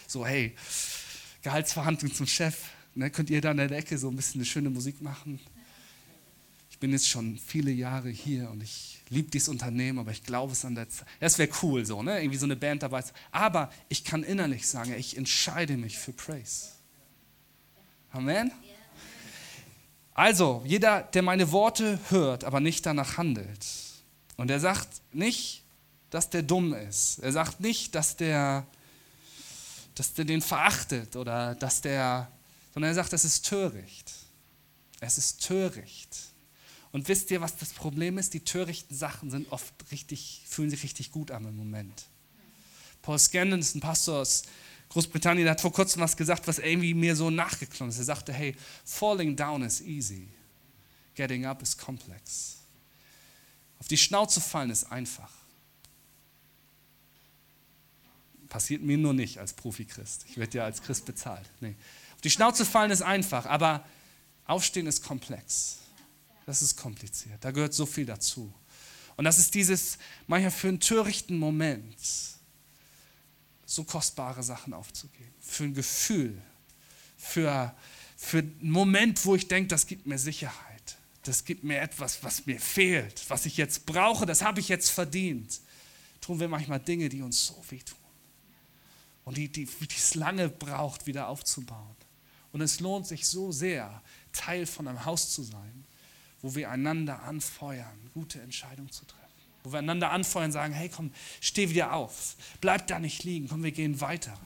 So, 0.06 0.26
hey, 0.26 0.54
Gehaltsverhandlung 1.42 2.12
zum 2.12 2.26
Chef. 2.26 2.56
Ne, 2.94 3.10
könnt 3.10 3.30
ihr 3.30 3.40
da 3.40 3.52
in 3.52 3.58
der 3.58 3.70
Ecke 3.70 3.96
so 3.96 4.08
ein 4.08 4.16
bisschen 4.16 4.40
eine 4.40 4.46
schöne 4.46 4.70
Musik 4.70 5.00
machen? 5.00 5.38
Ich 6.70 6.78
bin 6.78 6.92
jetzt 6.92 7.08
schon 7.08 7.38
viele 7.38 7.70
Jahre 7.70 8.08
hier 8.08 8.50
und 8.50 8.62
ich 8.62 9.00
liebe 9.08 9.30
dieses 9.30 9.48
Unternehmen, 9.48 9.98
aber 9.98 10.12
ich 10.12 10.22
glaube 10.22 10.52
es 10.52 10.64
an 10.64 10.74
der 10.74 10.88
Zeit. 10.88 11.06
Das 11.20 11.38
wäre 11.38 11.50
cool, 11.62 11.84
so, 11.84 12.02
ne? 12.02 12.20
Irgendwie 12.20 12.38
so 12.38 12.46
eine 12.46 12.56
Band 12.56 12.82
dabei. 12.82 13.02
Aber 13.30 13.72
ich 13.88 14.04
kann 14.04 14.22
innerlich 14.22 14.66
sagen, 14.66 14.94
ich 14.96 15.16
entscheide 15.16 15.76
mich 15.76 15.98
für 15.98 16.12
Praise. 16.12 16.68
Amen. 18.12 18.52
Also, 20.18 20.64
jeder, 20.66 21.02
der 21.02 21.22
meine 21.22 21.52
Worte 21.52 21.96
hört, 22.08 22.42
aber 22.42 22.58
nicht 22.58 22.84
danach 22.84 23.18
handelt. 23.18 23.64
Und 24.36 24.50
er 24.50 24.58
sagt 24.58 24.88
nicht, 25.12 25.62
dass 26.10 26.28
der 26.28 26.42
dumm 26.42 26.74
ist. 26.74 27.20
Er 27.20 27.30
sagt 27.30 27.60
nicht, 27.60 27.94
dass 27.94 28.16
der, 28.16 28.66
dass 29.94 30.14
der 30.14 30.24
den 30.24 30.42
verachtet 30.42 31.14
oder 31.14 31.54
dass 31.54 31.82
der, 31.82 32.26
sondern 32.74 32.90
er 32.90 32.94
sagt, 32.96 33.12
es 33.12 33.24
ist 33.24 33.46
töricht. 33.46 34.12
Es 34.98 35.18
ist 35.18 35.46
töricht. 35.46 36.16
Und 36.90 37.06
wisst 37.06 37.30
ihr, 37.30 37.40
was 37.40 37.56
das 37.56 37.70
Problem 37.70 38.18
ist? 38.18 38.34
Die 38.34 38.40
törichten 38.40 38.96
Sachen 38.96 39.30
sind 39.30 39.52
oft 39.52 39.72
richtig, 39.92 40.42
fühlen 40.48 40.70
sich 40.70 40.82
richtig 40.82 41.12
gut 41.12 41.30
an 41.30 41.44
im 41.44 41.56
Moment. 41.56 42.06
Paul 43.02 43.20
Scandon 43.20 43.60
ist 43.60 43.76
ein 43.76 43.80
Pastor 43.80 44.22
aus 44.22 44.42
Großbritannien, 44.90 45.48
hat 45.48 45.60
vor 45.60 45.72
kurzem 45.72 46.00
was 46.00 46.16
gesagt, 46.16 46.46
was 46.46 46.58
irgendwie 46.58 46.94
mir 46.94 47.14
so 47.14 47.30
nachgeklungen 47.30 47.90
ist. 47.90 47.98
Er 47.98 48.04
sagte, 48.04 48.32
hey, 48.32 48.56
falling 48.84 49.36
down 49.36 49.62
is 49.62 49.80
easy, 49.80 50.28
getting 51.14 51.44
up 51.44 51.62
is 51.62 51.76
complex. 51.76 52.56
Auf 53.78 53.88
die 53.88 53.98
Schnauze 53.98 54.40
fallen 54.40 54.70
ist 54.70 54.90
einfach. 54.90 55.30
Passiert 58.48 58.82
mir 58.82 58.96
nur 58.96 59.12
nicht 59.12 59.38
als 59.38 59.52
Profi-Christ. 59.52 60.24
Ich 60.30 60.38
werde 60.38 60.58
ja 60.58 60.64
als 60.64 60.82
Christ 60.82 61.04
bezahlt. 61.04 61.48
Nee. 61.60 61.74
Auf 62.14 62.22
die 62.22 62.30
Schnauze 62.30 62.64
fallen 62.64 62.90
ist 62.90 63.02
einfach, 63.02 63.46
aber 63.46 63.84
aufstehen 64.46 64.86
ist 64.86 65.02
komplex. 65.04 65.76
Das 66.46 66.62
ist 66.62 66.76
kompliziert. 66.76 67.36
Da 67.44 67.50
gehört 67.50 67.74
so 67.74 67.84
viel 67.84 68.06
dazu. 68.06 68.52
Und 69.16 69.24
das 69.24 69.38
ist 69.38 69.54
dieses, 69.54 69.98
manchmal 70.26 70.50
für 70.50 70.68
einen 70.68 70.80
törichten 70.80 71.38
Moment, 71.38 71.94
so 73.68 73.84
kostbare 73.84 74.42
Sachen 74.42 74.72
aufzugeben. 74.72 75.30
Für 75.40 75.64
ein 75.64 75.74
Gefühl, 75.74 76.40
für, 77.18 77.74
für 78.16 78.38
einen 78.38 78.70
Moment, 78.70 79.24
wo 79.26 79.34
ich 79.34 79.46
denke, 79.46 79.68
das 79.68 79.86
gibt 79.86 80.06
mir 80.06 80.18
Sicherheit. 80.18 80.96
Das 81.24 81.44
gibt 81.44 81.64
mir 81.64 81.78
etwas, 81.78 82.24
was 82.24 82.46
mir 82.46 82.58
fehlt, 82.58 83.28
was 83.28 83.44
ich 83.44 83.58
jetzt 83.58 83.84
brauche, 83.84 84.24
das 84.24 84.40
habe 84.40 84.60
ich 84.60 84.68
jetzt 84.68 84.88
verdient. 84.88 85.60
Tun 86.22 86.40
wir 86.40 86.48
manchmal 86.48 86.80
Dinge, 86.80 87.10
die 87.10 87.20
uns 87.20 87.46
so 87.46 87.62
wehtun. 87.68 87.98
Und 89.26 89.36
die, 89.36 89.48
die, 89.52 89.66
die 89.66 89.86
es 89.94 90.14
lange 90.14 90.48
braucht, 90.48 91.06
wieder 91.06 91.28
aufzubauen. 91.28 91.96
Und 92.52 92.62
es 92.62 92.80
lohnt 92.80 93.06
sich 93.06 93.28
so 93.28 93.52
sehr, 93.52 94.02
Teil 94.32 94.64
von 94.64 94.88
einem 94.88 95.04
Haus 95.04 95.30
zu 95.34 95.42
sein, 95.42 95.84
wo 96.40 96.54
wir 96.54 96.70
einander 96.70 97.22
anfeuern, 97.24 98.10
gute 98.14 98.40
Entscheidungen 98.40 98.90
zu 98.90 99.04
treffen. 99.04 99.27
Wo 99.64 99.72
wir 99.72 99.80
einander 99.80 100.10
anfeuern, 100.10 100.52
sagen, 100.52 100.72
hey 100.72 100.88
komm, 100.88 101.12
steh 101.40 101.70
wieder 101.70 101.92
auf, 101.92 102.36
bleib 102.60 102.86
da 102.86 102.98
nicht 102.98 103.24
liegen, 103.24 103.48
komm, 103.48 103.62
wir 103.62 103.72
gehen 103.72 104.00
weiter. 104.00 104.38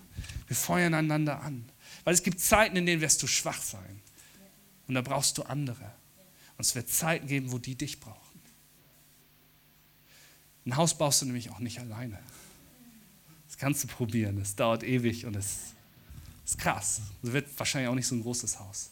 Wir 0.46 0.56
feuern 0.56 0.94
einander 0.94 1.42
an. 1.42 1.64
Weil 2.04 2.14
es 2.14 2.22
gibt 2.22 2.40
Zeiten, 2.40 2.76
in 2.76 2.86
denen 2.86 3.00
wirst 3.00 3.22
du 3.22 3.26
schwach 3.26 3.60
sein. 3.60 4.00
Und 4.88 4.94
da 4.94 5.02
brauchst 5.02 5.38
du 5.38 5.42
andere. 5.42 5.92
Und 6.56 6.66
es 6.66 6.74
wird 6.74 6.88
Zeiten 6.88 7.26
geben, 7.26 7.52
wo 7.52 7.58
die 7.58 7.74
dich 7.74 8.00
brauchen. 8.00 8.18
Ein 10.66 10.76
Haus 10.76 10.96
baust 10.96 11.22
du 11.22 11.26
nämlich 11.26 11.50
auch 11.50 11.58
nicht 11.58 11.80
alleine. 11.80 12.18
Das 13.48 13.58
kannst 13.58 13.84
du 13.84 13.88
probieren, 13.88 14.40
es 14.40 14.54
dauert 14.54 14.82
ewig 14.82 15.26
und 15.26 15.36
es 15.36 15.74
ist 16.44 16.58
krass. 16.58 17.00
Es 17.22 17.32
wird 17.32 17.48
wahrscheinlich 17.58 17.88
auch 17.88 17.94
nicht 17.94 18.06
so 18.06 18.14
ein 18.14 18.22
großes 18.22 18.58
Haus. 18.60 18.90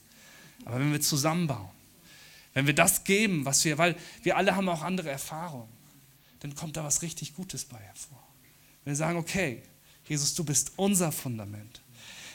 Aber 0.65 0.79
wenn 0.79 0.93
wir 0.93 1.01
zusammenbauen, 1.01 1.71
wenn 2.55 2.67
wir 2.67 2.75
das 2.75 3.05
geben, 3.05 3.45
was 3.45 3.65
wir, 3.65 3.79
weil 3.79 3.97
wir 4.23 4.37
alle 4.37 4.57
haben 4.57 4.69
auch 4.69 4.83
andere 4.83 5.11
Erfahrungen, 5.11 5.69
dann 6.41 6.55
kommt 6.55 6.77
da 6.77 6.85
was 6.85 7.03
richtig 7.03 7.35
Gutes 7.35 7.65
bei 7.65 7.79
hervor. 7.79 8.23
Wenn 8.85 8.93
wir 8.93 8.97
sagen, 8.97 9.19
okay, 9.19 9.63
Jesus, 10.09 10.35
du 10.35 10.45
bist 10.45 10.73
unser 10.77 11.13
Fundament. 11.13 11.83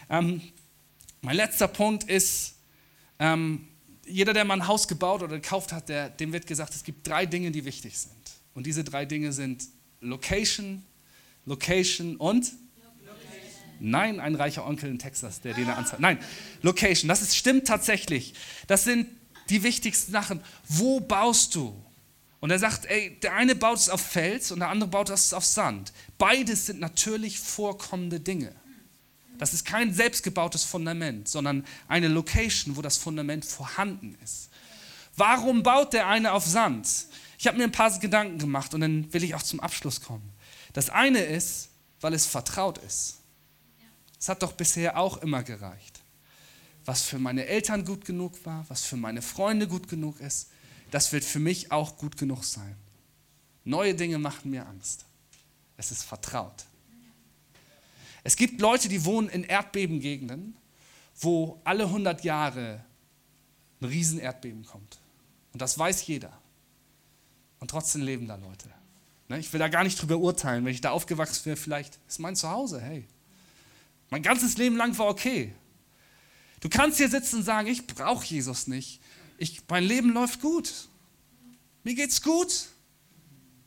Ähm, 0.10 0.42
mein 1.22 1.36
letzter 1.36 1.68
Punkt 1.68 2.04
ist, 2.06 2.56
ähm, 3.20 3.68
jeder, 4.06 4.34
der 4.34 4.46
mal 4.46 4.56
ein 4.56 4.68
Haus 4.68 4.88
gebaut 4.88 5.24
oder 5.24 5.36
gekauft 5.36 5.72
hat, 5.72 5.90
der, 5.90 6.10
dem 6.10 6.32
wird 6.32 6.46
gesagt, 6.46 6.76
es 6.76 6.84
gibt 6.84 7.08
drei 7.08 7.26
Dinge, 7.26 7.52
die 7.52 7.66
wichtig 7.66 7.98
sind. 7.98 8.14
Und 8.54 8.66
diese 8.68 8.84
drei 8.84 9.06
Dinge 9.06 9.34
sind 9.34 9.66
Location, 10.02 10.84
Location 11.46 12.16
und 12.18 12.52
Nein, 13.80 14.20
ein 14.20 14.36
reicher 14.36 14.66
Onkel 14.66 14.90
in 14.90 15.00
Texas, 15.00 15.42
der 15.42 15.54
den 15.54 15.68
er 15.68 15.78
anzeigt. 15.78 16.00
Nein, 16.00 16.18
Location, 16.62 17.10
das 17.10 17.22
ist, 17.22 17.36
stimmt 17.36 17.68
tatsächlich. 17.68 18.34
Das 18.68 18.86
sind 18.86 19.08
die 19.50 19.64
wichtigsten 19.64 20.12
Sachen. 20.12 20.42
Wo 20.68 21.00
baust 21.00 21.56
du? 21.56 21.76
Und 22.40 22.52
er 22.52 22.60
sagt, 22.60 22.86
ey, 22.86 23.20
der 23.22 23.34
eine 23.34 23.56
baut 23.56 23.78
es 23.78 23.90
auf 23.90 24.02
Fels 24.02 24.52
und 24.52 24.60
der 24.60 24.70
andere 24.70 24.90
baut 24.90 25.10
es 25.10 25.34
auf 25.34 25.46
Sand. 25.46 25.94
Beides 26.18 26.68
sind 26.68 26.80
natürlich 26.80 27.40
vorkommende 27.40 28.20
Dinge. 28.20 28.54
Das 29.38 29.54
ist 29.54 29.66
kein 29.66 29.94
selbstgebautes 29.94 30.64
Fundament, 30.64 31.28
sondern 31.28 31.66
eine 31.88 32.08
Location, 32.08 32.76
wo 32.76 32.82
das 32.82 32.98
Fundament 32.98 33.46
vorhanden 33.46 34.18
ist. 34.24 34.50
Warum 35.18 35.64
baut 35.64 35.94
der 35.94 36.08
eine 36.08 36.34
auf 36.34 36.46
Sand? 36.46 36.88
Ich 37.38 37.48
habe 37.48 37.58
mir 37.58 37.66
ein 37.66 37.72
paar 37.72 37.98
Gedanken 38.00 38.38
gemacht 38.38 38.74
und 38.74 38.82
dann 38.82 39.12
will 39.14 39.24
ich 39.24 39.36
auch 39.36 39.44
zum 39.44 39.60
Abschluss 39.60 40.02
kommen. 40.02 40.32
Das 40.74 40.90
eine 40.90 41.20
ist, 41.20 41.70
weil 42.02 42.14
es 42.14 42.26
vertraut 42.26 42.78
ist. 42.80 43.20
Es 44.20 44.30
hat 44.30 44.42
doch 44.42 44.54
bisher 44.54 44.98
auch 44.98 45.18
immer 45.18 45.44
gereicht. 45.44 46.02
Was 46.86 47.02
für 47.02 47.20
meine 47.20 47.46
Eltern 47.46 47.86
gut 47.86 48.06
genug 48.06 48.46
war, 48.46 48.66
was 48.68 48.84
für 48.84 48.98
meine 48.98 49.22
Freunde 49.22 49.68
gut 49.68 49.88
genug 49.88 50.20
ist, 50.20 50.50
das 50.96 51.12
wird 51.12 51.26
für 51.26 51.40
mich 51.40 51.74
auch 51.74 51.98
gut 51.98 52.16
genug 52.16 52.46
sein. 52.46 52.74
Neue 53.66 53.96
Dinge 53.96 54.18
machen 54.18 54.50
mir 54.50 54.66
Angst. 54.66 55.04
Es 55.76 55.92
ist 55.92 56.04
vertraut. 56.04 56.64
Es 58.24 58.38
gibt 58.38 58.62
Leute, 58.62 58.88
die 58.88 59.04
wohnen 59.04 59.28
in 59.28 59.44
Erdbebengegenden, 59.44 60.56
wo 61.20 61.60
alle 61.66 61.84
100 61.84 62.24
Jahre 62.24 62.82
ein 63.82 63.88
Riesenerdbeben 63.88 64.64
kommt. 64.64 64.98
Und 65.52 65.62
das 65.62 65.78
weiß 65.78 66.08
jeder. 66.08 66.32
Und 67.60 67.72
trotzdem 67.72 68.02
leben 68.02 68.30
da 68.30 68.36
Leute. 68.36 68.70
Ne, 69.28 69.40
ich 69.40 69.52
will 69.52 69.60
da 69.60 69.68
gar 69.68 69.84
nicht 69.84 70.02
drüber 70.02 70.16
urteilen. 70.16 70.64
Wenn 70.64 70.72
ich 70.72 70.80
da 70.80 70.92
aufgewachsen 70.92 71.44
wäre, 71.44 71.58
vielleicht 71.58 72.00
ist 72.08 72.20
mein 72.20 72.38
Zuhause. 72.38 72.80
Hey, 72.80 73.06
mein 74.12 74.24
ganzes 74.24 74.56
Leben 74.58 74.78
lang 74.78 74.98
war 74.98 75.08
okay. 75.08 75.54
Du 76.62 76.70
kannst 76.70 77.00
hier 77.00 77.10
sitzen 77.10 77.40
und 77.40 77.44
sagen, 77.44 77.68
ich 77.68 77.86
brauche 77.86 78.24
Jesus 78.24 78.68
nicht. 78.68 79.02
Ich, 79.38 79.62
mein 79.70 79.84
Leben 79.84 80.14
läuft 80.14 80.42
gut. 80.42 80.88
Mir 81.84 81.96
geht's 81.96 82.22
gut. 82.22 82.68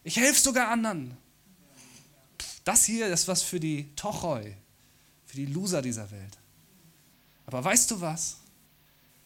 Ich 0.02 0.16
helfe 0.16 0.40
sogar 0.40 0.68
anderen. 0.68 1.16
Das 2.64 2.84
hier 2.84 3.06
ist 3.06 3.28
was 3.28 3.42
für 3.42 3.60
die 3.60 3.88
Tochoi, 3.96 4.54
für 5.26 5.36
die 5.36 5.46
Loser 5.46 5.82
dieser 5.82 6.10
Welt. 6.10 6.38
Aber 7.46 7.64
weißt 7.64 7.90
du 7.90 8.00
was? 8.00 8.38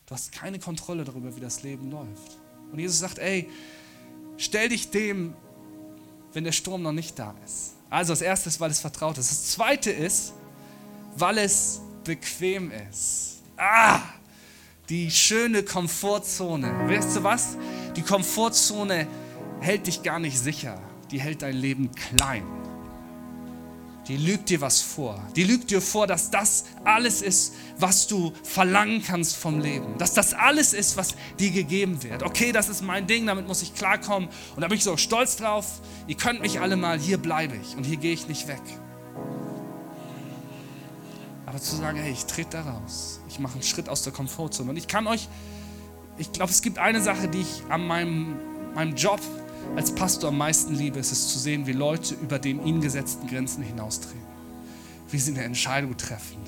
Du 0.07 0.15
hast 0.15 0.33
keine 0.33 0.59
Kontrolle 0.59 1.05
darüber, 1.05 1.35
wie 1.35 1.41
das 1.41 1.63
Leben 1.63 1.91
läuft. 1.91 2.39
Und 2.71 2.79
Jesus 2.79 2.99
sagt, 2.99 3.19
ey, 3.19 3.49
stell 4.37 4.69
dich 4.69 4.91
dem, 4.91 5.35
wenn 6.33 6.45
der 6.45 6.53
Sturm 6.53 6.83
noch 6.83 6.93
nicht 6.93 7.19
da 7.19 7.35
ist. 7.45 7.73
Also 7.91 8.13
das 8.13 8.23
erste 8.23 8.49
ist, 8.49 8.61
weil 8.61 8.71
es 8.71 8.81
vertraut 8.81 9.19
ist. 9.19 9.31
Das 9.31 9.51
zweite 9.51 9.91
ist, 9.91 10.33
weil 11.17 11.39
es 11.39 11.81
bequem 12.05 12.71
ist. 12.71 13.43
Ah, 13.57 14.01
die 14.93 15.11
schöne 15.11 15.63
Komfortzone. 15.63 16.87
Weißt 16.87 17.17
du 17.17 17.23
was? 17.23 17.57
Die 17.97 18.03
Komfortzone 18.03 19.07
hält 19.59 19.87
dich 19.87 20.03
gar 20.03 20.19
nicht 20.19 20.39
sicher. 20.39 20.79
Die 21.11 21.19
hält 21.19 21.41
dein 21.41 21.57
Leben 21.57 21.91
klein. 21.93 22.45
Die 24.07 24.19
lügt 24.19 24.51
dir 24.51 24.61
was 24.61 24.83
vor. 24.83 25.19
Die 25.35 25.45
lügt 25.45 25.71
dir 25.71 25.81
vor, 25.81 26.07
dass 26.07 26.31
das 26.31 26.67
alles 26.85 27.23
ist, 27.23 27.55
was 27.79 28.07
du 28.07 28.35
verlangen 28.43 29.03
kannst 29.03 29.37
vom 29.37 29.61
Leben. 29.61 29.97
Dass 29.97 30.13
das 30.13 30.35
alles 30.35 30.75
ist, 30.75 30.99
was 30.99 31.15
dir 31.39 31.53
gegeben 31.53 32.03
wird. 32.03 32.23
Okay, 32.23 32.53
das 32.53 32.69
ist 32.69 32.83
mein 32.83 33.07
Ding, 33.07 33.25
damit 33.25 33.49
muss 33.49 33.63
ich 33.63 33.75
klarkommen. 33.75 34.29
Und 34.55 34.61
da 34.61 34.69
bin 34.69 34.77
ich 34.77 34.85
so 34.85 34.99
stolz 34.99 35.37
drauf. 35.37 35.81
Ihr 36.07 36.19
könnt 36.19 36.43
mich 36.43 36.61
alle 36.61 36.77
mal, 36.77 36.99
hier 36.99 37.17
bleibe 37.17 37.57
ich 37.57 37.77
und 37.79 37.85
hier 37.85 37.97
gehe 37.97 38.13
ich 38.13 38.29
nicht 38.29 38.47
weg. 38.47 38.61
Aber 41.53 41.61
zu 41.61 41.77
sagen, 41.77 41.99
hey, 41.99 42.11
ich 42.11 42.25
trete 42.25 42.49
da 42.53 42.63
raus. 42.63 43.21
Ich 43.29 43.39
mache 43.39 43.53
einen 43.53 43.63
Schritt 43.63 43.91
aus 43.91 44.03
der 44.03 44.13
Komfortzone. 44.15 44.71
Und 44.71 44.79
ich 44.79 44.89
kann 44.89 45.07
euch, 45.07 45.29
ich 46.17 46.33
glaube, 46.33 46.51
es 46.51 46.63
gibt 46.63 46.79
eine 46.79 47.03
Sache, 47.03 47.29
die 47.29 47.43
ich 47.43 47.63
an 47.69 47.87
meinem, 47.87 48.37
meinem 48.75 48.97
Job 48.97 49.21
als 49.77 49.95
Pastor 49.95 50.31
am 50.31 50.39
meisten 50.39 50.75
liebe, 50.75 50.99
ist 50.99 51.13
es 51.13 51.29
zu 51.29 51.39
sehen, 51.39 51.67
wie 51.67 51.73
Leute 51.73 52.15
über 52.15 52.39
den 52.39 52.65
ihnen 52.65 52.81
gesetzten 52.81 53.27
Grenzen 53.27 53.63
hinaustreten. 53.63 54.23
Wie 55.11 55.19
sie 55.19 55.33
eine 55.33 55.45
Entscheidung 55.45 55.95
treffen. 55.99 56.39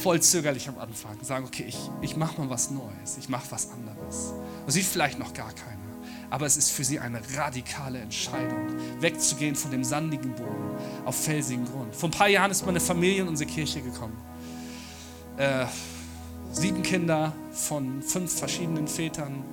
Voll 0.00 0.22
zögerlich 0.22 0.68
am 0.68 0.78
Anfang. 0.78 1.18
Sagen, 1.24 1.46
okay, 1.46 1.64
ich, 1.66 1.90
ich 2.00 2.16
mache 2.16 2.40
mal 2.40 2.50
was 2.50 2.70
Neues. 2.70 3.18
Ich 3.18 3.28
mache 3.28 3.50
was 3.50 3.68
anderes. 3.72 4.32
Man 4.60 4.70
sieht 4.70 4.84
vielleicht 4.84 5.18
noch 5.18 5.32
gar 5.32 5.52
keiner. 5.52 5.87
Aber 6.30 6.46
es 6.46 6.56
ist 6.56 6.70
für 6.70 6.84
sie 6.84 6.98
eine 6.98 7.20
radikale 7.36 8.00
Entscheidung, 8.00 8.68
wegzugehen 9.00 9.56
von 9.56 9.70
dem 9.70 9.82
sandigen 9.82 10.34
Boden 10.34 10.76
auf 11.04 11.16
felsigen 11.16 11.64
Grund. 11.64 11.94
Vor 11.94 12.10
ein 12.10 12.12
paar 12.12 12.28
Jahren 12.28 12.50
ist 12.50 12.66
meine 12.66 12.80
Familie 12.80 13.22
in 13.22 13.28
unsere 13.28 13.50
Kirche 13.50 13.80
gekommen. 13.80 14.16
Äh, 15.38 15.66
sieben 16.52 16.82
Kinder 16.82 17.32
von 17.52 18.02
fünf 18.02 18.38
verschiedenen 18.38 18.88
Vätern 18.88 19.44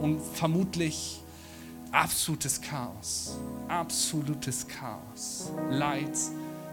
und 0.00 0.20
vermutlich 0.34 1.22
absolutes 1.92 2.60
Chaos. 2.60 3.38
Absolutes 3.68 4.66
Chaos. 4.66 5.52
Leid. 5.70 6.16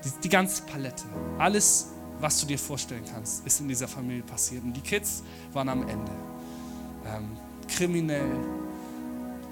Die, 0.03 0.09
die, 0.23 0.29
ganze 0.29 0.63
Palette. 0.63 1.03
Alles, 1.37 1.89
was 2.19 2.39
du 2.39 2.47
dir 2.47 2.57
vorstellen 2.57 3.03
kannst, 3.11 3.45
ist 3.45 3.59
in 3.59 3.67
dieser 3.67 3.87
Familie 3.87 4.23
passiert. 4.23 4.63
Und 4.63 4.73
die 4.73 4.81
Kids 4.81 5.23
waren 5.53 5.69
am 5.69 5.81
Ende. 5.83 6.11
ähm, 7.05 7.37
kriminell, 7.67 8.31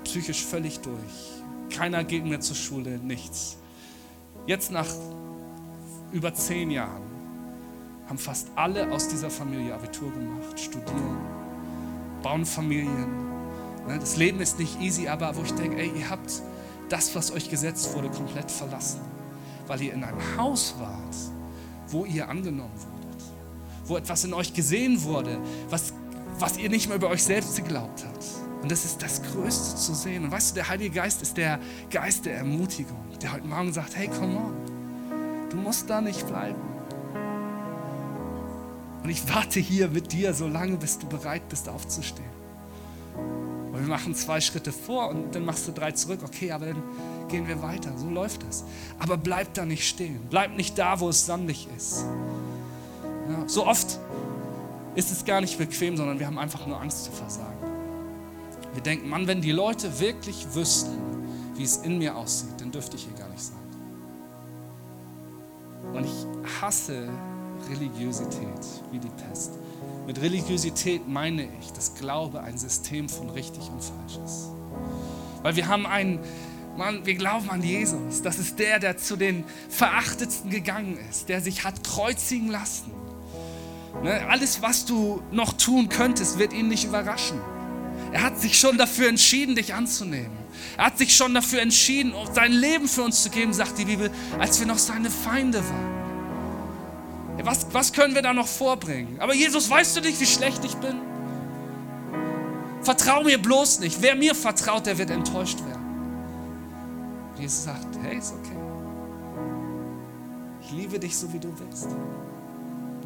psychisch 0.08 0.44
völlig 0.46 0.80
durch. 0.80 1.44
Keiner 1.70 2.04
geht 2.06 2.26
mehr 2.26 2.40
zur 2.40 2.56
Schule, 2.56 2.98
nichts. 2.98 3.58
Jetzt 4.46 4.72
nach 4.72 4.88
über 6.14 6.34
zehn 6.34 6.72
Jahren 6.72 7.04
haben 8.08 8.18
fast 8.18 8.48
alle 8.56 8.90
aus 8.90 9.10
dieser 9.10 9.30
Familie 9.30 9.74
Abitur 9.74 10.10
gemacht, 10.12 10.58
studieren, 10.58 11.18
bauen 12.24 12.46
Familien. 12.46 13.28
Ne, 13.86 14.00
das 14.00 14.16
Leben 14.16 14.40
ist 14.40 14.58
nicht 14.60 14.80
easy, 14.80 15.10
aber 15.10 15.36
wo 15.36 15.44
ich 15.44 15.54
denke, 15.54 15.78
ey, 15.78 15.92
ihr 15.94 16.10
habt 16.10 16.42
das, 16.88 17.14
was 17.14 17.32
euch 17.32 17.50
gesetzt 17.50 17.94
wurde, 17.94 18.10
komplett 18.10 18.50
verlassen, 18.50 19.02
weil 19.68 19.82
ihr 19.82 19.94
in 19.94 20.06
einem 20.06 20.38
Haus 20.38 20.74
wart, 20.80 21.16
wo 21.90 22.06
ihr 22.06 22.30
angenommen 22.30 22.72
wurdet, 22.76 23.24
wo 23.86 23.98
etwas 23.98 24.24
in 24.24 24.34
euch 24.34 24.54
gesehen 24.54 25.04
wurde, 25.04 25.38
was, 25.70 25.92
was 26.40 26.58
ihr 26.58 26.70
nicht 26.70 26.88
mehr 26.88 26.96
über 26.96 27.10
euch 27.10 27.24
selbst 27.24 27.58
geglaubt 27.58 28.06
habt. 28.06 28.37
Und 28.62 28.72
das 28.72 28.86
ist 28.86 29.02
das 29.02 29.22
Größte 29.22 29.76
zu 29.76 29.94
sehen. 29.94 30.26
Und 30.26 30.32
weißt 30.32 30.52
du, 30.52 30.56
der 30.56 30.70
Heilige 30.70 30.96
Geist 30.96 31.22
ist 31.22 31.38
der 31.38 31.60
Geist 31.90 32.26
der 32.26 32.38
Ermutigung, 32.38 32.98
der 33.22 33.34
heute 33.34 33.48
Morgen 33.48 33.72
sagt, 33.72 33.96
hey, 33.96 34.08
come 34.08 34.38
on, 34.38 34.54
du 35.50 35.58
musst 35.58 35.90
da 35.90 36.02
nicht 36.02 36.26
bleiben. 36.28 36.62
Und 39.04 39.10
ich 39.10 39.34
warte 39.34 39.60
hier 39.60 39.88
mit 39.88 40.12
dir 40.12 40.34
so 40.34 40.48
lange, 40.48 40.76
bis 40.78 41.00
du 41.00 41.08
bereit 41.08 41.48
bist, 41.50 41.70
aufzustehen. 41.70 42.38
Und 43.72 43.80
wir 43.80 43.88
machen 43.88 44.16
zwei 44.16 44.42
Schritte 44.42 44.72
vor 44.72 45.10
und 45.10 45.36
dann 45.36 45.46
machst 45.46 45.68
du 45.68 45.72
drei 45.72 45.92
zurück. 45.92 46.22
Okay, 46.26 46.52
aber 46.52 46.66
dann 46.66 46.84
gehen 47.30 47.48
wir 47.48 47.62
weiter. 47.62 47.92
So 47.96 48.10
läuft 48.10 48.44
es. 48.50 48.64
Aber 49.00 49.18
bleib 49.18 49.54
da 49.54 49.66
nicht 49.66 49.88
stehen. 49.88 50.20
Bleib 50.30 50.58
nicht 50.58 50.78
da, 50.78 51.00
wo 51.00 51.10
es 51.10 51.26
sandig 51.26 51.68
ist. 51.78 52.06
Ja, 53.30 53.48
so 53.48 53.68
oft 53.68 54.00
ist 54.96 55.12
es 55.12 55.24
gar 55.24 55.42
nicht 55.42 55.58
bequem, 55.58 55.96
sondern 55.96 56.20
wir 56.20 56.26
haben 56.26 56.40
einfach 56.40 56.66
nur 56.66 56.82
Angst 56.82 57.06
zu 57.06 57.12
versagen. 57.12 57.67
Wir 58.78 58.84
denken, 58.84 59.10
Mann, 59.10 59.26
wenn 59.26 59.42
die 59.42 59.52
Leute 59.52 60.00
wirklich 60.00 60.54
wüssten, 60.54 61.00
wie 61.56 61.64
es 61.64 61.78
in 61.78 61.98
mir 61.98 62.16
aussieht, 62.16 62.62
dann 62.62 62.72
dürfte 62.72 62.96
ich 62.96 63.06
hier 63.06 63.18
gar 63.18 63.28
nicht 63.30 63.42
sein. 63.42 63.58
Und 65.94 66.06
ich 66.06 66.62
hasse 66.62 67.10
Religiosität 67.72 68.62
wie 68.92 69.00
die 69.00 69.10
Pest. 69.10 69.54
Mit 70.06 70.22
Religiosität 70.22 71.08
meine 71.08 71.48
ich, 71.60 71.74
dass 71.74 71.96
Glaube 71.96 72.44
ein 72.44 72.56
System 72.60 73.10
von 73.10 73.32
richtig 73.32 73.68
und 73.68 73.84
falsch 73.84 74.24
ist. 74.24 74.50
Weil 75.42 75.56
wir 75.56 75.68
haben 75.68 75.88
einen, 75.88 76.20
Mann, 76.78 77.04
wir 77.04 77.16
glauben 77.16 77.50
an 77.50 77.64
Jesus. 77.64 78.22
Das 78.22 78.38
ist 78.38 78.60
der, 78.60 78.78
der 78.78 78.96
zu 78.96 79.16
den 79.16 79.44
Verachtetsten 79.70 80.52
gegangen 80.52 81.00
ist, 81.10 81.30
der 81.30 81.42
sich 81.42 81.64
hat 81.64 81.84
kreuzigen 81.84 82.50
lassen. 82.50 82.92
Ne? 84.04 84.22
Alles, 84.30 84.62
was 84.62 84.86
du 84.86 85.24
noch 85.32 85.54
tun 85.54 85.90
könntest, 85.90 86.38
wird 86.38 86.54
ihn 86.54 86.68
nicht 86.68 86.86
überraschen. 86.86 87.42
Er 88.12 88.24
hat 88.24 88.40
sich 88.40 88.58
schon 88.60 88.78
dafür 88.78 89.10
entschieden, 89.10 89.56
dich 89.56 89.74
anzunehmen. 89.74 90.38
Er 90.78 90.86
hat 90.86 90.98
sich 90.98 91.16
schon 91.16 91.34
dafür 91.34 91.62
entschieden, 91.62 92.14
sein 92.34 92.52
Leben 92.52 92.88
für 92.88 93.04
uns 93.04 93.24
zu 93.24 93.30
geben, 93.30 93.54
sagt 93.54 93.78
die 93.78 93.86
Bibel, 93.86 94.12
als 94.40 94.60
wir 94.60 94.68
noch 94.68 94.78
seine 94.78 95.10
Feinde 95.10 95.60
waren. 95.60 95.98
Was, 97.44 97.68
was 97.72 97.94
können 97.94 98.16
wir 98.16 98.22
da 98.22 98.34
noch 98.34 98.48
vorbringen? 98.48 99.20
Aber 99.20 99.34
Jesus, 99.34 99.70
weißt 99.70 99.98
du 99.98 100.02
nicht, 100.02 100.20
wie 100.20 100.26
schlecht 100.26 100.64
ich 100.66 100.76
bin? 100.76 100.96
Vertrau 102.82 103.24
mir 103.24 103.42
bloß 103.42 103.80
nicht. 103.80 104.02
Wer 104.02 104.16
mir 104.16 104.34
vertraut, 104.34 104.86
der 104.86 104.98
wird 104.98 105.10
enttäuscht 105.10 105.60
werden. 105.66 105.86
Jesus 107.38 107.66
sagt, 107.66 107.88
hey, 108.02 108.18
ist 108.18 108.34
okay. 108.34 108.58
Ich 110.62 110.72
liebe 110.72 111.00
dich 111.00 111.16
so, 111.16 111.32
wie 111.32 111.40
du 111.40 111.52
bist. 111.52 111.88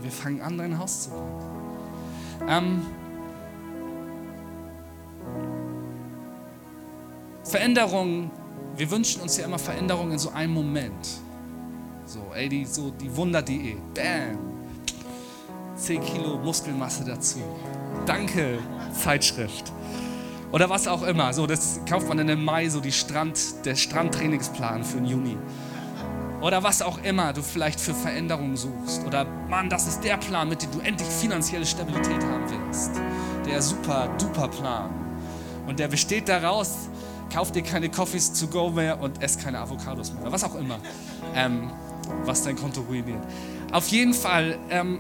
Wir 0.01 0.11
fangen 0.11 0.41
an, 0.41 0.57
dein 0.57 0.77
Haus 0.77 1.03
zu 1.03 1.09
bauen. 1.11 1.41
Ähm, 2.47 2.81
Veränderungen, 7.43 8.31
wir 8.75 8.89
wünschen 8.91 9.21
uns 9.21 9.37
ja 9.37 9.45
immer 9.45 9.59
Veränderungen 9.59 10.13
in 10.13 10.19
so 10.19 10.29
einem 10.29 10.53
Moment. 10.53 11.07
So, 12.05 12.19
ey, 12.35 12.49
die, 12.49 12.65
so 12.65 12.91
die 12.91 13.15
Wunderdiät. 13.15 13.77
Bam. 13.93 14.37
10 15.75 16.03
Kilo 16.03 16.37
Muskelmasse 16.37 17.03
dazu. 17.03 17.39
Danke, 18.05 18.59
Zeitschrift. 18.93 19.71
Oder 20.51 20.69
was 20.69 20.87
auch 20.87 21.03
immer. 21.03 21.33
So, 21.33 21.47
das 21.47 21.79
kauft 21.89 22.07
man 22.07 22.17
dann 22.17 22.29
im 22.29 22.43
Mai, 22.43 22.69
so 22.69 22.79
die 22.81 22.91
Strand, 22.91 23.65
der 23.65 23.75
Strandtrainingsplan 23.75 24.83
für 24.83 24.97
den 24.97 25.05
Juni. 25.05 25.37
Oder 26.41 26.63
was 26.63 26.81
auch 26.81 27.01
immer 27.03 27.33
du 27.33 27.41
vielleicht 27.41 27.79
für 27.79 27.93
Veränderungen 27.93 28.57
suchst. 28.57 29.05
Oder 29.05 29.25
Mann, 29.47 29.69
das 29.69 29.87
ist 29.87 30.03
der 30.03 30.17
Plan, 30.17 30.49
mit 30.49 30.61
dem 30.61 30.71
du 30.71 30.79
endlich 30.79 31.07
finanzielle 31.07 31.65
Stabilität 31.65 32.21
haben 32.23 32.43
willst. 32.49 32.91
Der 33.45 33.61
super, 33.61 34.09
duper 34.19 34.47
Plan. 34.47 34.89
Und 35.67 35.79
der 35.79 35.87
besteht 35.87 36.27
daraus, 36.27 36.89
kauf 37.31 37.51
dir 37.51 37.63
keine 37.63 37.89
Coffees 37.89 38.33
to 38.39 38.47
go 38.47 38.69
mehr 38.69 38.99
und 39.01 39.21
ess 39.21 39.37
keine 39.37 39.59
Avocados 39.59 40.13
mehr. 40.13 40.31
Was 40.31 40.43
auch 40.43 40.55
immer. 40.55 40.79
Ähm, 41.35 41.71
was 42.25 42.43
dein 42.43 42.55
Konto 42.55 42.81
ruiniert. 42.81 43.23
Auf 43.71 43.87
jeden 43.87 44.13
Fall 44.13 44.57
ähm, 44.69 44.99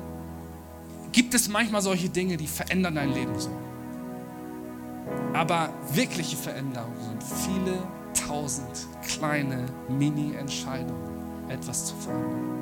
gibt 1.11 1.33
es 1.33 1.49
manchmal 1.49 1.81
solche 1.81 2.09
Dinge, 2.09 2.37
die 2.37 2.47
verändern 2.47 2.95
dein 2.95 3.13
Leben 3.13 3.37
so. 3.39 3.49
Aber 5.33 5.69
wirkliche 5.93 6.37
Veränderungen 6.37 7.19
sind 7.19 7.23
viele 7.23 7.77
tausend 8.27 8.87
kleine 9.07 9.65
Mini-Entscheidungen, 9.89 11.49
etwas 11.49 11.87
zu 11.87 11.95
verändern. 11.95 12.61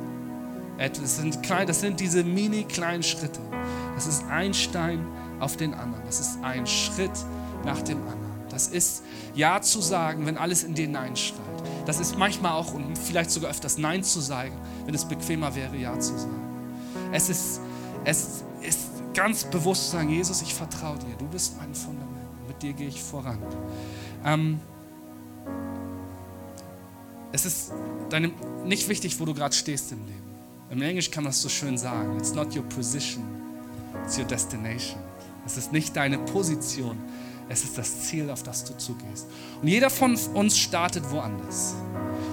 Das 0.78 1.17
sind, 1.17 1.43
klein, 1.43 1.67
das 1.67 1.82
sind 1.82 1.99
diese 1.99 2.24
mini 2.24 2.63
kleinen 2.63 3.03
Schritte. 3.03 3.41
Das 3.95 4.07
ist 4.07 4.24
ein 4.30 4.53
Stein 4.53 5.05
auf 5.41 5.57
den 5.57 5.74
anderen. 5.74 6.05
Das 6.05 6.22
ist 6.22 6.39
ein 6.41 6.65
Schritt 6.65 7.11
nach 7.65 7.82
dem 7.82 7.97
anderen. 7.97 8.28
Das 8.60 8.68
ist 8.68 9.03
Ja 9.36 9.62
zu 9.62 9.80
sagen, 9.80 10.26
wenn 10.26 10.38
alles 10.38 10.64
in 10.64 10.74
dir 10.74 10.89
Nein 10.89 11.16
schreit. 11.16 11.39
Das 11.86 12.01
ist 12.01 12.18
manchmal 12.18 12.51
auch 12.51 12.74
und 12.74 12.97
vielleicht 12.97 13.32
sogar 13.32 13.51
öfters 13.51 13.78
Nein 13.78 14.03
zu 14.03 14.20
sagen, 14.20 14.53
wenn 14.86 14.93
es 14.93 15.05
bequemer 15.05 15.55
wäre, 15.55 15.78
Ja 15.78 15.97
zu 15.97 16.18
sagen. 16.18 16.76
Es 17.14 17.30
ist, 17.30 17.62
es 18.03 18.43
ist 18.62 18.80
ganz 19.14 19.45
bewusst 19.45 19.86
zu 19.86 19.91
sagen, 19.91 20.10
Jesus, 20.10 20.41
ich 20.41 20.53
vertraue 20.53 20.99
dir. 20.99 21.16
Du 21.18 21.26
bist 21.28 21.55
mein 21.57 21.74
Fundament. 21.74 22.18
Mit 22.49 22.62
dir 22.62 22.74
gehe 22.74 22.89
ich 22.89 23.01
voran. 23.01 23.39
Ähm, 24.26 24.60
es 27.32 27.45
ist 27.45 27.72
deinem, 28.10 28.34
nicht 28.66 28.89
wichtig, 28.89 29.22
wo 29.22 29.26
du 29.26 29.34
gerade 29.34 29.55
stehst 29.55 29.93
im 29.93 30.05
Leben. 30.05 30.36
Im 30.70 30.82
Englisch 30.82 31.10
kann 31.10 31.24
man 31.24 31.32
es 31.32 31.41
so 31.41 31.47
schön 31.47 31.78
sagen. 31.78 32.18
It's 32.18 32.34
not 32.34 32.53
your 32.53 32.64
position, 32.64 33.24
it's 34.03 34.18
your 34.18 34.26
destination. 34.26 34.99
Es 35.45 35.55
ist 35.55 35.72
nicht 35.72 35.95
deine 35.95 36.18
Position, 36.18 36.97
es 37.50 37.64
ist 37.64 37.78
das 37.78 38.02
Ziel, 38.04 38.30
auf 38.30 38.43
das 38.43 38.64
du 38.64 38.78
zugehst. 38.78 39.28
Und 39.62 39.68
jeder 39.68 39.89
von 39.89 40.16
uns 40.36 40.56
startet 40.58 41.10
woanders. 41.10 41.74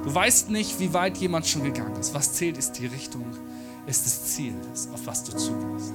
Du 0.05 0.15
weißt 0.15 0.51
nicht, 0.51 0.79
wie 0.79 0.93
weit 0.93 1.17
jemand 1.17 1.47
schon 1.47 1.65
gegangen 1.65 1.97
ist. 1.97 2.13
Was 2.15 2.35
zählt, 2.35 2.59
ist 2.59 2.73
die 2.73 2.87
Richtung, 2.87 3.25
ist 3.87 4.05
das 4.05 4.27
Ziel, 4.35 4.55
auf 4.93 5.07
was 5.07 5.25
du 5.25 5.33
zugehst. 5.33 5.95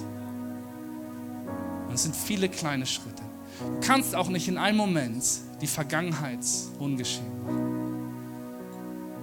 Und 1.87 1.93
es 1.93 2.01
sind 2.03 2.15
viele 2.15 2.49
kleine 2.49 2.87
Schritte. 2.87 3.21
Du 3.59 3.87
kannst 3.87 4.15
auch 4.15 4.29
nicht 4.29 4.47
in 4.47 4.57
einem 4.57 4.77
Moment 4.77 5.23
die 5.61 5.67
Vergangenheit 5.67 6.39
ungeschehen 6.79 7.45
machen. 7.45 7.67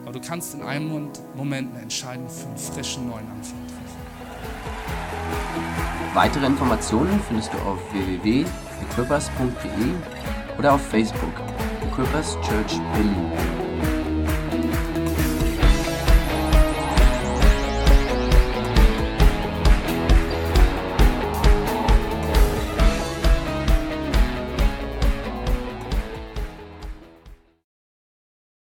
Aber 0.05 0.13
du 0.13 0.21
kannst 0.21 0.55
in 0.55 0.63
einem 0.63 1.11
Moment 1.35 1.73
eine 1.73 1.83
Entscheidung 1.83 2.29
für 2.31 2.47
einen 2.47 2.57
frischen 2.57 3.09
neuen 3.09 3.27
Anfang 3.29 3.59
treffen. 3.67 3.85
Weitere 6.15 6.47
Informationen 6.47 7.21
findest 7.27 7.53
du 7.53 7.59
auf 7.59 7.81
www 7.93 8.47
equippers.de 8.83 10.59
oder 10.59 10.75
auf 10.75 10.83
Facebook 10.83 11.35
Equippers 11.83 12.35
Church 12.43 12.81
Berlin. 12.95 13.58